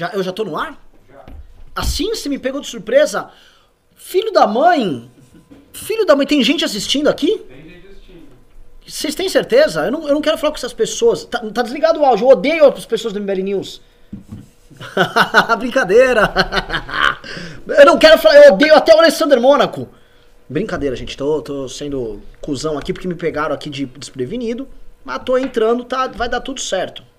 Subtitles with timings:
[0.00, 0.82] Já, eu já tô no ar?
[1.74, 3.28] Assim você me pegou de surpresa?
[3.94, 5.10] Filho da mãe!
[5.74, 7.36] Filho da mãe, tem gente assistindo aqui?
[7.36, 8.22] Tem gente assistindo.
[8.86, 9.84] Vocês têm certeza?
[9.84, 11.26] Eu não, eu não quero falar com essas pessoas.
[11.26, 12.24] Tá, tá desligado o áudio.
[12.24, 13.82] Eu odeio as pessoas do MBL News.
[15.58, 16.32] Brincadeira.
[17.68, 18.36] eu não quero falar.
[18.36, 19.86] Eu odeio até o Alessandro Mônaco.
[20.48, 21.14] Brincadeira, gente.
[21.14, 24.66] Tô, tô sendo cuzão aqui porque me pegaram aqui de desprevenido.
[25.04, 27.09] Mas tô entrando, tá, vai dar tudo certo.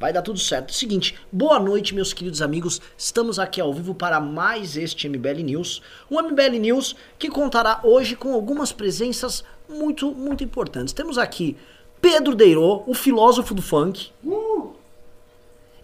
[0.00, 0.72] Vai dar tudo certo.
[0.72, 2.80] Seguinte, boa noite, meus queridos amigos.
[2.96, 5.82] Estamos aqui ao vivo para mais este MBL News.
[6.10, 10.94] Um MBL News que contará hoje com algumas presenças muito, muito importantes.
[10.94, 11.54] Temos aqui
[12.00, 14.10] Pedro Deirô, o filósofo do funk.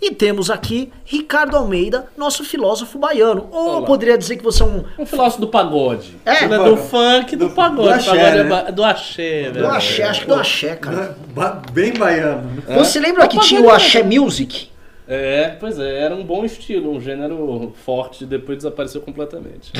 [0.00, 3.48] E temos aqui Ricardo Almeida, nosso filósofo baiano.
[3.50, 3.86] Ou eu Olá.
[3.86, 6.16] poderia dizer que você é um Um filósofo do pagode.
[6.24, 6.44] É.
[6.44, 7.82] É do funk do, Do- pagode.
[7.88, 8.72] do axé, pagode é né?
[8.72, 9.66] do axé, do velho.
[9.68, 11.16] axé, acho que do axé, cara.
[11.34, 12.62] Ba- Bem baiano.
[12.76, 14.68] Você lembra que tinha o axé music?
[15.08, 19.72] É, pois é, era um bom estilo, um gênero forte, depois desapareceu completamente.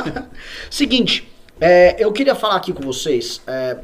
[0.70, 1.28] Seguinte,
[1.60, 3.40] é, eu queria falar aqui com vocês.
[3.46, 3.76] é,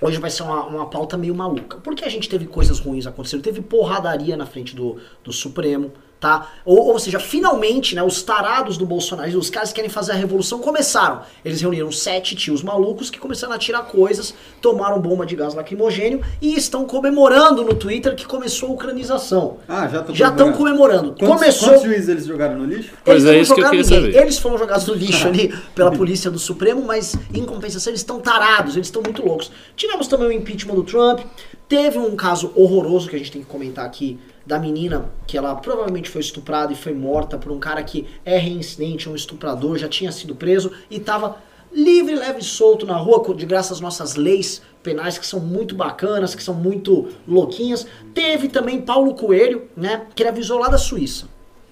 [0.00, 1.78] hoje vai ser uma, uma pauta meio maluca.
[1.78, 3.42] Porque a gente teve coisas ruins acontecendo.
[3.42, 6.52] Teve porradaria na frente do, do Supremo, tá?
[6.64, 10.14] Ou, ou seja, finalmente, né, os tarados do Bolsonaro, os caras que querem fazer a
[10.14, 11.22] revolução, começaram.
[11.44, 16.22] Eles reuniram sete tios malucos que começaram a tirar coisas, tomaram bomba de gás lacrimogênio
[16.40, 19.58] e estão comemorando no Twitter que começou a ucranização.
[19.68, 21.14] Ah, já Já estão comemorando.
[21.18, 21.68] Quantos, Começou.
[21.68, 22.92] quantos juízes eles jogaram no lixo?
[23.04, 24.12] Pois Eles é, não isso que eu jogaram queria ninguém.
[24.12, 24.24] saber.
[24.24, 28.20] Eles foram jogados no lixo ali pela polícia do Supremo, mas em compensação eles estão
[28.20, 29.50] tarados, eles estão muito loucos.
[29.76, 31.20] Tivemos também o impeachment do Trump.
[31.68, 35.54] Teve um caso horroroso que a gente tem que comentar aqui da menina que ela
[35.56, 39.88] provavelmente foi estuprada e foi morta por um cara que é reincidente, um estuprador, já
[39.88, 41.36] tinha sido preso e tava
[41.72, 45.74] livre, leve e solto na rua, de graças às nossas leis penais que são muito
[45.74, 47.86] bacanas, que são muito louquinhas.
[48.14, 51.26] Teve também Paulo Coelho, né, que ele avisou lá da Suíça.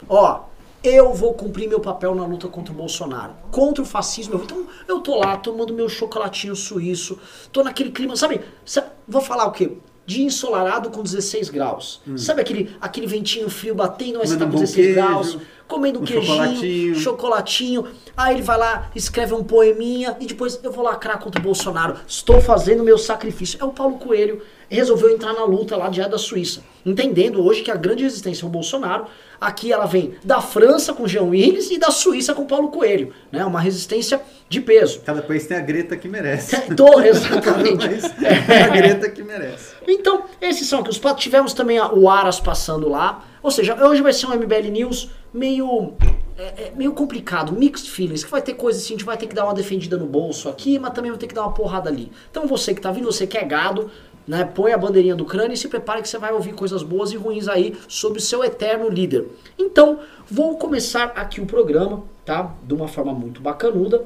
[0.09, 0.41] Ó,
[0.83, 3.33] eu vou cumprir meu papel na luta contra o Bolsonaro.
[3.51, 4.35] Contra o fascismo.
[4.45, 7.19] Então, eu tô lá tomando meu chocolatinho suíço.
[7.51, 8.41] Tô naquele clima, sabe?
[8.67, 9.73] sa- Vou falar o quê?
[10.07, 12.01] Dia ensolarado com 16 graus.
[12.17, 15.39] Sabe aquele, aquele ventinho frio batendo, mas tá Comendo com um bom 16 queijo, graus.
[15.67, 16.95] Comendo um queijinho, chocolatinho.
[16.97, 17.87] chocolatinho.
[18.15, 21.97] Aí ele vai lá, escreve um poeminha e depois eu vou lacrar contra o Bolsonaro.
[22.07, 23.59] Estou fazendo meu sacrifício.
[23.61, 24.43] É o Paulo Coelho.
[24.69, 26.63] Resolveu entrar na luta lá direto da Suíça.
[26.85, 29.07] Entendendo hoje que a grande resistência ao Bolsonaro,
[29.41, 33.13] aqui ela vem da França com Jean Willis e da Suíça com Paulo Coelho.
[33.33, 33.45] Né?
[33.45, 35.01] Uma resistência de peso.
[35.01, 36.61] Cada país tem a Greta que merece.
[36.75, 37.87] Tô, exatamente.
[37.87, 39.74] Mas tem a Greta que merece.
[39.87, 41.23] Então, esses são aqui os pratos.
[41.23, 43.25] Tivemos também o Aras passando lá.
[43.43, 45.93] Ou seja, hoje vai ser um MBL News meio,
[46.39, 48.25] é, é, meio complicado, mixed feelings.
[48.25, 50.49] Que vai ter coisa assim, a gente vai ter que dar uma defendida no bolso
[50.49, 52.11] aqui, mas também vai ter que dar uma porrada ali.
[52.31, 53.91] Então você que tá vindo, você que é gado,
[54.27, 57.13] né, põe a bandeirinha do crânio e se prepare que você vai ouvir coisas boas
[57.13, 59.27] e ruins aí sobre o seu eterno líder.
[59.59, 62.55] Então, vou começar aqui o programa, tá?
[62.63, 64.03] De uma forma muito bacanuda.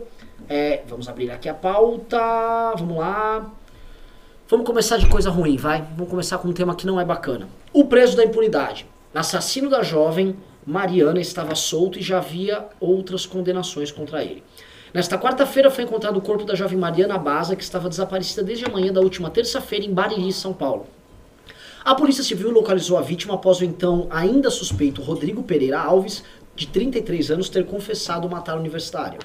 [0.48, 2.18] É, vamos abrir aqui a pauta.
[2.76, 3.52] Vamos lá.
[4.50, 5.86] Vamos começar de coisa ruim, vai?
[5.94, 7.46] Vamos começar com um tema que não é bacana.
[7.70, 8.86] O preso da impunidade.
[9.14, 14.42] Assassino da jovem Mariana estava solto e já havia outras condenações contra ele.
[14.94, 18.70] Nesta quarta-feira foi encontrado o corpo da jovem Mariana Baza, que estava desaparecida desde a
[18.70, 20.86] manhã da última terça-feira em Bariri, São Paulo.
[21.84, 26.24] A Polícia Civil localizou a vítima após o então ainda suspeito Rodrigo Pereira Alves,
[26.56, 29.18] de 33 anos, ter confessado matar a universitária.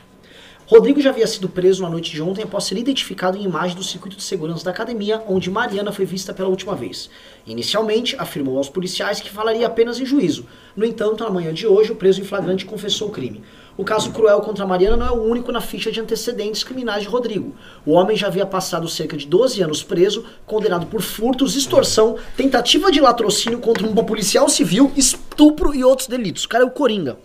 [0.75, 3.83] Rodrigo já havia sido preso na noite de ontem após ser identificado em imagem do
[3.83, 7.11] circuito de segurança da academia, onde Mariana foi vista pela última vez.
[7.45, 10.47] Inicialmente, afirmou aos policiais que falaria apenas em juízo.
[10.75, 13.43] No entanto, na manhã de hoje, o preso em flagrante confessou o crime.
[13.77, 17.07] O caso cruel contra Mariana não é o único na ficha de antecedentes criminais de
[17.07, 17.53] Rodrigo.
[17.85, 22.91] O homem já havia passado cerca de 12 anos preso, condenado por furtos, extorsão, tentativa
[22.91, 26.45] de latrocínio contra um policial civil, estupro e outros delitos.
[26.45, 27.19] O cara é o Coringa.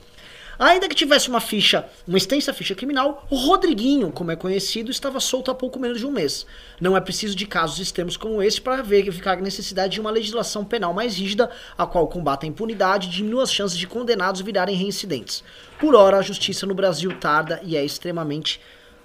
[0.59, 5.21] Ainda que tivesse uma ficha, uma extensa ficha criminal, o Rodriguinho, como é conhecido, estava
[5.21, 6.45] solto há pouco menos de um mês.
[6.81, 10.65] Não é preciso de casos extremos como esse para verificar a necessidade de uma legislação
[10.65, 14.75] penal mais rígida, a qual combata a impunidade e diminua as chances de condenados virarem
[14.75, 15.45] reincidentes.
[15.79, 18.61] Por ora, a justiça no Brasil tarda e é extremamente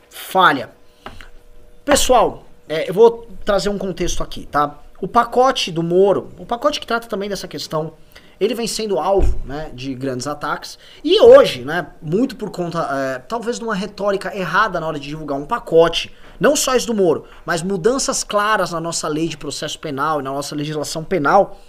[0.09, 0.71] falha.
[1.85, 4.79] Pessoal, é, eu vou trazer um contexto aqui, tá?
[4.99, 7.93] O pacote do Moro, o pacote que trata também dessa questão,
[8.39, 10.77] ele vem sendo alvo né, de grandes ataques.
[11.03, 15.07] E hoje, né, muito por conta, é, talvez, de uma retórica errada na hora de
[15.07, 19.37] divulgar um pacote, não só isso do Moro, mas mudanças claras na nossa lei de
[19.37, 21.59] processo penal e na nossa legislação penal,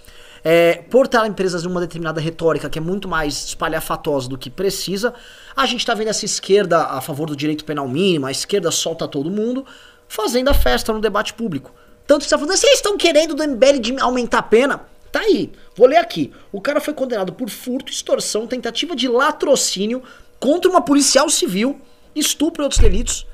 [0.43, 4.49] é, por estar empresas de uma determinada retórica que é muito mais espalhafatosa do que
[4.49, 5.13] precisa,
[5.55, 9.07] a gente está vendo essa esquerda a favor do direito penal mínimo, a esquerda solta
[9.07, 9.65] todo mundo,
[10.07, 11.73] fazendo a festa no debate público.
[12.05, 14.81] Tanto que você está falando, vocês estão querendo do MBL de aumentar a pena?
[15.15, 15.49] Tá aí.
[15.73, 16.33] Vou ler aqui.
[16.51, 20.03] O cara foi condenado por furto, extorsão, tentativa de latrocínio
[20.41, 21.79] contra uma policial civil,
[22.13, 23.25] estupro e outros delitos.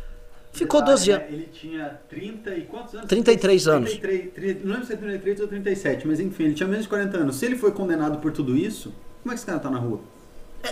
[0.53, 1.27] Ficou 12 anos.
[1.27, 1.33] Né?
[1.33, 3.07] Ele tinha 30 e quantos anos?
[3.07, 3.89] 33 anos.
[3.97, 6.89] 33, 30, não lembro se é 33 ou 37, mas enfim, ele tinha menos de
[6.89, 7.35] 40 anos.
[7.37, 8.93] Se ele foi condenado por tudo isso,
[9.23, 10.01] como é que esse cara tá na rua?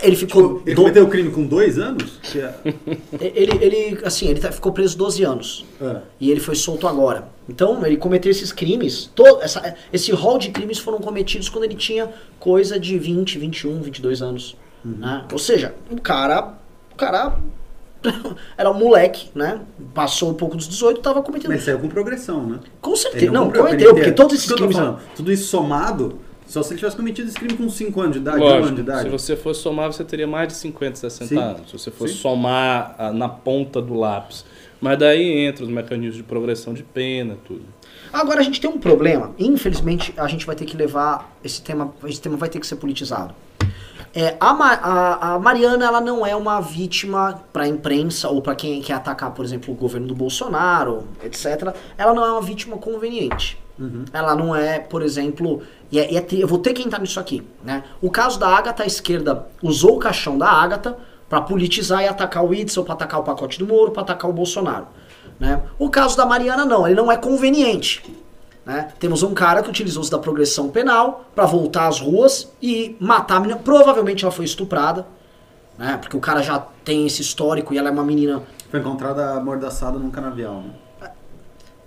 [0.04, 0.58] Ele ficou.
[0.60, 2.20] Tipo, ele do- cometeu o crime com dois anos?
[2.36, 2.54] É-
[3.20, 5.66] Ele, ele, assim, ele tá- ficou preso 12 anos.
[5.82, 6.02] Ah.
[6.20, 7.28] E ele foi solto agora.
[7.48, 9.10] Então, ele cometeu esses crimes.
[9.16, 12.10] To, essa, esse rol de crimes foram cometidos quando ele tinha
[12.40, 14.56] coisa de 20, 21, 22 anos.
[14.86, 15.26] né?
[15.32, 16.54] Ou seja, o cara.
[16.94, 17.38] O cara
[18.58, 19.60] era um moleque, né?
[19.94, 21.52] Passou um pouco dos 18 tava cometendo.
[21.52, 22.60] Mas saiu com progressão, né?
[22.82, 23.32] Com certeza.
[23.32, 24.76] Não, a cometeu, porque todos esses crimes.
[24.78, 25.00] falando.
[25.16, 26.20] Tudo isso somado,
[26.52, 28.76] só se ele tivesse cometido esse crime com 5 anos de idade, 1 Lógico, ano
[28.76, 29.04] de idade.
[29.04, 31.38] se você for somar, você teria mais de 50, 60 Sim.
[31.38, 31.62] anos.
[31.70, 32.16] Se você for Sim.
[32.16, 34.44] somar ah, na ponta do lápis.
[34.82, 37.64] Mas daí entra os mecanismos de progressão de pena, tudo.
[38.14, 39.32] Agora a gente tem um problema.
[39.38, 41.94] Infelizmente, a gente vai ter que levar esse tema.
[42.06, 43.34] Esse tema vai ter que ser politizado.
[44.16, 48.56] É, a, a- a Mariana ela não é uma vítima para a imprensa ou para
[48.56, 51.76] quem quer atacar, por exemplo, o governo do Bolsonaro, etc.
[51.98, 53.60] Ela não é uma vítima conveniente.
[54.12, 57.20] Ela não é, por exemplo, e é- e é eu vou ter que entrar nisso
[57.20, 57.84] aqui, né?
[58.02, 60.98] O caso da Agatha, a esquerda usou o caixão da Agatha
[61.28, 64.34] para politizar e atacar o Itzel, para atacar o pacote do Moro, para atacar o
[64.34, 64.88] Bolsonaro,
[65.40, 65.62] né?
[65.78, 68.04] O caso da Mariana não, ele não é conveniente.
[68.66, 68.90] né?
[69.00, 73.40] Temos um cara que utilizou-se da progressão penal para voltar às ruas e matar a
[73.40, 73.60] menina.
[73.60, 75.08] Provavelmente ela foi estuprada,
[75.76, 75.98] né?
[76.00, 79.98] Porque o cara já tem esse histórico e ela é uma menina Foi encontrada amordaçada
[79.98, 80.70] num canavial, né?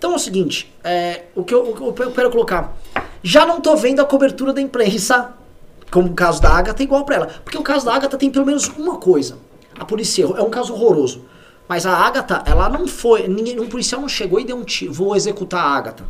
[0.03, 1.65] Então é o seguinte, é, o, que eu,
[1.97, 2.73] eu quero colocar.
[3.23, 5.29] Já não tô vendo a cobertura da imprensa,
[5.89, 7.27] como o caso da Agatha, igual pra ela.
[7.41, 9.37] Porque o caso da Agatha tem pelo menos uma coisa.
[9.79, 11.23] A polícia é um caso horroroso.
[11.69, 13.29] Mas a Agatha, ela não foi.
[13.29, 14.91] Ninguém, um policial não chegou e deu um tiro.
[14.91, 16.03] Vou executar a Agatha.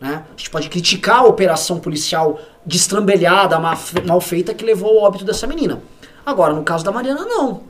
[0.00, 0.24] Né?
[0.26, 3.76] A gente pode criticar a operação policial destrambelhada, ma-
[4.06, 5.82] mal feita, que levou ao óbito dessa menina.
[6.24, 7.64] Agora, no caso da Mariana, não.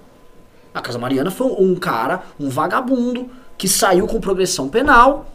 [0.73, 5.27] A Casa Mariana foi um cara, um vagabundo, que saiu com progressão penal,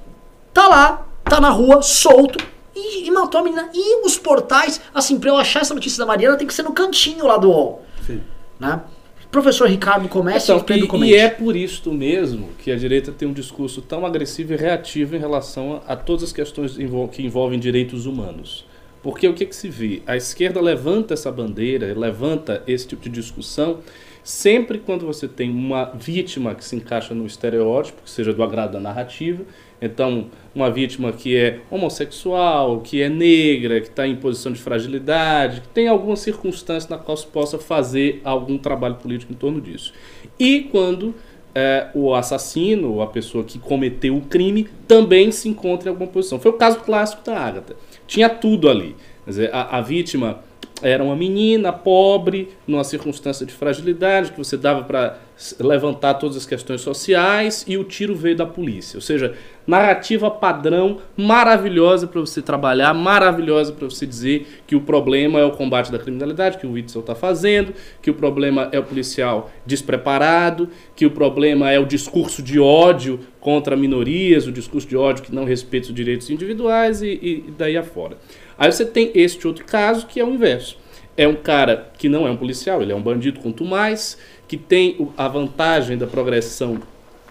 [0.56, 2.44] tá lá, tá na rua, solto,
[2.76, 3.70] e, e matou a menina.
[3.74, 6.72] E os portais, assim, pra eu achar essa notícia da Mariana, tem que ser no
[6.72, 7.86] cantinho lá do UOL.
[8.08, 8.22] Sim.
[8.60, 8.82] Né?
[9.32, 11.12] Professor Ricardo comece Então, e Pedro e, comente.
[11.14, 15.14] e é por isto mesmo que a direita tem um discurso tão agressivo e reativo
[15.16, 18.66] em relação a, a todas as questões envol- que envolvem direitos humanos.
[19.04, 20.02] Porque o que, que se vê?
[20.08, 23.80] A esquerda levanta essa bandeira, levanta esse tipo de discussão,
[24.24, 28.72] sempre quando você tem uma vítima que se encaixa no estereótipo, que seja do agrado
[28.72, 29.44] da narrativa.
[29.86, 35.62] Então, uma vítima que é homossexual, que é negra, que está em posição de fragilidade,
[35.62, 39.94] que tem alguma circunstância na qual se possa fazer algum trabalho político em torno disso.
[40.40, 41.14] E quando
[41.54, 46.10] é, o assassino, ou a pessoa que cometeu o crime, também se encontra em alguma
[46.10, 46.40] posição.
[46.40, 47.76] Foi o caso clássico da Agatha.
[48.06, 48.96] Tinha tudo ali.
[49.24, 50.40] Quer dizer, a, a vítima
[50.82, 55.18] era uma menina pobre, numa circunstância de fragilidade, que você dava para
[55.60, 58.98] levantar todas as questões sociais, e o tiro veio da polícia.
[58.98, 59.34] Ou seja,
[59.68, 65.52] narrativa padrão maravilhosa para você trabalhar, maravilhosa para você dizer que o problema é o
[65.52, 70.70] combate da criminalidade, que o Witzel está fazendo, que o problema é o policial despreparado,
[70.96, 75.36] que o problema é o discurso de ódio contra minorias, o discurso de ódio que
[75.36, 78.18] não respeita os direitos individuais e, e daí afora.
[78.58, 80.78] Aí você tem este outro caso que é o inverso.
[81.18, 84.58] É um cara que não é um policial, ele é um bandido quanto mais, que
[84.58, 86.80] tem a vantagem da progressão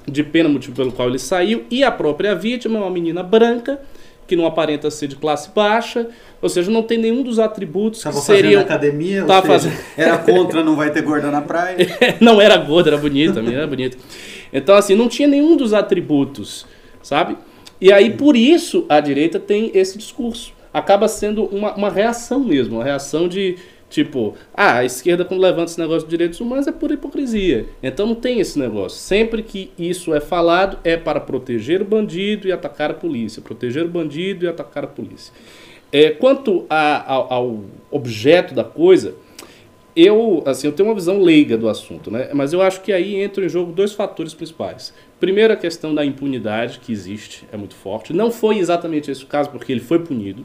[0.07, 3.81] de pena, motivo pelo qual ele saiu, e a própria vítima é uma menina branca,
[4.27, 6.09] que não aparenta ser de classe baixa,
[6.41, 8.63] ou seja, não tem nenhum dos atributos Tava que fazendo seriam.
[8.63, 11.77] academia, ou Tava seja, fazendo- era contra não vai ter gorda na praia.
[12.21, 13.97] não era gorda, era bonita, a menina era bonita.
[14.53, 16.67] Então, assim, não tinha nenhum dos atributos,
[17.03, 17.37] sabe?
[17.81, 20.53] E aí, por isso, a direita tem esse discurso.
[20.73, 23.57] Acaba sendo uma, uma reação mesmo, uma reação de,
[23.95, 27.67] tipo, ah, a esquerda quando levanta esse negócio de direitos humanos é pura hipocrisia.
[27.83, 28.99] Então não tem esse negócio.
[28.99, 33.41] Sempre que isso é falado, é para proteger o bandido e atacar a polícia.
[33.41, 35.33] Proteger o bandido e atacar a polícia.
[35.93, 37.61] É, quanto a- ao, ao
[37.91, 39.15] objeto da coisa,
[39.95, 42.31] eu, assim, eu tenho uma visão leiga do assunto, né?
[42.35, 44.93] Mas eu acho que aí entram em jogo dois fatores principais.
[45.21, 48.13] Primeiro, a questão da impunidade que existe é muito forte.
[48.13, 50.45] Não foi exatamente esse o caso, porque ele foi punido,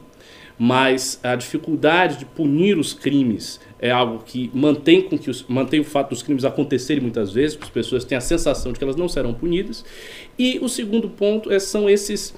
[0.59, 5.79] mas a dificuldade de punir os crimes é algo que mantém, com que os, mantém
[5.79, 8.97] o fato dos crimes acontecerem muitas vezes, as pessoas têm a sensação de que elas
[8.97, 9.85] não serão punidas.
[10.37, 12.35] E o segundo ponto é, são esses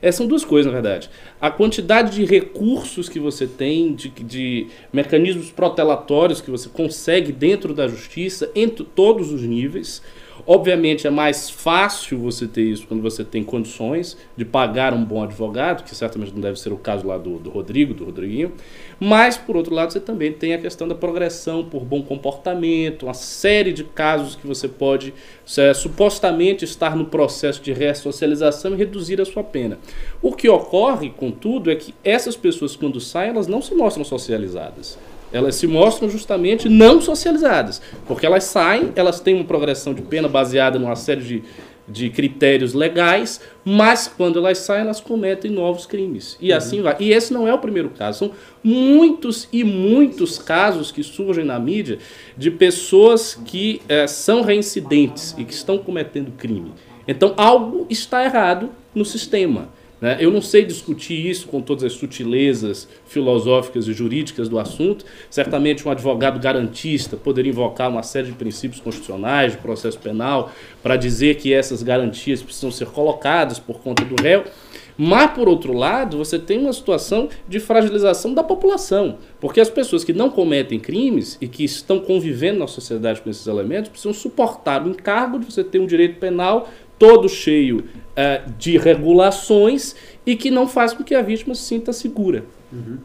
[0.00, 1.08] é, são duas coisas, na verdade.
[1.40, 7.72] A quantidade de recursos que você tem, de, de mecanismos protelatórios que você consegue dentro
[7.72, 10.02] da justiça, em todos os níveis,
[10.46, 15.22] Obviamente é mais fácil você ter isso quando você tem condições de pagar um bom
[15.22, 18.52] advogado, que certamente não deve ser o caso lá do, do Rodrigo, do Rodriguinho.
[19.00, 23.14] Mas, por outro lado, você também tem a questão da progressão por bom comportamento, uma
[23.14, 25.14] série de casos que você pode
[25.56, 29.78] é, supostamente estar no processo de ressocialização e reduzir a sua pena.
[30.20, 34.98] O que ocorre, contudo, é que essas pessoas, quando saem, elas não se mostram socializadas
[35.34, 40.28] elas se mostram justamente não socializadas, porque elas saem, elas têm uma progressão de pena
[40.28, 41.42] baseada numa série de,
[41.88, 46.38] de critérios legais, mas quando elas saem, elas cometem novos crimes.
[46.40, 46.56] E uhum.
[46.56, 46.94] assim vai.
[47.00, 48.20] E esse não é o primeiro caso.
[48.20, 48.30] São
[48.62, 51.98] muitos e muitos casos que surgem na mídia
[52.36, 56.72] de pessoas que é, são reincidentes e que estão cometendo crime.
[57.08, 59.68] Então, algo está errado no sistema.
[60.04, 60.18] Né?
[60.20, 65.02] Eu não sei discutir isso com todas as sutilezas filosóficas e jurídicas do assunto.
[65.30, 70.96] Certamente um advogado garantista poderia invocar uma série de princípios constitucionais, de processo penal, para
[70.96, 74.44] dizer que essas garantias precisam ser colocadas por conta do réu.
[74.94, 79.16] Mas, por outro lado, você tem uma situação de fragilização da população.
[79.40, 83.46] Porque as pessoas que não cometem crimes e que estão convivendo na sociedade com esses
[83.46, 86.68] elementos precisam suportar o encargo de você ter um direito penal
[86.98, 87.84] todo cheio
[88.14, 89.94] uh, de regulações
[90.24, 92.44] e que não faz com que a vítima se sinta segura.
[92.72, 92.98] Uhum.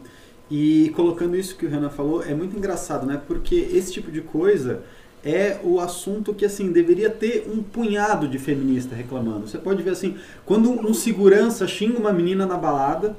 [0.50, 3.20] E colocando isso que o Renan falou, é muito engraçado, né?
[3.26, 4.82] Porque esse tipo de coisa
[5.24, 9.46] é o assunto que assim deveria ter um punhado de feminista reclamando.
[9.46, 13.16] Você pode ver assim, quando um segurança xinga uma menina na balada,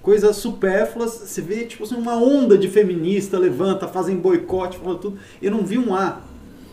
[0.00, 5.18] coisas supérfluas, você vê tipo assim, uma onda de feminista levanta, fazem boicote, fala tudo.
[5.42, 6.20] Eu não vi um A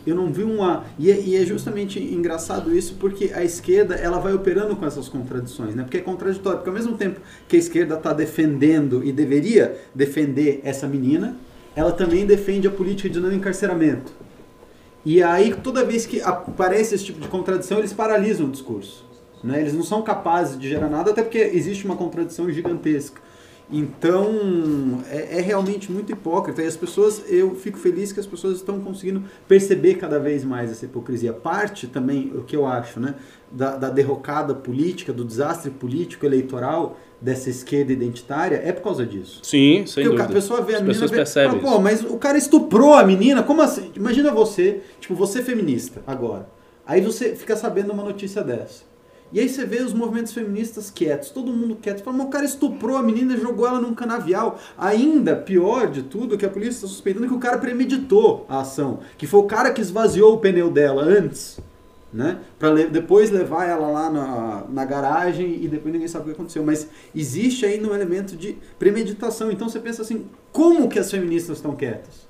[0.10, 0.86] eu não vi uma.
[0.98, 5.10] E é, e é, justamente engraçado isso porque a esquerda ela vai operando com essas
[5.10, 5.84] contradições, né?
[5.84, 6.60] Porque é contraditório.
[6.60, 11.36] Porque ao mesmo tempo que a esquerda está defendendo e deveria defender essa menina,
[11.76, 14.12] ela também defende a política de não encarceramento.
[15.06, 19.06] E aí, toda vez que aparece esse tipo de contradição, eles paralisam o discurso.
[19.44, 19.62] Né?
[19.62, 23.22] Eles não são capazes de gerar nada, até porque existe uma contradição gigantesca.
[23.70, 26.62] Então, é, é, realmente muito hipócrita.
[26.62, 30.72] E as pessoas, eu fico feliz que as pessoas estão conseguindo perceber cada vez mais
[30.72, 31.34] essa hipocrisia.
[31.34, 33.16] Parte também, o que eu acho, né,
[33.52, 39.42] da, da derrocada política, do desastre político eleitoral dessa esquerda identitária, é por causa disso.
[39.44, 40.24] Sim, sem Porque dúvida.
[40.24, 41.08] a pessoa vê a as menina...
[41.08, 43.92] Vê, fala, Pô, mas o cara estuprou a menina, como assim?
[43.96, 46.48] Imagina você, tipo, você feminista, agora.
[46.86, 48.87] Aí você fica sabendo uma notícia dessa.
[49.32, 52.02] E aí você vê os movimentos feministas quietos, todo mundo quieto.
[52.02, 54.58] Fala, o cara estuprou a menina e jogou ela num canavial.
[54.78, 59.00] Ainda pior de tudo, que a polícia está suspeitando que o cara premeditou a ação.
[59.18, 61.60] Que foi o cara que esvaziou o pneu dela antes,
[62.12, 62.40] né?
[62.58, 66.34] Pra le depois levar ela lá na, na garagem e depois ninguém sabe o que
[66.34, 66.64] aconteceu.
[66.64, 69.52] Mas existe aí um elemento de premeditação.
[69.52, 72.28] Então você pensa assim, como que as feministas estão quietas?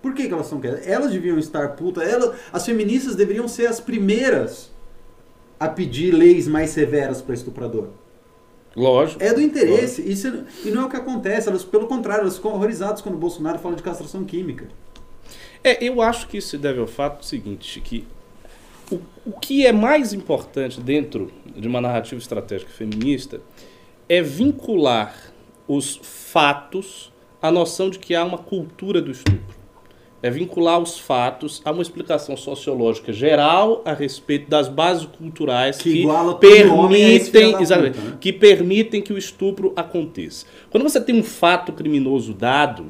[0.00, 0.86] Por que, que elas estão quietas?
[0.86, 2.08] Elas deviam estar putas.
[2.08, 4.69] Elas, as feministas deveriam ser as primeiras
[5.60, 7.88] a pedir leis mais severas para estuprador.
[8.74, 9.22] Lógico.
[9.22, 10.00] É do interesse.
[10.00, 11.50] Isso, e não é o que acontece.
[11.50, 14.68] Elas, pelo contrário, elas ficam horrorizadas quando o Bolsonaro fala de castração química.
[15.62, 18.06] É, eu acho que isso se deve ao fato seguinte, que
[18.90, 23.42] o, o que é mais importante dentro de uma narrativa estratégica feminista
[24.08, 25.14] é vincular
[25.68, 27.12] os fatos
[27.42, 29.59] à noção de que há uma cultura do estupro
[30.22, 36.02] é vincular os fatos a uma explicação sociológica geral a respeito das bases culturais que,
[36.02, 36.06] que
[36.40, 38.16] permitem, exatamente, puta, né?
[38.20, 40.46] que permitem que o estupro aconteça.
[40.70, 42.86] Quando você tem um fato criminoso dado,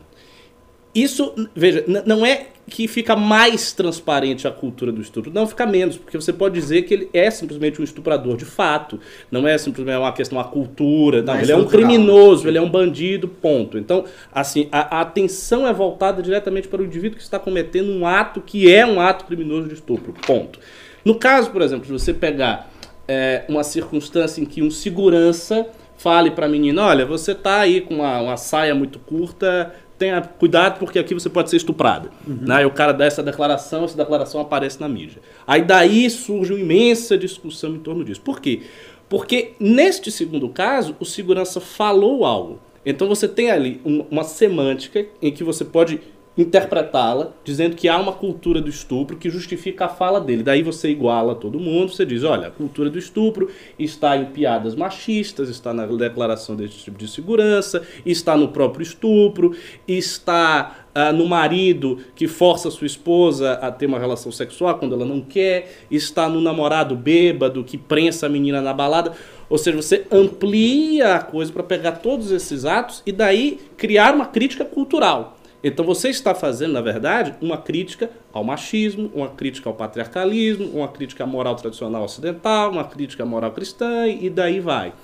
[0.95, 5.31] isso, veja, não é que fica mais transparente a cultura do estupro.
[5.33, 8.99] Não, fica menos, porque você pode dizer que ele é simplesmente um estuprador de fato.
[9.31, 11.21] Não é simplesmente uma questão, uma cultura.
[11.21, 13.77] Não, ele é um criminoso, ele é um bandido, ponto.
[13.77, 18.07] Então, assim, a, a, atenção é voltada diretamente para o indivíduo que está cometendo um
[18.07, 20.59] ato que é um ato criminoso de estupro, ponto.
[21.05, 22.71] No caso, por exemplo, de você pegar
[23.09, 25.67] é, uma circunstância em que um segurança
[26.01, 30.23] fale para a menina, olha, você está aí com uma, uma saia muito curta, tenha
[30.23, 32.11] cuidado porque aqui você pode ser estuprada.
[32.27, 32.39] Uhum.
[32.41, 32.63] Né?
[32.63, 35.21] E o cara dá essa declaração, essa declaração aparece na mídia.
[35.47, 38.23] Aí daí surge uma imensa discussão em torno disso.
[38.23, 38.63] Por quê?
[39.11, 42.59] Porque neste segundo caso, o segurança falou algo.
[42.85, 46.01] Então você tem ali uma semântica em que você pode
[46.41, 50.43] interpretá-la, dizendo que há uma cultura do estupro que justifica a fala dele.
[50.43, 54.75] Daí você iguala todo mundo, você diz, olha, a cultura do estupro está em piadas
[54.75, 59.55] machistas, está na declaração desse tipo de segurança, está no próprio estupro,
[59.87, 65.05] está ah, no marido que força sua esposa a ter uma relação sexual quando ela
[65.05, 69.13] não quer, está no namorado bêbado que prensa a menina na balada.
[69.49, 74.27] Ou seja, você amplia a coisa para pegar todos esses atos e daí criar uma
[74.27, 75.37] crítica cultural.
[75.63, 80.89] Então você está fazendo, na verdade, uma crítica ao machismo, uma crítica ao patriarcalismo, uma
[80.89, 84.95] crítica à moral tradicional ocidental, uma crítica à moral cristã e daí vai.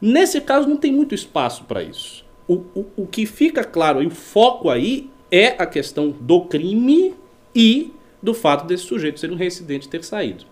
[0.00, 2.24] Nesse caso não tem muito espaço para isso.
[2.46, 7.14] O, o, o que fica claro e o foco aí é a questão do crime
[7.54, 7.92] e
[8.22, 10.44] do fato desse sujeito ser um reincidente ter saído.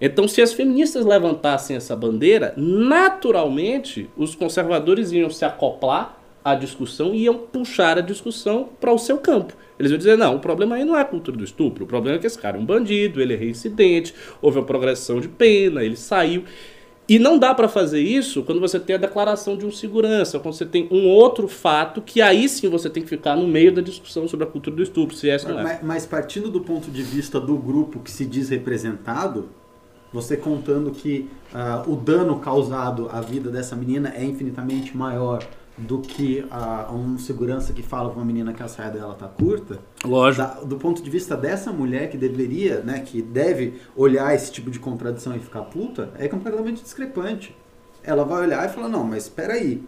[0.00, 7.14] Então, se as feministas levantassem essa bandeira, naturalmente os conservadores iam se acoplar à discussão
[7.14, 9.54] e iam puxar a discussão para o seu campo.
[9.78, 12.16] Eles iam dizer: não, o problema aí não é a cultura do estupro, o problema
[12.16, 15.82] é que esse cara é um bandido, ele é reincidente, houve uma progressão de pena,
[15.82, 16.44] ele saiu.
[17.08, 20.54] E não dá para fazer isso quando você tem a declaração de um segurança, quando
[20.54, 23.82] você tem um outro fato que aí sim você tem que ficar no meio da
[23.82, 25.62] discussão sobre a cultura do estupro, se é ou não é.
[25.62, 29.48] Mas, mas partindo do ponto de vista do grupo que se diz representado,
[30.12, 35.44] você contando que uh, o dano causado à vida dessa menina é infinitamente maior
[35.76, 39.26] do que a, um segurança que fala com uma menina que a saia dela tá
[39.26, 39.80] curta.
[40.04, 40.42] Lógico.
[40.42, 44.70] Da, do ponto de vista dessa mulher que deveria, né, que deve olhar esse tipo
[44.70, 47.56] de contradição e ficar puta, é completamente discrepante.
[48.02, 49.82] Ela vai olhar e falar, não, mas espera aí,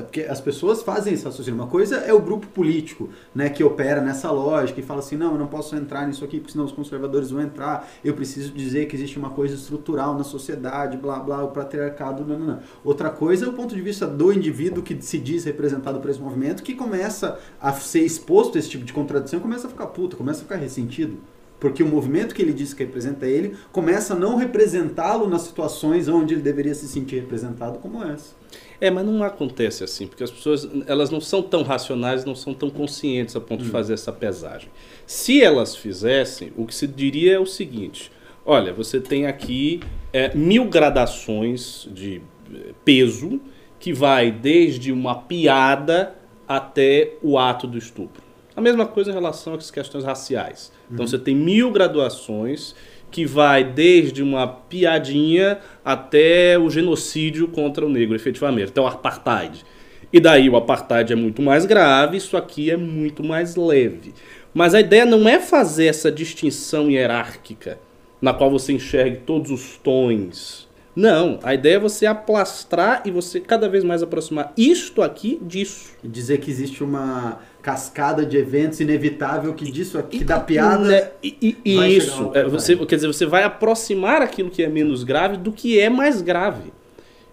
[0.00, 1.60] porque as pessoas fazem esse raciocínio.
[1.60, 5.32] Uma coisa é o grupo político, né, que opera nessa lógica e fala assim: não,
[5.32, 7.88] eu não posso entrar nisso aqui porque senão os conservadores vão entrar.
[8.02, 12.38] Eu preciso dizer que existe uma coisa estrutural na sociedade, blá blá, o patriarcado, não,
[12.38, 12.60] não, não.
[12.82, 16.20] Outra coisa é o ponto de vista do indivíduo que se diz representado por esse
[16.20, 20.16] movimento, que começa a ser exposto a esse tipo de contradição começa a ficar puto,
[20.16, 21.18] começa a ficar ressentido.
[21.60, 26.08] Porque o movimento que ele diz que representa ele começa a não representá-lo nas situações
[26.08, 28.34] onde ele deveria se sentir representado como essa.
[28.82, 32.52] É, mas não acontece assim, porque as pessoas elas não são tão racionais, não são
[32.52, 33.66] tão conscientes a ponto hum.
[33.66, 34.68] de fazer essa pesagem.
[35.06, 38.10] Se elas fizessem, o que se diria é o seguinte:
[38.44, 39.78] olha, você tem aqui
[40.12, 42.22] é, mil gradações de
[42.52, 43.40] é, peso
[43.78, 46.16] que vai desde uma piada
[46.48, 48.20] até o ato do estupro.
[48.56, 50.72] A mesma coisa em relação às questões raciais.
[50.90, 51.08] Então uhum.
[51.08, 52.74] você tem mil graduações
[53.12, 59.64] que vai desde uma piadinha até o genocídio contra o negro, efetivamente, até o apartheid.
[60.10, 64.14] E daí o apartheid é muito mais grave, isso aqui é muito mais leve.
[64.52, 67.78] Mas a ideia não é fazer essa distinção hierárquica,
[68.20, 70.68] na qual você enxergue todos os tons.
[70.94, 75.92] Não, a ideia é você aplastrar e você cada vez mais aproximar isto aqui disso.
[76.04, 80.84] Dizer que existe uma cascada de eventos inevitável que disso aqui que dá piada.
[80.84, 85.04] Né, e, e isso, é, você, quer dizer, você vai aproximar aquilo que é menos
[85.04, 86.72] grave do que é mais grave.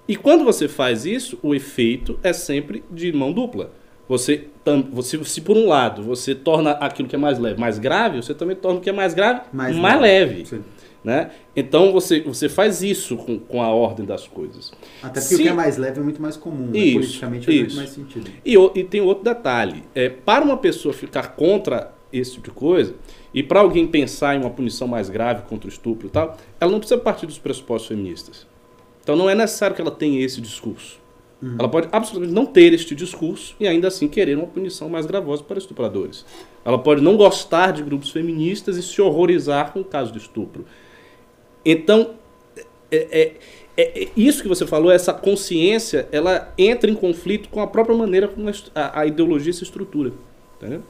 [0.08, 3.72] E quando você faz isso, o efeito é sempre de mão dupla.
[4.08, 4.48] Você,
[4.92, 8.34] você se por um lado você torna aquilo que é mais leve mais grave, você
[8.34, 10.36] também torna o que é mais grave mais, mais leve.
[10.38, 10.62] leve.
[11.02, 11.32] Né?
[11.56, 14.74] Então você, você faz isso com, com a ordem das coisas.
[15.02, 15.36] Até porque Se...
[15.36, 16.78] o que é mais leve é muito mais comum, né?
[16.78, 18.32] isso, politicamente faz muito mais sentido.
[18.46, 22.96] E, e tem outro detalhe: é, para uma pessoa ficar contra esse tipo de coisa,
[23.34, 26.72] e para alguém pensar em uma punição mais grave contra o estupro e tal, ela
[26.72, 28.48] não precisa partir dos pressupostos feministas.
[29.02, 31.00] Então não é necessário que ela tenha esse discurso.
[31.42, 31.56] Uhum.
[31.58, 35.44] Ela pode absolutamente não ter este discurso e ainda assim querer uma punição mais gravosa
[35.44, 36.26] para estupradores.
[36.66, 40.66] Ela pode não gostar de grupos feministas e se horrorizar com o caso de estupro.
[41.66, 42.16] Então,
[42.92, 43.36] é, é,
[43.78, 47.96] é, é, isso que você falou, essa consciência, ela entra em conflito com a própria
[47.96, 50.12] maneira como a, a ideologia se estrutura.
[50.58, 50.84] Entendeu?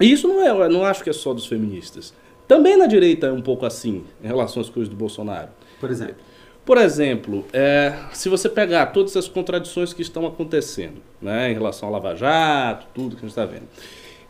[0.00, 2.14] E isso não é, não acho que é só dos feministas.
[2.46, 5.50] Também na direita é um pouco assim, em relação às coisas do Bolsonaro.
[5.78, 6.16] Por exemplo?
[6.64, 11.88] Por exemplo, é, se você pegar todas as contradições que estão acontecendo, né, em relação
[11.88, 13.66] ao Lava Jato, tudo que a gente está vendo.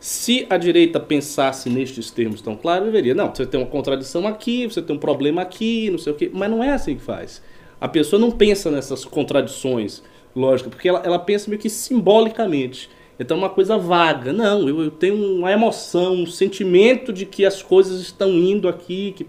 [0.01, 3.13] Se a direita pensasse nestes termos tão claros, deveria.
[3.13, 6.27] Não, você tem uma contradição aqui, você tem um problema aqui, não sei o quê.
[6.33, 7.39] Mas não é assim que faz.
[7.79, 10.01] A pessoa não pensa nessas contradições
[10.35, 12.89] lógicas, porque ela, ela pensa meio que simbolicamente.
[13.19, 14.33] Então é uma coisa vaga.
[14.33, 19.13] Não, eu, eu tenho uma emoção, um sentimento de que as coisas estão indo aqui.
[19.15, 19.23] Que...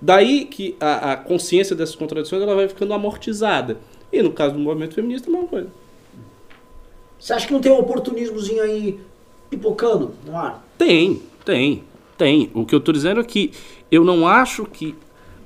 [0.00, 3.76] Daí que a, a consciência dessas contradições ela vai ficando amortizada.
[4.10, 5.68] E no caso do movimento feminista, a mesma coisa.
[7.18, 8.98] Você acha que não tem um oportunismozinho aí
[9.50, 10.64] pipocando no ar?
[10.78, 11.84] Tem, tem,
[12.16, 12.50] tem.
[12.54, 13.50] O que eu estou dizendo é que
[13.90, 14.94] eu não acho que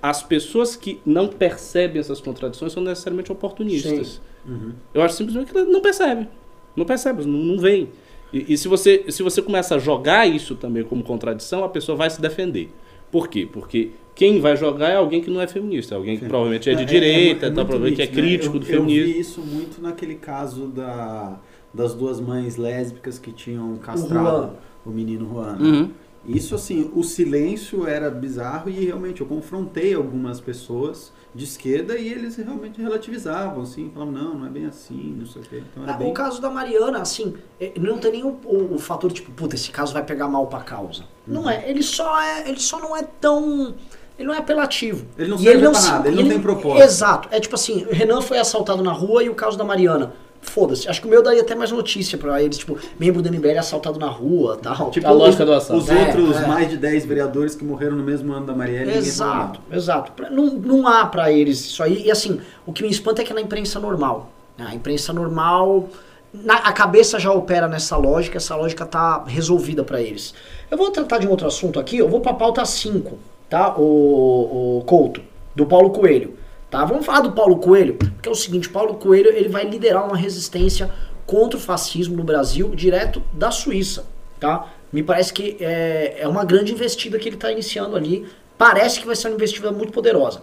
[0.03, 4.21] as pessoas que não percebem essas contradições são necessariamente oportunistas.
[4.47, 4.73] Uhum.
[4.93, 6.29] Eu acho simplesmente que não percebem.
[6.77, 7.89] Não percebem, não, não veem.
[8.31, 11.97] E, e, se, você, se você começa a jogar isso também como contradição, a pessoa
[11.97, 12.71] vai se defender.
[13.11, 13.49] Por quê?
[13.51, 16.29] Porque quem vai jogar é alguém que não é feminista, alguém que Sim.
[16.29, 18.57] provavelmente é de é, é direita, é, é, tá, provavelmente é crítico né?
[18.57, 19.09] eu, do feminismo.
[19.09, 21.39] Eu vi isso muito naquele caso da
[21.75, 24.53] das duas mães lésbicas que tinham castrado
[24.87, 25.57] o, o menino Juan.
[25.57, 25.69] Né?
[25.69, 25.91] Uhum.
[26.27, 32.09] Isso, assim, o silêncio era bizarro e realmente eu confrontei algumas pessoas de esquerda e
[32.09, 35.63] eles realmente relativizavam, assim, falavam, não, não é bem assim, não sei o quê.
[35.71, 36.11] Então era Ah, bem...
[36.11, 39.55] O caso da Mariana, assim, eh, não tem nem o, o- o fator tipo, puta,
[39.55, 41.03] esse caso vai pegar mal pra causa.
[41.27, 41.35] Uhum.
[41.35, 43.75] Não é, ele só é, ele só não é tão,
[44.19, 45.05] ele não é apelativo.
[45.19, 46.83] Ele não serve pra se- nada, ele e não tem propósito.
[46.85, 50.15] Exato, é tipo assim, Renan foi assaltado na rua e o caso da Mariana.
[50.45, 53.59] Foda-se, acho que o meu daria até mais notícia pra eles, tipo, membro do MBL
[53.59, 54.91] assaltado na rua tal.
[54.91, 55.83] Tipo, A lógica do assalto.
[55.83, 56.47] os É, outros é.
[56.47, 60.13] mais de 10 vereadores que morreram no mesmo ano da Marielle, Exato, exato.
[60.13, 62.05] Pra- Não, não há pra eles isso aí.
[62.07, 64.31] E assim, o que me espanta é que é na imprensa normal.
[64.57, 64.67] né?
[64.71, 65.89] A imprensa normal,
[66.33, 70.33] na- a cabeça já opera nessa lógica, essa lógica tá resolvida pra eles.
[70.71, 73.75] Eu vou tratar de um outro assunto aqui, eu vou pra pauta 5, tá?
[73.77, 75.21] O, o Couto,
[75.57, 76.35] do Paulo Coelho.
[76.75, 76.85] Tá?
[76.85, 80.17] Vamos falar do Paulo Coelho, porque é o seguinte, Paulo Coelho ele vai liderar uma
[80.17, 80.91] resistência
[81.25, 84.07] contra o fascismo no Brasil, direto da Suíça,
[84.41, 84.67] tá?
[84.93, 88.27] Me parece que é, é uma grande investida que ele está iniciando ali.
[88.59, 90.43] Parece que vai ser uma investida muito poderosa.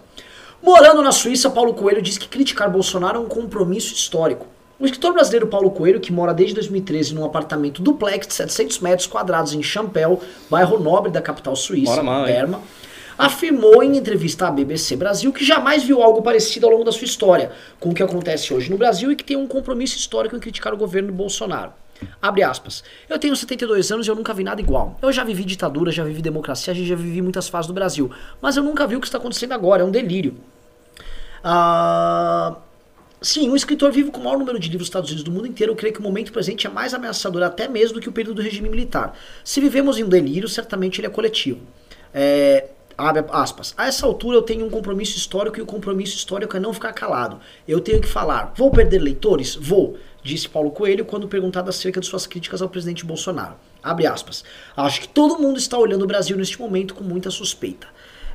[0.62, 4.46] Morando na Suíça, Paulo Coelho diz que criticar Bolsonaro é um compromisso histórico.
[4.80, 9.06] O escritor brasileiro Paulo Coelho, que mora desde 2013 num apartamento duplex de 700 metros
[9.06, 10.18] quadrados em Champel,
[10.48, 11.96] bairro nobre da capital suíça?
[12.24, 12.62] Berma,
[13.16, 17.04] afirmou em entrevista à BBC Brasil que jamais viu algo parecido ao longo da sua
[17.04, 20.40] história com o que acontece hoje no Brasil e que tem um compromisso histórico em
[20.40, 21.72] criticar o governo de Bolsonaro.
[22.20, 22.82] Abre aspas.
[23.08, 24.98] Eu tenho 72 anos e eu nunca vi nada igual.
[25.00, 28.10] Eu já vivi ditadura, já vivi democracia, já vivi muitas fases do Brasil.
[28.40, 29.82] Mas eu nunca vi o que está acontecendo agora.
[29.82, 30.36] É um delírio.
[31.44, 32.56] Ah,
[33.20, 35.76] sim, um escritor vivo com o maior número de livros traduzidos do mundo inteiro, eu
[35.76, 38.42] creio que o momento presente é mais ameaçador até mesmo do que o período do
[38.42, 39.16] regime militar.
[39.44, 41.60] Se vivemos em um delírio, certamente ele é coletivo.
[42.14, 42.68] É,
[43.08, 43.74] abre aspas.
[43.76, 46.92] A essa altura eu tenho um compromisso histórico e o compromisso histórico é não ficar
[46.92, 47.40] calado.
[47.66, 48.52] Eu tenho que falar.
[48.56, 49.54] Vou perder leitores?
[49.54, 53.54] Vou, disse Paulo Coelho quando perguntado acerca de suas críticas ao presidente Bolsonaro.
[53.82, 54.44] Abre aspas.
[54.76, 57.86] Acho que todo mundo está olhando o Brasil neste momento com muita suspeita.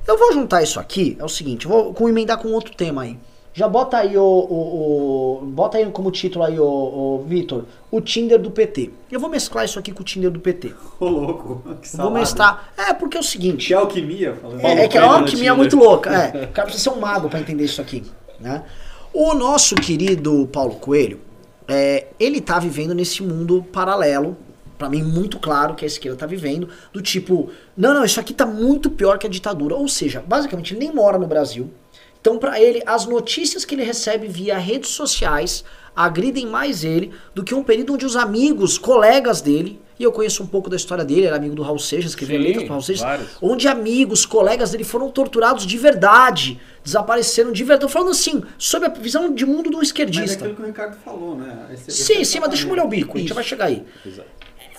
[0.05, 3.19] Eu vou juntar isso aqui, é o seguinte, vou emendar com outro tema aí.
[3.57, 7.99] Já bota aí o, o, o- bota aí como título aí o, o Vitor, o
[7.99, 8.91] Tinder do PT.
[9.11, 10.73] Eu vou mesclar isso aqui com o Tinder do PT.
[10.99, 12.19] Ô, louco, que Vou salada.
[12.19, 12.73] mesclar.
[12.77, 14.61] É, porque é o seguinte, Que alquimia, falando.
[14.61, 15.57] é, é que é uma no alquimia Tinder.
[15.57, 16.11] muito louca.
[16.11, 18.03] É, o cara precisa ser um mago pra entender isso aqui.
[18.39, 18.63] Né?
[19.11, 21.19] O nosso querido Paulo Coelho,
[21.67, 24.37] é, ele tá vivendo nesse mundo paralelo,
[24.77, 28.35] pra mim muito claro que a esquerda tá vivendo, do tipo, não, não, isso aqui
[28.35, 29.73] tá muito pior que a ditadura.
[29.75, 31.71] Ou seja, basicamente ele nem mora no Brasil.
[32.19, 35.63] Então, pra ele, as notícias que ele recebe via redes sociais
[35.95, 40.43] agridem mais ele do que um período onde os amigos, colegas dele, e eu conheço
[40.43, 42.83] um pouco da história dele, era amigo do Raul Seixas, escreveu Sim, letras pro Raul
[42.83, 43.29] Seixas, vários.
[43.41, 47.91] onde amigos, colegas dele foram torturados de verdade, desapareceram de verdade.
[47.91, 50.33] Falando assim, sob a visão de mundo do Mas é esquerdista.
[50.45, 51.65] aquilo que o Ricardo falou, né?
[51.73, 53.43] Esse- esse Sim, é sim, mas deixa eu molhar o bico, a gente já vai
[53.43, 53.83] chegar aí.
[54.05, 54.27] Exato.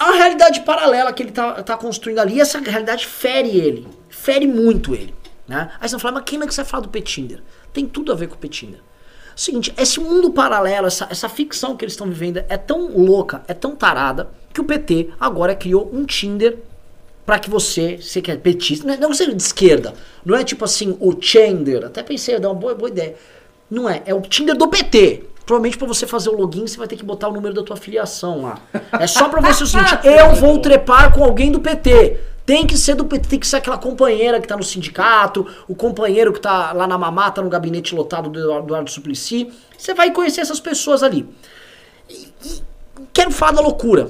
[0.01, 3.89] É uma realidade paralela que ele tá, tá construindo ali, e essa realidade fere ele.
[4.09, 5.13] Fere muito ele.
[5.49, 5.71] Né?
[5.81, 7.43] Aí você vai falar, mas quem é que você vai falar do Petinder?
[7.73, 8.81] Tem tudo a ver com o Petinder.
[9.35, 13.55] Seguinte, esse mundo paralelo, essa, essa ficção que eles estão vivendo é tão louca, é
[13.55, 16.59] tão tarada, que o PT agora criou um Tinder
[17.25, 20.43] pra que você, você que é petista, não é- não seja de esquerda, não é
[20.43, 23.15] tipo assim, o Tinder, até pensei, dá uma boa, boa ideia.
[23.71, 25.25] Não é, é o Tinder do PT.
[25.47, 27.77] Provavelmente pra você fazer o login, você vai ter que botar o número da tua
[27.77, 28.59] filiação lá.
[28.99, 32.19] É só pra você o seguinte, eu vou trepar com alguém do PT.
[32.49, 35.75] Tem que ser do PT, tem que ser aquela companheira que tá no sindicato, o
[35.75, 39.53] companheiro que tá lá na mamata, no gabinete lotado do Eduardo Suplicy.
[39.77, 41.29] Você vai conhecer essas pessoas ali.
[42.09, 42.63] E- e
[43.13, 44.09] quero falar da loucura.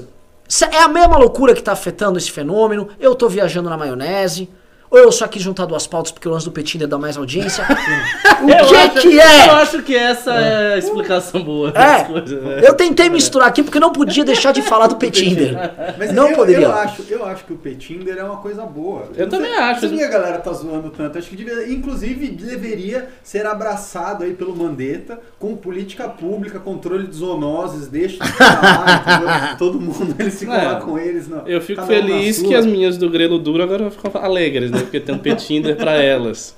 [0.71, 2.89] É a mesma loucura que tá afetando esse fenômeno.
[3.01, 4.49] Eu tô viajando na maionese.
[4.91, 7.63] Ou eu só quis juntar duas pautas porque o lance do Petinder dá mais audiência.
[8.43, 9.51] o Eu que acho- que Eu é?
[9.51, 12.43] acho que essa é a explicação boa das É, coisas.
[12.43, 12.61] né?
[12.65, 15.55] eu tentei misturar aqui porque não podia deixar de falar do Petinder.
[15.99, 16.67] Mas Não eu, poderia.
[16.67, 19.05] Eu acho, eu acho que o Petinder é uma coisa boa.
[19.15, 19.73] Eu não também sei, acho.
[19.73, 21.19] Não sei por que a galera tá zoando tanto.
[21.19, 27.15] Acho que devia, inclusive deveria ser abraçado aí pelo Mandetta com política pública, controle de
[27.17, 29.05] zoonoses, deixa de ficar lá,
[29.45, 29.59] entendeu?
[29.59, 30.81] todo mundo eles ficam É.
[30.81, 31.29] com eles.
[31.29, 31.47] Não.
[31.47, 34.78] Eu fico Cada feliz que as minhas do Grelo Duro agora ficam alegres, né?
[34.83, 36.55] Porque tem um Petinder pra elas.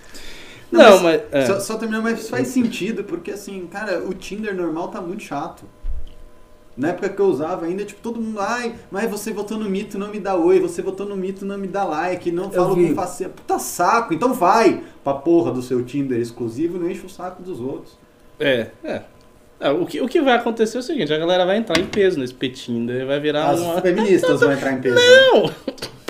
[0.71, 1.43] Não, Não, mas, mas.
[1.43, 1.47] é.
[1.47, 5.65] Só, só terminando, mas faz sentido, porque assim, cara, o Tinder normal tá muito chato.
[6.77, 9.99] Na época que eu usava ainda, tipo, todo mundo, ai, mas você votou no mito,
[9.99, 12.89] não me dá oi, você votou no mito, não me dá like, não falo vi.
[12.89, 13.29] com facinha.
[13.29, 17.43] Puta saco, então vai pra porra do seu Tinder exclusivo e não enche o saco
[17.43, 17.99] dos outros.
[18.39, 19.03] É, é.
[19.61, 21.85] É, o, que, o que vai acontecer é o seguinte, a galera vai entrar em
[21.85, 23.83] peso nesse Petinder, vai virar As uma...
[23.83, 24.97] feministas vão entrar em peso.
[24.97, 25.51] Não!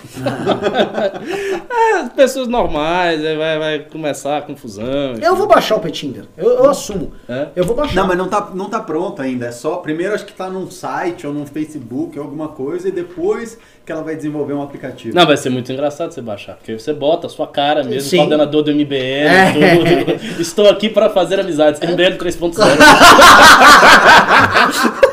[1.70, 4.84] é, pessoas normais, aí vai, vai começar a confusão.
[5.20, 6.24] Eu vou baixar o Petinder.
[6.36, 7.12] Eu, eu assumo.
[7.28, 7.48] É?
[7.54, 7.94] Eu vou baixar.
[7.94, 9.46] Não, mas não tá, não tá pronto ainda.
[9.46, 9.76] É só.
[9.76, 13.92] Primeiro acho que tá num site ou num Facebook ou alguma coisa, e depois que
[13.92, 15.14] ela vai desenvolver um aplicativo.
[15.16, 18.18] Não, vai ser muito engraçado você baixar, porque você bota a sua cara mesmo, Sim.
[18.18, 19.52] coordenador do MBL, É.
[19.52, 20.20] tudo.
[20.40, 21.80] Estou aqui para fazer amizades.
[21.80, 25.10] MBL 3.0.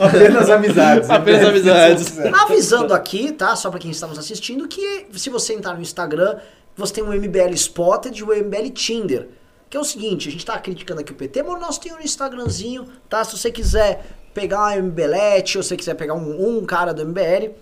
[0.08, 1.10] Apenas amizades.
[1.10, 2.18] Apenas amizades.
[2.18, 3.54] Avisando aqui, tá?
[3.54, 6.38] Só pra quem está nos assistindo, que se você entrar no Instagram,
[6.76, 9.28] você tem o MBL Spotted e o MBL Tinder.
[9.68, 12.02] Que é o seguinte, a gente tá criticando aqui o PT, mas nós temos um
[12.02, 13.22] Instagramzinho, tá?
[13.22, 17.06] Se você quiser pegar uma MBLete, ou se você quiser pegar um, um cara do
[17.06, 17.52] MBL,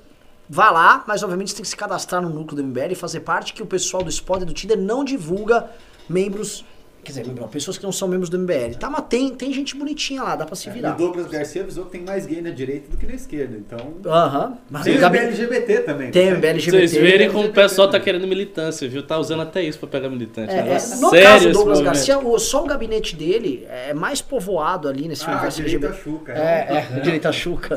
[0.49, 3.21] vá lá, mas obviamente você tem que se cadastrar no núcleo do MBL e fazer
[3.21, 5.69] parte que o pessoal do Spotted e do Tinder não divulga
[6.09, 6.65] membros,
[7.05, 8.91] quer dizer, pessoas que não são membros do MBL, tá?
[8.91, 10.91] Mas tem, tem gente bonitinha lá, dá pra se E o virar.
[10.93, 13.57] Douglas Garcia avisou que tem mais gay na direita do que na esquerda.
[13.57, 13.95] Então.
[14.07, 14.59] Aham.
[14.71, 16.11] Mas Tem o o Gabi- LGBT também.
[16.11, 16.37] Tem o né?
[16.37, 16.89] MBL LGBT.
[16.89, 19.03] Vocês verem como o pessoal tá querendo militância, viu?
[19.03, 20.53] Tá usando até isso pra pegar militante.
[20.53, 21.81] É, Negócio é, no sério caso do Douglas.
[21.81, 26.11] Garcia, o- só o gabinete dele é mais povoado ali nesse Ah, universo direita LGBT.
[26.11, 26.33] chuca.
[26.33, 27.75] É, é, direita chuca.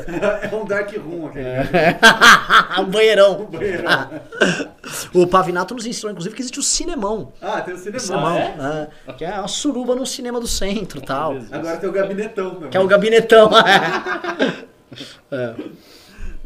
[0.50, 1.46] É um dark room aquele.
[2.80, 3.46] um banheirão.
[3.50, 4.10] banheirão.
[5.14, 7.32] o Pavinato nos ensinou, inclusive, que existe o cinemão.
[7.40, 7.98] Ah, tem o cinema.
[8.00, 8.88] Cinemão, é?
[9.12, 11.36] É, que é uma suruba no cinema do centro e tal.
[11.50, 12.70] Agora tem o gabinetão também.
[12.70, 13.50] Que é o gabinetão.
[15.30, 15.54] É.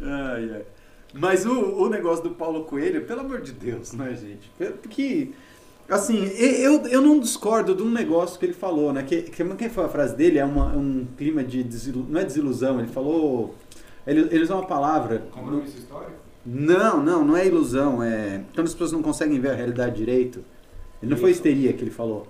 [0.01, 0.61] Ai, ai.
[1.13, 4.49] Mas o, o negócio do Paulo Coelho, pelo amor de Deus, né, gente?
[4.81, 5.31] Porque,
[5.89, 9.03] assim, eu, eu não discordo de um negócio que ele falou, né?
[9.03, 10.37] Que, que quem foi a frase dele?
[10.39, 12.09] É uma- um clima de desilusão.
[12.09, 13.55] Não é desilusão, ele falou.
[14.05, 15.23] Ele, ele usou uma palavra.
[15.31, 16.11] Compromisso histórico?
[16.45, 18.01] Não, não, não é ilusão.
[18.01, 20.43] É quando as pessoas não conseguem ver a realidade direito.
[21.01, 22.27] Ele não foi histeria que ele falou.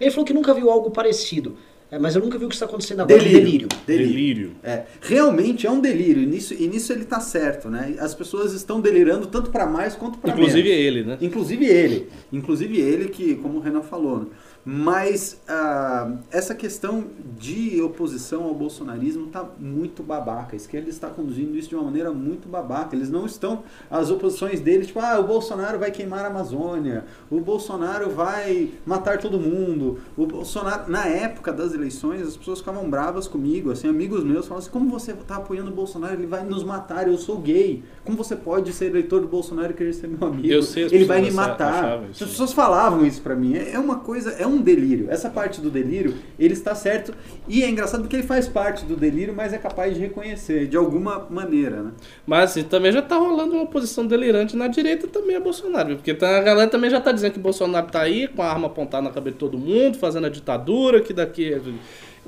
[0.00, 1.56] Ele falou que nunca viu algo parecido.
[1.90, 3.18] É, mas eu nunca vi o que está acontecendo agora.
[3.18, 3.40] Delírio.
[3.40, 3.68] Delírio.
[3.86, 4.08] Delírio.
[4.08, 4.56] Delírio.
[4.62, 7.94] É, realmente é um delírio, e nisso, e nisso ele tá certo, né?
[7.98, 10.50] As pessoas estão delirando tanto para mais quanto para menos.
[10.50, 11.18] Inclusive ele, né?
[11.20, 12.08] Inclusive ele.
[12.30, 14.30] Inclusive ele, que, como o Renan falou.
[14.70, 17.06] Mas ah, essa questão
[17.38, 20.54] de oposição ao bolsonarismo está muito babaca.
[20.54, 22.94] A esquerda está conduzindo isso de uma maneira muito babaca.
[22.94, 23.62] Eles não estão.
[23.90, 29.16] As oposições deles, tipo, ah, o Bolsonaro vai queimar a Amazônia, o Bolsonaro vai matar
[29.16, 30.00] todo mundo.
[30.14, 30.90] O Bolsonaro.
[30.90, 34.90] Na época das eleições, as pessoas ficavam bravas comigo, assim, amigos meus falavam assim, como
[34.90, 36.12] você está apoiando o Bolsonaro?
[36.12, 37.82] Ele vai nos matar, eu sou gay.
[38.04, 40.46] Como você pode ser eleitor do Bolsonaro e querer ser meu amigo?
[40.46, 42.04] Eu sei, Ele vai me matar.
[42.10, 43.54] As pessoas falavam isso pra mim.
[43.54, 45.06] É é uma coisa, é um delírio.
[45.10, 47.14] Essa parte do delírio, ele está certo.
[47.46, 50.76] E é engraçado porque ele faz parte do delírio, mas é capaz de reconhecer de
[50.76, 51.90] alguma maneira, né?
[52.26, 55.96] Mas assim, também já tá rolando uma oposição delirante na direita também a Bolsonaro.
[55.96, 58.66] Porque tá- a galera também já tá dizendo que Bolsonaro tá aí com a arma
[58.66, 61.52] apontada na cabeça de todo mundo, fazendo a ditadura, que daqui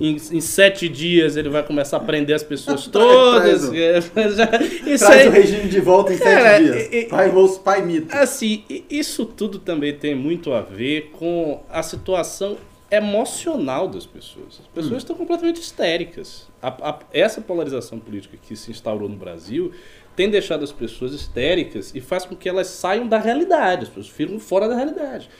[0.01, 3.65] em, em sete dias ele vai começar a prender as pessoas Traz todas.
[3.69, 6.89] o- É, isso Traz aí- o regime de volta em Cara, sete dias.
[6.93, 8.15] e- pai moço, pai mito.
[8.17, 12.57] Assim, isso tudo também tem muito a ver com a situação
[12.91, 14.61] emocional das pessoas.
[14.61, 16.49] As pessoas estão completamente histéricas.
[16.61, 19.71] A- a- essa polarização política que se instaurou no Brasil
[20.17, 24.09] tem deixado as pessoas histéricas e faz com que elas saiam da realidade, as pessoas
[24.09, 25.31] ficam fora da realidade.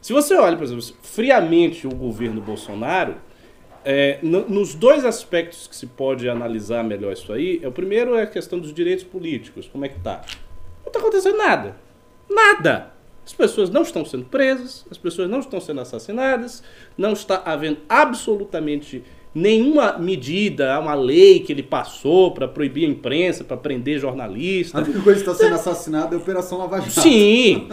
[0.00, 3.16] Se você olha, por exemplo, friamente o governo Bolsonaro,
[3.84, 8.14] é, no- nos dois aspectos que se pode analisar melhor isso aí, é, o primeiro
[8.14, 10.22] é a questão dos direitos políticos, como é que tá?
[10.82, 11.76] Não está acontecendo nada.
[12.30, 12.92] Nada.
[13.24, 16.62] As pessoas não estão sendo presas, as pessoas não estão sendo assassinadas,
[16.98, 23.42] não está havendo absolutamente nenhuma medida, uma lei que ele passou para proibir a imprensa,
[23.42, 24.78] para prender A jornalista.
[24.78, 27.00] única coisa que está sendo assassinada é a Operação Lava Jato.
[27.00, 27.68] Sim!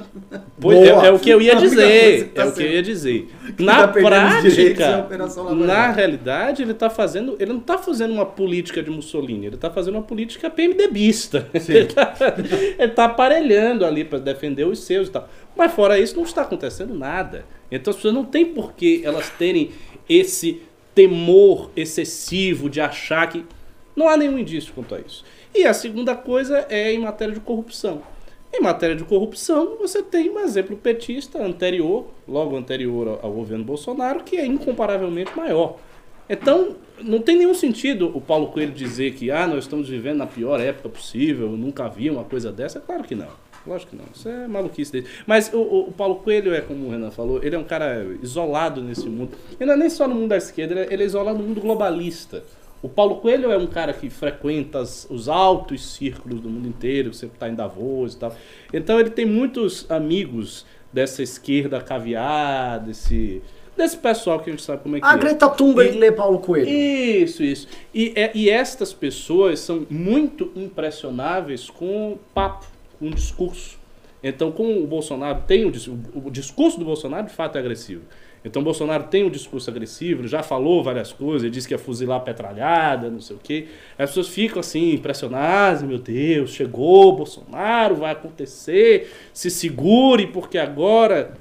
[0.59, 2.29] Pois é, é o que eu ia A dizer.
[2.29, 3.29] tá É o que eu ia dizer.
[3.59, 7.35] Na tá direitos é a prática, Lava na realidade, ele tá fazendo.
[7.39, 11.49] Ele não está fazendo uma política de Mussolini, ele está fazendo uma política PMDBista.
[11.53, 12.13] Ele tá,
[12.79, 15.27] ele tá aparelhando ali para defender os seus e tal.
[15.57, 17.45] Mas fora isso, não está acontecendo nada.
[17.69, 19.71] Então as pessoas não têm por que elas terem
[20.07, 20.61] esse
[20.99, 23.45] temor excessivo de achar que.
[23.95, 25.23] Não há nenhum indício quanto a isso.
[25.55, 28.01] E a segunda coisa é em matéria de corrupção.
[28.53, 34.23] Em matéria de corrupção, você tem um exemplo petista anterior, logo anterior ao- governo Bolsonaro,
[34.23, 35.77] que é incomparavelmente maior.
[36.29, 40.27] Então, não tem nenhum sentido o Paulo Coelho dizer que ah, nós estamos vivendo na
[40.27, 42.79] pior época possível, nunca vi uma coisa dessa.
[42.79, 43.27] Claro que não.
[43.69, 44.05] Lógico que não.
[44.13, 45.07] Isso é maluquice dele.
[45.27, 48.81] Mas o, o- Paulo Coelho é, como o Renan falou, ele é um cara isolado
[48.81, 49.31] nesse mundo.
[49.59, 51.61] Ele não é nem só no mundo da esquerda, ele é, é isolado no mundo
[51.61, 52.43] globalista.
[52.81, 57.35] O Paulo Coelho é um cara que frequenta os altos círculos do mundo inteiro, sempre
[57.35, 58.35] está em Davos e tal.
[58.73, 63.41] Então ele tem muitos amigos dessa esquerda caviar, desse.
[63.77, 65.17] desse pessoal que a gente sabe como é que A é.
[65.17, 66.67] Greta Thunberg E- lê Paulo Coelho.
[66.69, 67.67] Isso, isso.
[67.93, 72.65] E, é- e estas pessoas são muito impressionáveis com papo,
[72.99, 73.77] com discurso.
[74.21, 77.59] Então, como o Bolsonaro tem o, dis- o, o discurso do Bolsonaro de fato é
[77.59, 78.01] agressivo.
[78.43, 81.77] Então, o Bolsonaro tem um discurso agressivo, já falou várias coisas, ele disse que ia
[81.77, 83.67] fuzilar petralhada, não sei o quê.
[83.97, 90.57] As pessoas ficam assim, impressionadas, meu Deus, chegou o Bolsonaro, vai acontecer, se segure, porque
[90.57, 91.33] agora.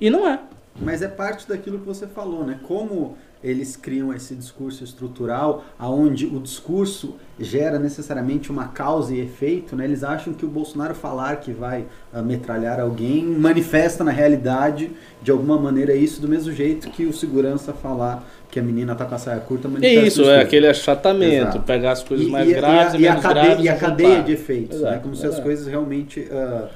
[0.00, 0.40] E não é.
[0.80, 2.60] Mas é parte daquilo que você falou, né?
[2.62, 9.76] Como eles criam esse discurso estrutural, aonde o discurso gera necessariamente uma causa e efeito,
[9.76, 9.84] né?
[9.84, 14.90] Eles acham que o Bolsonaro falar que vai ah, metralhar alguém manifesta na realidade,
[15.22, 19.04] de alguma maneira, isso do mesmo jeito que o segurança falar que a menina tá
[19.04, 20.42] com a saia curta É manifesta isso, é estupro.
[20.42, 21.60] aquele achatamento, Exato.
[21.60, 23.68] pegar as coisas E- mais e, graves e e, e a menos cadeia, graves e
[23.68, 24.88] a cadeia de efeitos, né?
[24.88, 25.42] Exato, Como se as exato.
[25.44, 26.68] coisas realmente, ah,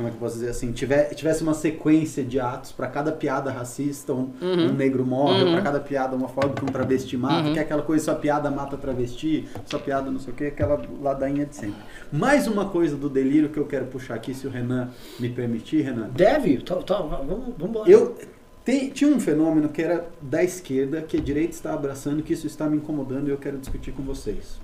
[0.00, 3.12] como é que eu posso dizer assim, tiver, tivesse uma sequência de atos para cada
[3.12, 5.52] piada racista, um, um negro morre, Uhum.
[5.52, 7.52] para cada piada homofóbica, um travesti mata, Uhum.
[7.52, 10.80] que é aquela coisa, sua piada mata travesti, sua piada não sei o que, aquela
[11.02, 11.80] ladainha de sempre.
[12.10, 15.82] Mais uma coisa do delírio que eu quero puxar aqui, se o Renan me permitir,
[15.82, 16.08] Renan.
[16.14, 16.58] Deve?
[16.62, 17.90] Tá, tá, vamos, vamos embora.
[17.90, 18.16] Eu
[18.64, 22.46] tem- tinha um fenômeno que era da esquerda, que a direita está abraçando, que isso
[22.46, 24.58] está me incomodando e eu quero discutir com vocês.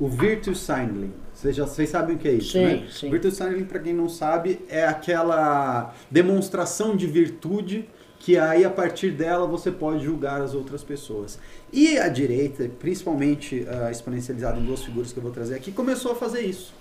[0.00, 1.12] O Virtue Signaling.
[1.38, 2.86] Vocês, já, vocês sabem o que é isso, Sim, né?
[2.90, 3.08] sim.
[3.10, 9.12] Virtue Signaling, para quem não sabe, é aquela demonstração de virtude que aí a partir
[9.12, 11.38] dela você pode julgar as outras pessoas.
[11.72, 16.10] E a direita, principalmente ah, exponencializada em duas figuras que eu vou trazer aqui, começou
[16.10, 16.74] a fazer isso.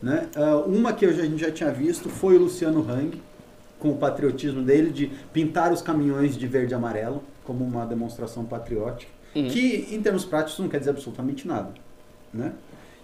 [0.00, 0.28] Né?
[0.36, 3.20] Ah, uma que já- a gente já tinha visto foi o Luciano Hang,
[3.80, 8.44] com o patriotismo dele de pintar os caminhões de verde e amarelo como uma demonstração
[8.44, 9.48] patriótica, Uhum.
[9.48, 11.70] que em termos práticos não quer dizer absolutamente nada.
[12.32, 12.52] Né?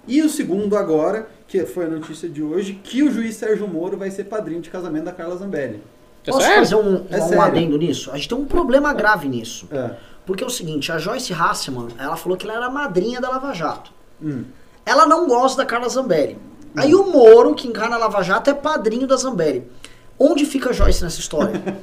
[0.06, 3.96] E o segundo agora, que foi a notícia de hoje, que o juiz Sérgio Moro
[3.96, 5.82] vai ser padrinho de casamento da Carla Zambelli.
[6.26, 6.58] É Posso sério?
[6.60, 7.42] fazer um, É um sério.
[7.42, 8.10] adendo nisso?
[8.10, 9.68] A gente tem um problema grave nisso.
[9.70, 9.90] É.
[10.26, 13.28] Porque é o seguinte, a Joyce Hasselman, ela falou que ela era a madrinha da
[13.28, 13.90] Lava Jato.
[14.22, 14.44] Hum.
[14.86, 16.38] Ela não gosta da Carla Zambelli.
[16.76, 19.70] Aí o Moro, que encarna a Lava Jato, é padrinho da Zambelli.
[20.18, 21.60] Onde fica a Joyce nessa história?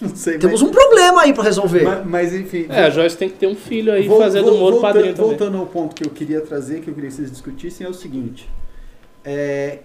[0.00, 1.82] Não sei, Temos mas, um problema aí pra resolver.
[1.82, 2.66] mas, mas enfim.
[2.68, 5.14] É, a Joyce tem que ter um filho aí Vol- fazendo o Moro voltando, padrinho
[5.14, 5.30] também.
[5.30, 7.94] Voltando ao ponto que eu queria trazer, que eu queria que vocês discutissem, é o
[7.94, 8.48] seguinte.
[9.24, 9.80] É,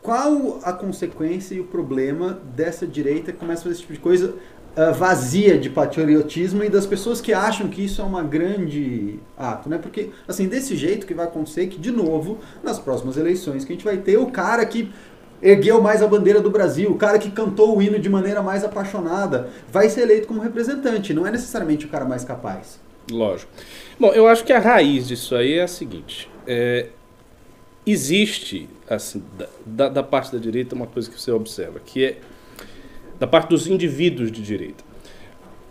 [0.00, 4.00] qual a consequência e o problema dessa direita que começa a fazer esse tipo de
[4.00, 4.34] coisa
[4.76, 9.68] ah, vazia de patriotismo e das pessoas que acham que isso é uma grande ato,
[9.68, 9.78] né?
[9.78, 13.76] Porque, assim, desse jeito que vai acontecer que, de novo, nas próximas eleições, que a
[13.76, 14.90] gente vai ter o cara que
[15.42, 18.64] ergueu mais a bandeira do Brasil, o cara que cantou o hino de maneira mais
[18.64, 22.80] apaixonada, vai ser eleito como representante, não é necessariamente o cara mais capaz.
[23.10, 23.52] Lógico.
[24.00, 26.30] Bom, eu acho que a raiz disso aí é a seguinte.
[26.46, 26.88] é,
[27.86, 29.22] existe, assim,
[29.66, 32.16] da, da, parte da direita, uma coisa que você observa, que é
[33.18, 34.82] da parte dos indivíduos de direita.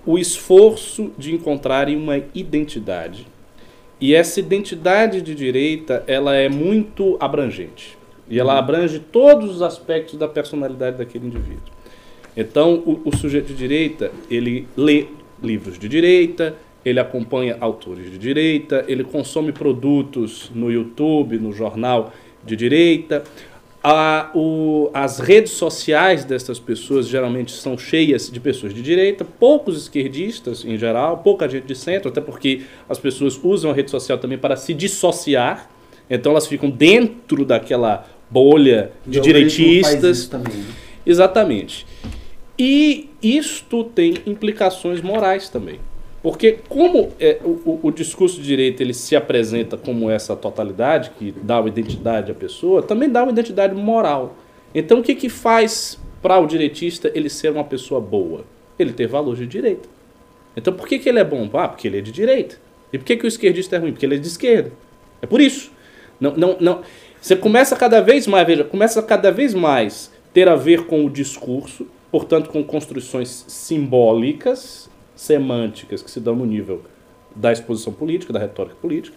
[0.06, 3.28] O esforço de encontrarem uma identidade.
[3.99, 7.97] E essa identidade de direita, ela é muito abrangente.
[8.33, 11.71] E ela abrange todos os aspectos da personalidade daquele indivíduo.
[12.35, 15.05] Então, o, o sujeito de direita, ele lê
[15.41, 22.11] livros de direita, ele acompanha autores de direita, ele consome produtos no YouTube, no jornal
[22.43, 23.23] de direita.
[23.83, 29.77] A- o- as redes sociais dessas pessoas geralmente são cheias de pessoas de direita, poucos
[29.77, 34.17] esquerdistas em geral, pouca gente de centro, até porque as pessoas usam a rede social
[34.17, 35.69] também para se dissociar.
[36.09, 40.27] Então elas ficam dentro daquela bolha de direitistas.
[40.27, 40.65] também, né?
[41.05, 41.85] Exatamente.
[42.57, 45.79] E isto tem implicações morais também.
[46.21, 51.11] Porque como é, o, o- o discurso de direita ele se apresenta como essa totalidade,
[51.19, 54.35] que dá uma identidade à pessoa, também dá uma identidade moral.
[54.73, 58.45] Então o que, que faz para o direitista ele ser uma pessoa boa?
[58.79, 59.89] Ele ter valor de direita.
[60.55, 61.49] Então por que, que ele é bom?
[61.53, 62.55] Ah, porque ele é de direita.
[62.93, 63.91] E por que, que o esquerdista é ruim?
[63.91, 64.71] Porque ele é de esquerda.
[65.21, 65.71] É por isso.
[66.21, 66.81] Não, não, não.
[67.23, 71.09] Você começa cada vez mais, veja, começa cada vez mais ter a ver com o
[71.09, 76.81] discurso, portanto, com construções simbólicas, semânticas que se dão no nível
[77.33, 79.15] da exposição política, da retórica política,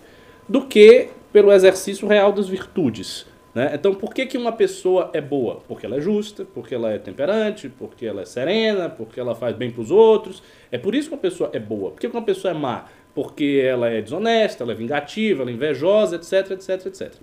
[0.48, 3.26] do que pelo exercício real das virtudes.
[3.52, 3.72] Né?
[3.74, 5.62] Então, por que, que uma pessoa é boa?
[5.66, 9.56] Porque ela é justa, porque ela é temperante, porque ela é serena, porque ela faz
[9.56, 10.44] bem para os outros.
[10.70, 11.90] É por isso que uma pessoa é boa.
[11.90, 12.84] Por que que uma pessoa é má?
[13.16, 17.14] Porque ela é desonesta, ela é vingativa, ela é invejosa, etc, etc, etc.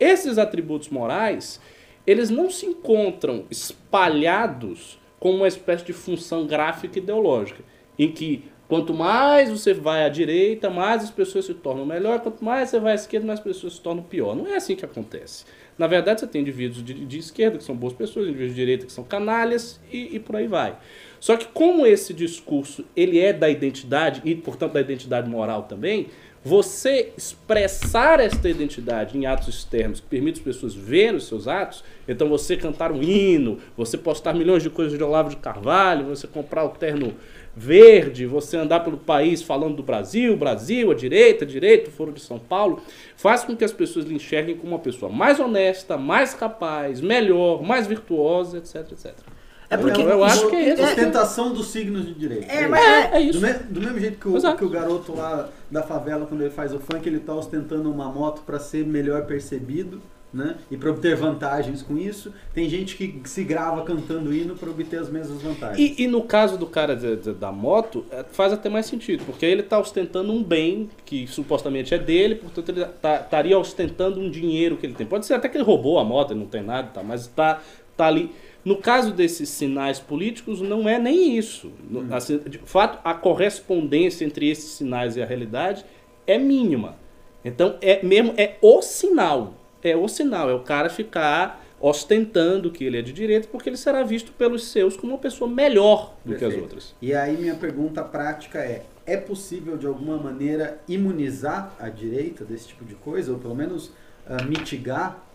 [0.00, 1.60] Esses atributos morais,
[2.06, 7.62] eles não se encontram espalhados como uma espécie de função gráfica ideológica,
[7.98, 12.42] em que quanto mais você vai à direita, mais as pessoas se tornam melhor, quanto
[12.42, 14.34] mais você vai à esquerda, mais as pessoas se tornam pior.
[14.34, 15.44] Não é assim que acontece.
[15.76, 18.86] Na verdade, você tem indivíduos de, de esquerda, que são boas pessoas, indivíduos de direita,
[18.86, 20.78] que são canalhas, e, e por aí vai.
[21.22, 26.08] Só que como esse discurso ele é da identidade, e portanto da identidade moral também,
[26.44, 31.84] você expressar esta identidade em atos externos que permite as pessoas verem os seus atos,
[32.08, 36.26] então você cantar um hino, você postar milhões de coisas de Olavo de Carvalho, você
[36.26, 37.14] comprar o terno
[37.54, 42.10] verde, você andar pelo país falando do Brasil, Brasil, a direita, a direita, o Foro
[42.10, 42.82] de São Paulo,
[43.16, 47.62] faz com que as pessoas lhe enxerguem como uma pessoa mais honesta, mais capaz, melhor,
[47.62, 49.31] mais virtuosa, etc, etc.
[49.72, 50.82] É porque Eu- eu acho que é isso.
[50.82, 52.50] Ostentação dos signos de direito.
[52.50, 52.70] É, isso.
[52.70, 53.40] mas é, É isso.
[53.40, 56.50] Do, me- do mesmo jeito que o, que o garoto lá da favela, quando ele
[56.50, 60.00] faz o funk, ele tá ostentando uma moto para ser melhor percebido,
[60.32, 60.56] né?
[60.70, 62.32] E para obter vantagens com isso.
[62.54, 65.78] Tem gente que se grava cantando hino para obter as mesmas vantagens.
[65.98, 69.24] E, e no caso do cara de- de- da moto, é, faz até mais sentido,
[69.26, 74.18] porque ele está ostentando um bem que supostamente é dele, portanto ele tá- estaria ostentando
[74.20, 75.06] um dinheiro que ele tem.
[75.06, 77.60] Pode ser até que ele roubou a moto, ele não tem nada, tá, mas está
[77.94, 78.30] tá ali.
[78.64, 81.72] No caso desses sinais políticos, não é nem isso.
[81.88, 85.84] No- assim, de fato, a correspondência entre esses sinais e a realidade
[86.26, 86.96] é mínima.
[87.44, 89.54] Então, é mesmo é o sinal.
[89.82, 93.76] É o sinal, é o cara ficar ostentando que ele é de direita, porque ele
[93.76, 96.62] será visto pelos seus como uma pessoa melhor do que as Perfeito.
[96.62, 96.94] outras.
[97.02, 102.68] E aí minha pergunta prática é: é possível de alguma maneira imunizar a direita desse
[102.68, 103.90] tipo de coisa, ou pelo menos
[104.24, 105.26] ah, mitigar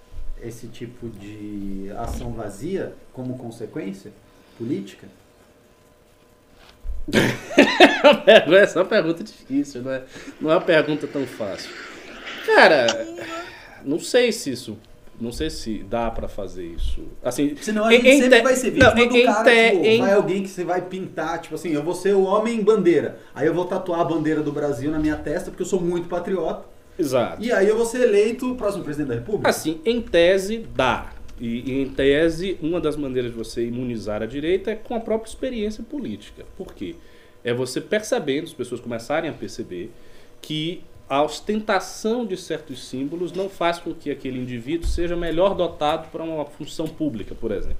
[0.44, 4.12] esse tipo de ação vazia como consequência
[4.58, 5.08] política?
[8.62, 10.04] Essa é uma pergunta difícil, não é,
[10.42, 11.70] não é uma pergunta tão fácil.
[12.46, 12.88] Cara,
[13.84, 14.78] não sei se isso.
[15.20, 17.04] Não sei se dá pra fazer isso.
[17.24, 19.84] Assim, Senão a gente em sempre te- vai ser vítima não, do cara, te- tipo,
[19.86, 23.18] em- vai alguém que você vai pintar, tipo assim, eu vou ser o homem bandeira.
[23.34, 26.08] Aí eu vou tatuar a bandeira do Brasil na minha testa, porque eu sou muito
[26.08, 26.66] patriota.
[26.98, 27.44] Exato.
[27.44, 29.50] E aí eu vou ser eleito próximo presidente da república.
[29.50, 31.12] Assim, em tese, dá.
[31.40, 35.00] E, e em tese, uma das maneiras de você imunizar a direita é com a
[35.00, 36.46] própria experiência política.
[36.58, 36.96] Por quê?
[37.44, 39.92] É você percebendo, as pessoas começarem a perceber,
[40.42, 46.10] que a ostentação de certos símbolos não faz com que aquele indivíduo seja melhor dotado
[46.10, 47.78] para uma função pública, por exemplo.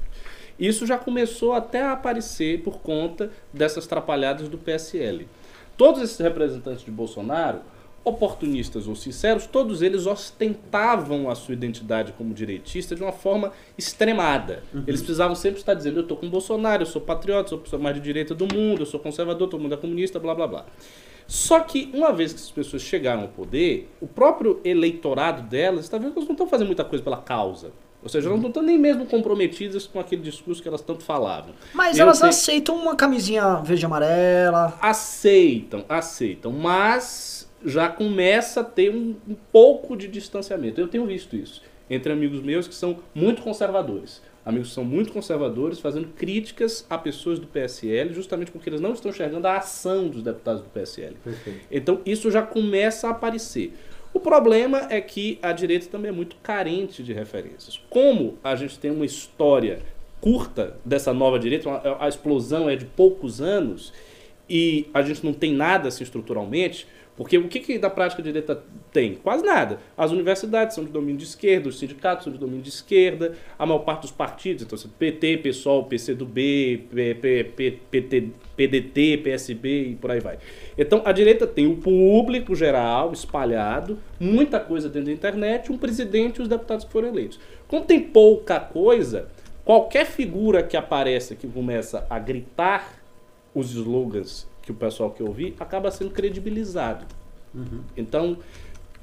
[0.58, 5.28] Isso já começou até a aparecer por conta dessas trapalhadas do PSL.
[5.76, 7.60] Todos esses representantes de Bolsonaro,
[8.04, 14.64] oportunistas ou sinceros, todos eles ostentavam a sua identidade como direitista de uma forma extremada.
[14.88, 17.82] Eles precisavam sempre estar dizendo: eu estou com Bolsonaro, eu sou patriota, sou a pessoa
[17.82, 20.66] mais de direita do mundo, eu sou conservador, todo mundo é comunista, blá blá blá.
[21.28, 25.98] Só que uma vez que essas pessoas chegaram ao poder, o próprio eleitorado delas está
[25.98, 27.72] vendo que elas não estão fazendo muita coisa pela causa.
[28.02, 31.54] Ou seja, elas não estão nem mesmo comprometidas com aquele discurso que elas tanto falavam.
[31.74, 34.78] Mas Eu elas tenho- aceitam uma camisinha verde e amarela.
[34.80, 40.80] aceitam, aceitam, mas já começa a ter um, um pouco de distanciamento.
[40.80, 44.22] Eu tenho visto isso entre amigos meus que são muito conservadores.
[44.46, 48.94] Amigos que são muito conservadores fazendo críticas a pessoas do PSL, justamente porque eles não
[48.94, 51.16] estão enxergando a ação dos deputados do PSL.
[51.24, 51.60] Perfeito.
[51.70, 53.74] Então isso já começa a aparecer.
[54.14, 57.80] O problema é que a direita também é muito carente de referências.
[57.90, 59.80] Como a gente tem uma história
[60.22, 63.94] curta dessa nova direita, a explosão é de poucos anos
[64.50, 66.88] e a gente não tem nada assim estruturalmente,
[67.18, 68.64] porque o que, que da prática direita
[68.94, 69.16] tem?
[69.16, 69.80] Quase nada.
[69.98, 73.66] As universidades são de domínio de esquerda, os sindicatos são de domínio de esquerda, a
[73.66, 76.86] maior parte dos partidos, então assim, PT, PSOL, PCdoB,
[77.90, 80.38] PT, PDT, PSB e por aí vai.
[80.78, 86.38] Então a direita tem o público geral espalhado, muita coisa dentro da internet, um presidente
[86.38, 87.40] e os deputados que foram eleitos.
[87.68, 89.28] Como tem pouca coisa,
[89.66, 92.94] qualquer figura que aparece que começa a gritar
[93.56, 97.06] os slogans que o pessoal quer ouvir, acaba sendo credibilizado.
[97.96, 98.38] Então,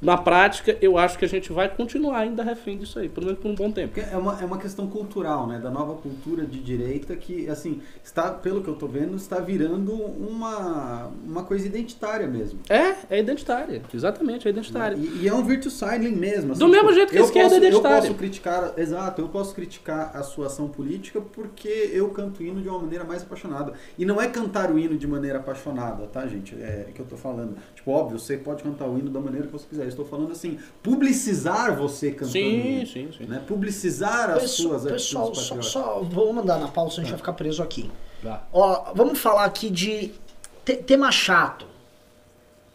[0.05, 3.41] na prática, eu acho que a gente vai continuar ainda refém disso aí, pelo menos
[3.41, 3.99] por um bom tempo.
[3.99, 5.59] É uma, é uma questão cultural, né?
[5.59, 9.93] Da nova cultura de direita que, assim, está, pelo que eu tô vendo, está virando
[9.95, 12.61] uma, uma coisa identitária mesmo.
[12.69, 13.83] É, é identitária.
[13.93, 14.97] Exatamente, é identitária.
[14.97, 16.53] E, e é um virtue signaling mesmo.
[16.53, 17.97] assim, Do mesmo jeito que a esquerda posso, é identitária.
[17.97, 22.47] Eu posso criticar, exato, eu posso criticar a sua ação política porque eu canto o
[22.47, 23.73] hino de uma maneira mais apaixonada.
[23.99, 26.55] E não é cantar o hino de maneira apaixonada, tá, gente?
[26.55, 27.57] É que eu tô falando.
[27.85, 29.83] Tipo, óbvio, você pode cantar o hino da maneira que você quiser.
[29.83, 32.87] Eu estou falando assim, publicizar você cantando Sim, hino.
[32.87, 33.25] sim, sim.
[33.27, 33.43] Né?
[33.47, 37.19] Publicizar as Pessoal, suas pessoal atitudes só, só vou mandar na pausa, a gente vai
[37.19, 37.91] ficar preso aqui.
[38.23, 38.43] Vá.
[38.51, 40.13] Ó, vamos falar aqui de
[40.65, 41.67] te- tema chato.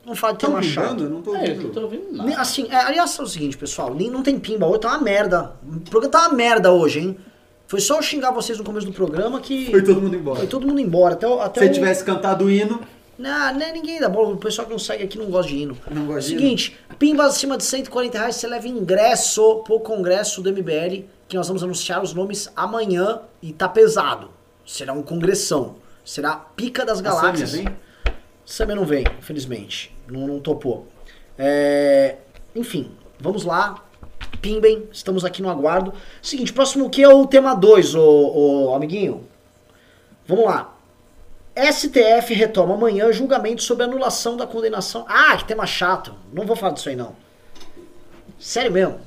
[0.03, 0.83] Vamos falar de Estão tema chato.
[0.89, 1.03] pimbando?
[1.05, 1.63] Eu não tô É, eu ouvindo.
[1.63, 2.41] não tô ouvindo nada.
[2.41, 5.53] Assim, é, aliás, é o seguinte, pessoal, não tem pimba, hoje tá uma merda.
[5.67, 7.17] O programa tá uma merda hoje, hein?
[7.67, 9.71] Foi só eu xingar vocês no começo do programa que.
[9.71, 10.37] Foi todo mundo embora.
[10.37, 11.13] Foi todo mundo embora.
[11.15, 12.79] Até, até Se o- tivesse cantado o hino,
[13.19, 14.29] Não, não é ninguém dá bola.
[14.29, 15.77] O pessoal que não segue aqui não gosta de hino.
[15.91, 20.49] Não gosta de Seguinte, pimba acima de 140 reais, você leva ingresso pro congresso do
[20.49, 24.29] MBL, que nós vamos anunciar os nomes amanhã e tá pesado.
[24.65, 25.75] Será um congressão.
[26.05, 27.51] Será pica das galáxias.
[27.51, 27.67] Vem?
[28.45, 29.93] Samia não vem, infelizmente.
[30.07, 30.87] Não, não topou.
[31.37, 32.15] É,
[32.55, 32.89] enfim,
[33.19, 33.83] vamos lá.
[34.41, 35.93] Pimbem, estamos aqui no aguardo.
[36.21, 39.27] Seguinte, próximo o que é o tema 2, ô, ô amiguinho?
[40.25, 40.78] Vamos lá.
[41.55, 45.05] STF retoma amanhã julgamento sobre anulação da condenação.
[45.07, 46.13] Ah, que tema chato.
[46.33, 47.15] Não vou falar disso aí, não.
[48.39, 48.99] Sério mesmo.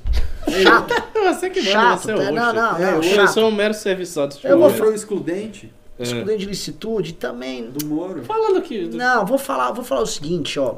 [0.61, 0.93] Chato.
[1.23, 2.01] Você que manda, chato.
[2.01, 2.21] você é tá?
[2.21, 2.87] o Não, não, É, não.
[2.89, 3.33] eu Eu chato.
[3.33, 4.35] sou um mero serviçado.
[4.43, 6.03] Eu vou Mostrou o excludente É.
[6.03, 7.69] Excludente de licitude também.
[7.71, 8.23] do Moro.
[8.25, 8.87] Falando aqui.
[8.93, 10.75] Não, vou falar, vou falar o seguinte, ó.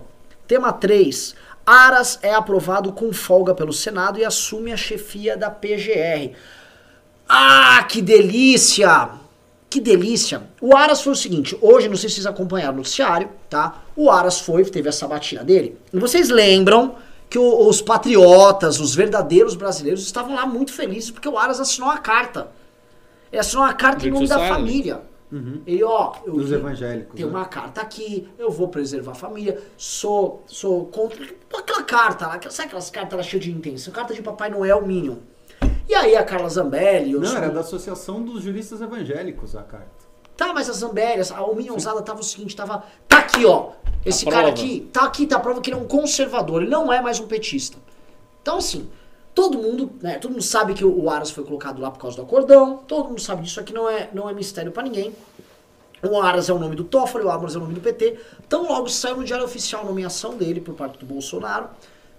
[0.47, 1.35] Tema 3.
[1.65, 6.31] Aras é aprovado com folga pelo Senado e assume a chefia da PGR.
[7.27, 9.09] Ah, que delícia!
[9.75, 10.41] Que delícia!
[10.61, 13.83] O Aras foi o seguinte, hoje, não sei se vocês acompanharam o noticiário, tá?
[13.93, 15.77] O Aras foi, teve a sabatina dele.
[15.91, 16.95] E vocês lembram
[17.29, 21.89] que o- os patriotas, os verdadeiros brasileiros, estavam lá muito felizes porque o Aras assinou
[21.89, 22.47] a carta.
[23.29, 25.01] Ele assinou a carta em nome da família.
[25.67, 27.13] Ele, ó, eu Dos evangélicos.
[27.13, 27.29] tem né?
[27.31, 31.21] uma carta aqui, eu vou preservar a família, sou, sou contra.
[31.53, 33.91] Aquela carta lá, sabe aquelas cartas lá cheias de intenção?
[33.91, 35.17] Carta de Papai Noel Minion.
[35.87, 37.11] E aí a Carla Zambelli.
[37.11, 40.05] eu Não, sou- era da Associação dos Juristas Evangélicos a carta.
[40.35, 42.83] Tá, mas a Zambelli, a o Minionzada tava o seguinte, tava.
[43.07, 43.71] Tá aqui, ó.
[44.05, 44.61] Esse A cara prova.
[44.61, 47.19] aqui, tá aqui, tá a prova que ele é um conservador, ele não é mais
[47.19, 47.77] um petista.
[48.41, 48.89] Então, assim,
[49.33, 50.17] todo mundo, né?
[50.19, 53.21] Todo mundo sabe que o Aras foi colocado lá por causa do acordão, todo mundo
[53.21, 55.15] sabe disso aqui, não é, não é mistério pra ninguém.
[56.03, 58.19] O Aras é o nome do Toffoli, o Aras é o nome do PT.
[58.45, 61.69] Então logo saiu no Diário Oficial a nomeação dele por parte do Bolsonaro.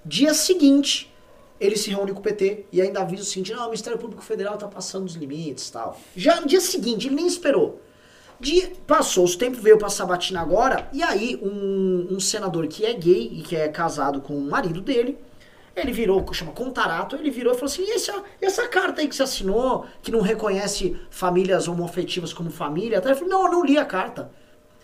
[0.05, 1.13] Dia seguinte,
[1.61, 4.23] ele se reúne com o PT e ainda avisa o seguinte, não, o Ministério Público
[4.23, 5.99] Federal tá passando os limites tal.
[6.15, 7.81] Já no dia seguinte, ele nem esperou.
[8.87, 13.31] Passou os tempos, veio pra Sabatina agora, e aí um, um senador que é gay
[13.33, 15.19] e que é casado com o marido dele,
[15.75, 19.15] ele virou, chama Contarato, ele virou e falou assim, e essa, essa carta aí que
[19.15, 23.03] você assinou, que não reconhece famílias homoafetivas como família?
[23.05, 24.31] Ele falou, não, eu não li a carta.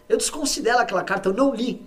[0.06, 1.86] Eu desconsidero aquela carta, eu não li.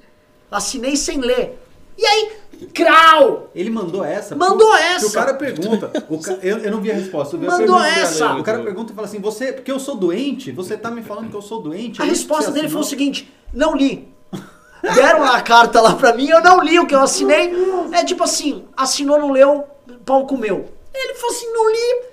[0.50, 1.60] Assinei sem ler.
[1.98, 2.32] E aí,
[2.74, 3.50] crau!
[3.56, 4.36] Ele mandou essa?
[4.36, 5.00] Mandou porque essa!
[5.00, 6.06] porque o cara pergunta.
[6.10, 7.38] o ca- eu, eu não vi a resposta.
[7.38, 8.36] Mandou essa!
[8.36, 11.30] O cara pergunta e fala assim: você, porque eu sou doente, você tá me falando
[11.30, 12.02] que eu sou doente?
[12.02, 14.08] A é resposta dele foi o assinou?" seguinte: não li.
[14.94, 17.52] Deram a carta lá pra mim, eu não li o que eu assinei.
[17.92, 19.64] É tipo assim, assinou, não leu,
[20.06, 20.66] pau comeu.
[20.94, 22.06] Ele falou assim, não li,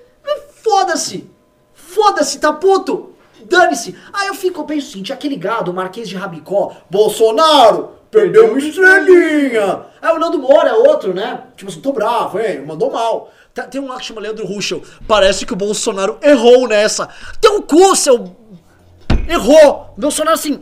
[0.61, 1.29] foda-se.
[1.73, 3.11] Foda-se, tá puto?
[3.45, 3.95] Dane-se.
[4.11, 8.47] Aí eu fico, eu penso o seguinte, aquele gado, o Marquês de Rabicó, Bolsonaro, perdeu
[8.49, 9.81] uma estrelinha.
[10.01, 11.41] Aí o Nando Moura é outro, né?
[11.57, 12.63] Tipo assim, tô bravo, hein?
[12.65, 13.31] Mandou mal.
[13.53, 14.81] Tá- Tem um lá que chama Leandro Ruschel.
[15.07, 17.09] Parece que o Bolsonaro errou nessa.
[17.41, 18.35] Teu cu, seu
[19.27, 19.93] Errou!
[19.97, 20.61] Bolsonaro, assim,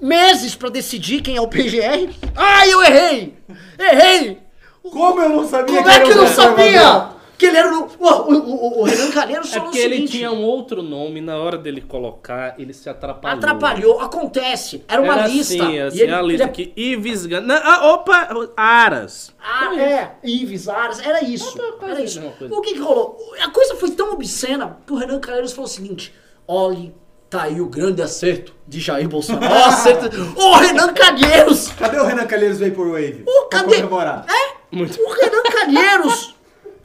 [0.00, 2.10] meses pra decidir quem é o PGR.
[2.36, 3.34] Ai, eu errei!
[3.78, 4.38] Errei!
[4.82, 7.08] Como eu não sabia Como é que eu não sabia?
[7.42, 7.88] Que ele era o.
[7.98, 10.12] O, o, o- o Renan Calheiros É falou o porque ele seguinte.
[10.12, 13.36] tinha um outro nome, na hora dele colocar, ele se atrapalhou.
[13.36, 14.84] Atrapalhou, acontece.
[14.86, 15.54] Era uma Era lista.
[15.64, 16.72] Assim, assim, e ele, a lista ele- aqui.
[16.76, 18.28] Ives Gan- Não, ah, opa!
[18.56, 19.34] Aras.
[19.42, 21.58] Ah, é, Ives, Aras, era isso.
[21.82, 22.20] Era isso.
[22.38, 22.54] coisa.
[22.54, 23.18] O que que rolou?
[23.42, 26.14] A coisa foi tão obscena que o Renan Calheiros falou o seguinte:
[26.46, 26.94] olhe,
[27.28, 29.50] tá aí o grande acerto de Jair Bolsonaro.
[29.52, 30.06] Ó, acerto.
[30.36, 31.68] Ô, Renan Calheiros!
[31.70, 33.24] Cadê o Renan Calheiros Vaporwave?
[33.24, 33.76] Pra cadê?
[33.78, 34.26] comemorar.
[34.28, 34.52] É?
[34.74, 34.96] Muito.
[35.02, 36.31] O Renan Calheiros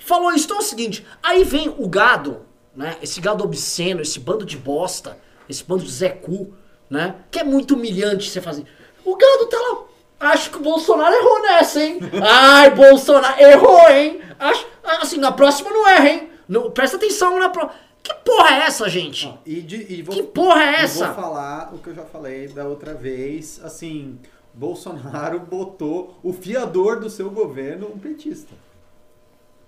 [0.08, 0.46] falou isso.
[0.46, 2.42] Então é o seguinte, aí vem o gado,
[2.76, 2.98] né?
[3.02, 5.18] Esse gado obsceno, esse bando de bosta,
[5.50, 6.54] esse bando de Zé Cu,
[6.90, 7.16] né?
[7.30, 8.66] Que é muito humilhante você fazer.
[9.06, 10.32] O gado tá lá.
[10.32, 12.00] Acho que o Bolsonaro errou nessa, hein?
[12.24, 14.20] Ai, Bolsonaro errou, hein?
[14.40, 16.30] Acho, assim, na próxima não erra, hein?
[16.48, 17.80] Não, presta atenção na próxima.
[18.02, 19.32] Que porra é essa, gente?
[19.46, 21.08] E, de- e vou, Que porra é essa?
[21.08, 23.60] Vou falar o que eu já falei da outra vez.
[23.64, 24.18] Assim,
[24.54, 28.54] Bolsonaro botou o fiador do seu governo um petista.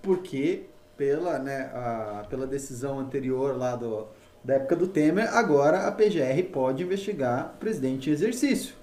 [0.02, 0.64] Porque,
[0.96, 4.06] pela, né, a- pela decisão anterior lá do,
[4.42, 8.74] da época do Temer, agora a PGR pode investigar o presidente em exercício.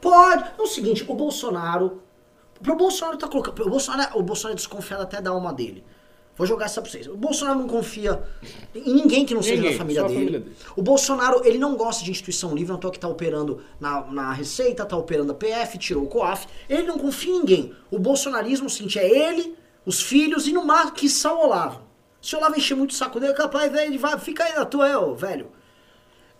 [0.00, 0.44] Pode.
[0.58, 2.02] É o seguinte, o Bolsonaro.
[2.62, 3.66] Pro Bolsonaro tá colocando.
[3.66, 5.82] O Bolsonaro, o Bolsonaro é desconfiado até da alma dele.
[6.36, 7.06] Vou jogar essa pra vocês.
[7.06, 8.20] O Bolsonaro não confia
[8.74, 10.18] em ninguém que não seja Ninguém, da família só a dele.
[10.20, 10.56] família dele.
[10.76, 14.00] O Bolsonaro, ele não gosta de instituição livre, não é toa que tá operando na,
[14.10, 16.48] na Receita, tá operando a PF, tirou o COAF.
[16.68, 17.72] Ele não confia em ninguém.
[17.88, 19.56] O bolsonarismo, é o seguinte, é ele,
[19.86, 21.80] os filhos e no máximo, que o Olavo.
[22.20, 24.64] Se o Olavo encher muito o saco dele, capaz, velho, ele vai, fica aí na
[24.64, 25.48] tua, é, velho.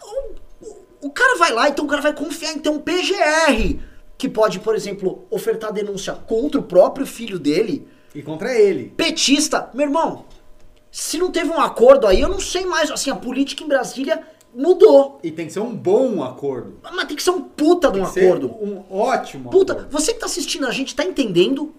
[0.02, 3.78] O, o- o cara vai lá, então o cara vai confiar em ter um PGR,
[4.16, 8.92] que pode, por exemplo, ofertar denúncia contra o próprio filho dele, E contra ele.
[8.96, 9.68] petista.
[9.74, 10.24] Meu irmão,
[10.90, 12.90] se não teve um acordo aí, eu não sei mais.
[12.90, 14.22] Assim, a política em Brasília
[14.54, 15.18] mudou.
[15.22, 16.78] E tem que ser um bom acordo.
[16.82, 18.48] Mas tem que ser um puta de um acordo.
[18.48, 19.90] um ótimo Puta, acordo.
[19.90, 21.74] você que tá assistindo a gente tá entendendo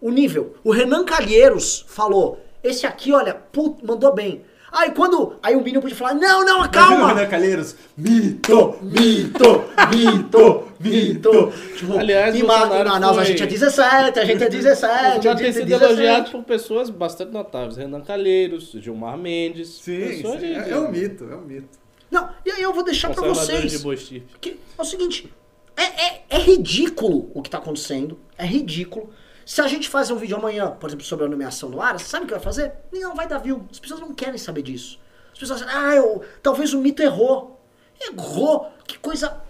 [0.00, 0.54] o nível.
[0.64, 4.42] O Renan Calheiros falou: esse aqui, olha, put, mandou bem.
[4.72, 5.34] Aí quando.
[5.42, 7.08] Aí o Minion podia falar: não, não, calma!
[7.12, 11.52] Renan Calheiros, mito, mito, mito, mito.
[11.76, 14.44] Tipo, Aliás, em, o Ma- Bolsonaro em Manaus a foi- gente é 17, a gente
[14.44, 15.84] é 17, Já a tem gente é sido 17.
[15.92, 17.76] elogiado por pessoas bastante notáveis.
[17.76, 19.68] Renan Calheiros, Gilmar Mendes.
[19.82, 21.68] Sim, sim, de- é, é um mito, é um mito.
[22.10, 24.08] Não, e aí eu vou deixar pra conservadores vocês.
[24.08, 24.22] de.
[24.40, 25.32] Que é o seguinte,
[25.76, 29.10] é, é, é ridículo o que tá acontecendo, é ridículo.
[29.50, 32.22] Se a gente fazer um vídeo amanhã, por exemplo, sobre a nomeação do Aras, sabe
[32.22, 32.72] o que vai fazer?
[32.92, 33.66] Não, vai dar view.
[33.68, 35.00] As pessoas não querem saber disso.
[35.32, 37.60] As pessoas acham, ah, eu, talvez o mito errou.
[38.00, 38.70] Errou?
[38.86, 39.42] Que coisa.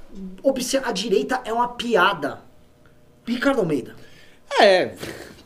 [0.82, 2.40] A direita é uma piada.
[3.26, 3.94] Ricardo Almeida.
[4.58, 4.94] É,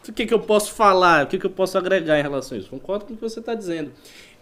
[0.09, 1.25] o que, que eu posso falar?
[1.25, 2.71] O que, que eu posso agregar em relação a isso?
[2.71, 3.91] Concordo com o que você está dizendo.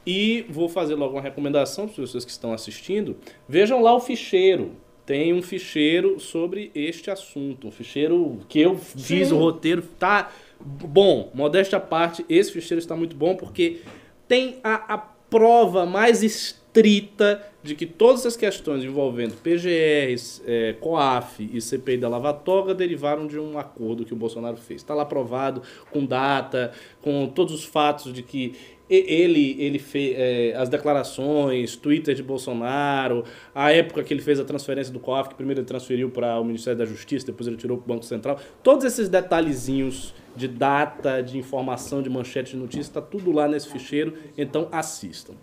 [0.07, 3.17] E vou fazer logo uma recomendação para as pessoas que estão assistindo.
[3.49, 4.77] Vejam lá o ficheiro.
[5.05, 7.69] Tem um ficheiro sobre este assunto.
[7.69, 9.35] Um ficheiro que eu fiz Sim.
[9.35, 9.83] o roteiro.
[9.99, 10.31] Tá
[10.61, 13.81] bom, modéstia à parte, esse ficheiro está muito bom porque
[14.29, 21.49] tem a, a prova mais estrita de que todas as questões envolvendo PGRs, eh, COAF
[21.53, 24.81] e CPI da Lava Toga derivaram de um acordo que o Bolsonaro fez.
[24.81, 28.55] Está lá provado, com data, com todos os fatos de que
[28.95, 33.25] ele, ele fez as declarações, Twitter de Bolsonaro,
[33.55, 36.45] a época que ele fez a transferência do COAF, que primeiro ele transferiu para o
[36.45, 38.39] Ministério da Justiça, depois ele tirou para o Banco Central.
[38.63, 43.69] Todos esses detalhezinhos de data, de informação, de manchete de notícia, está tudo lá nesse
[43.69, 45.35] ficheiro, então assistam.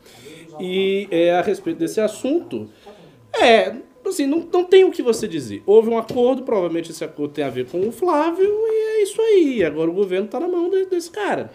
[0.59, 2.67] E é, a respeito desse assunto,
[3.39, 3.75] é,
[4.05, 5.61] assim, não, não tem o que você dizer.
[5.65, 9.21] Houve um acordo, provavelmente esse acordo tem a ver com o Flávio, e é isso
[9.21, 9.63] aí.
[9.63, 11.51] Agora o governo está na mão de- desse cara.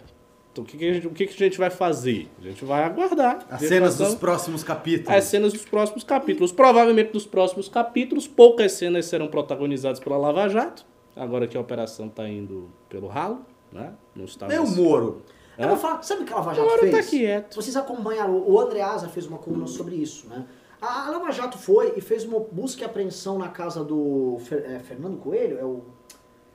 [0.55, 2.31] Então o que, que a gente, o que, que a gente vai fazer?
[2.39, 3.45] A gente vai aguardar.
[3.51, 5.11] As cenas dos próximos capítulos.
[5.11, 6.53] As cenas dos próximos capítulos.
[6.53, 10.87] Provavelmente nos próximos capítulos, poucas cenas serão protagonizadas pela Lava Jato.
[11.17, 13.95] Agora que a operação está indo pelo ralo, né?
[14.15, 15.23] Não está Nem o Moro.
[15.59, 17.05] Eu vou falar, sabe o que a Lava Jato Agora fez?
[17.05, 17.55] tá quieto.
[17.57, 20.47] Vocês acompanharam, o Andreasa fez uma coluna sobre isso, né?
[20.81, 24.65] A a Lava Jato foi e fez uma busca e apreensão na casa do Fer-
[24.71, 25.83] é, Fernando Coelho, é o...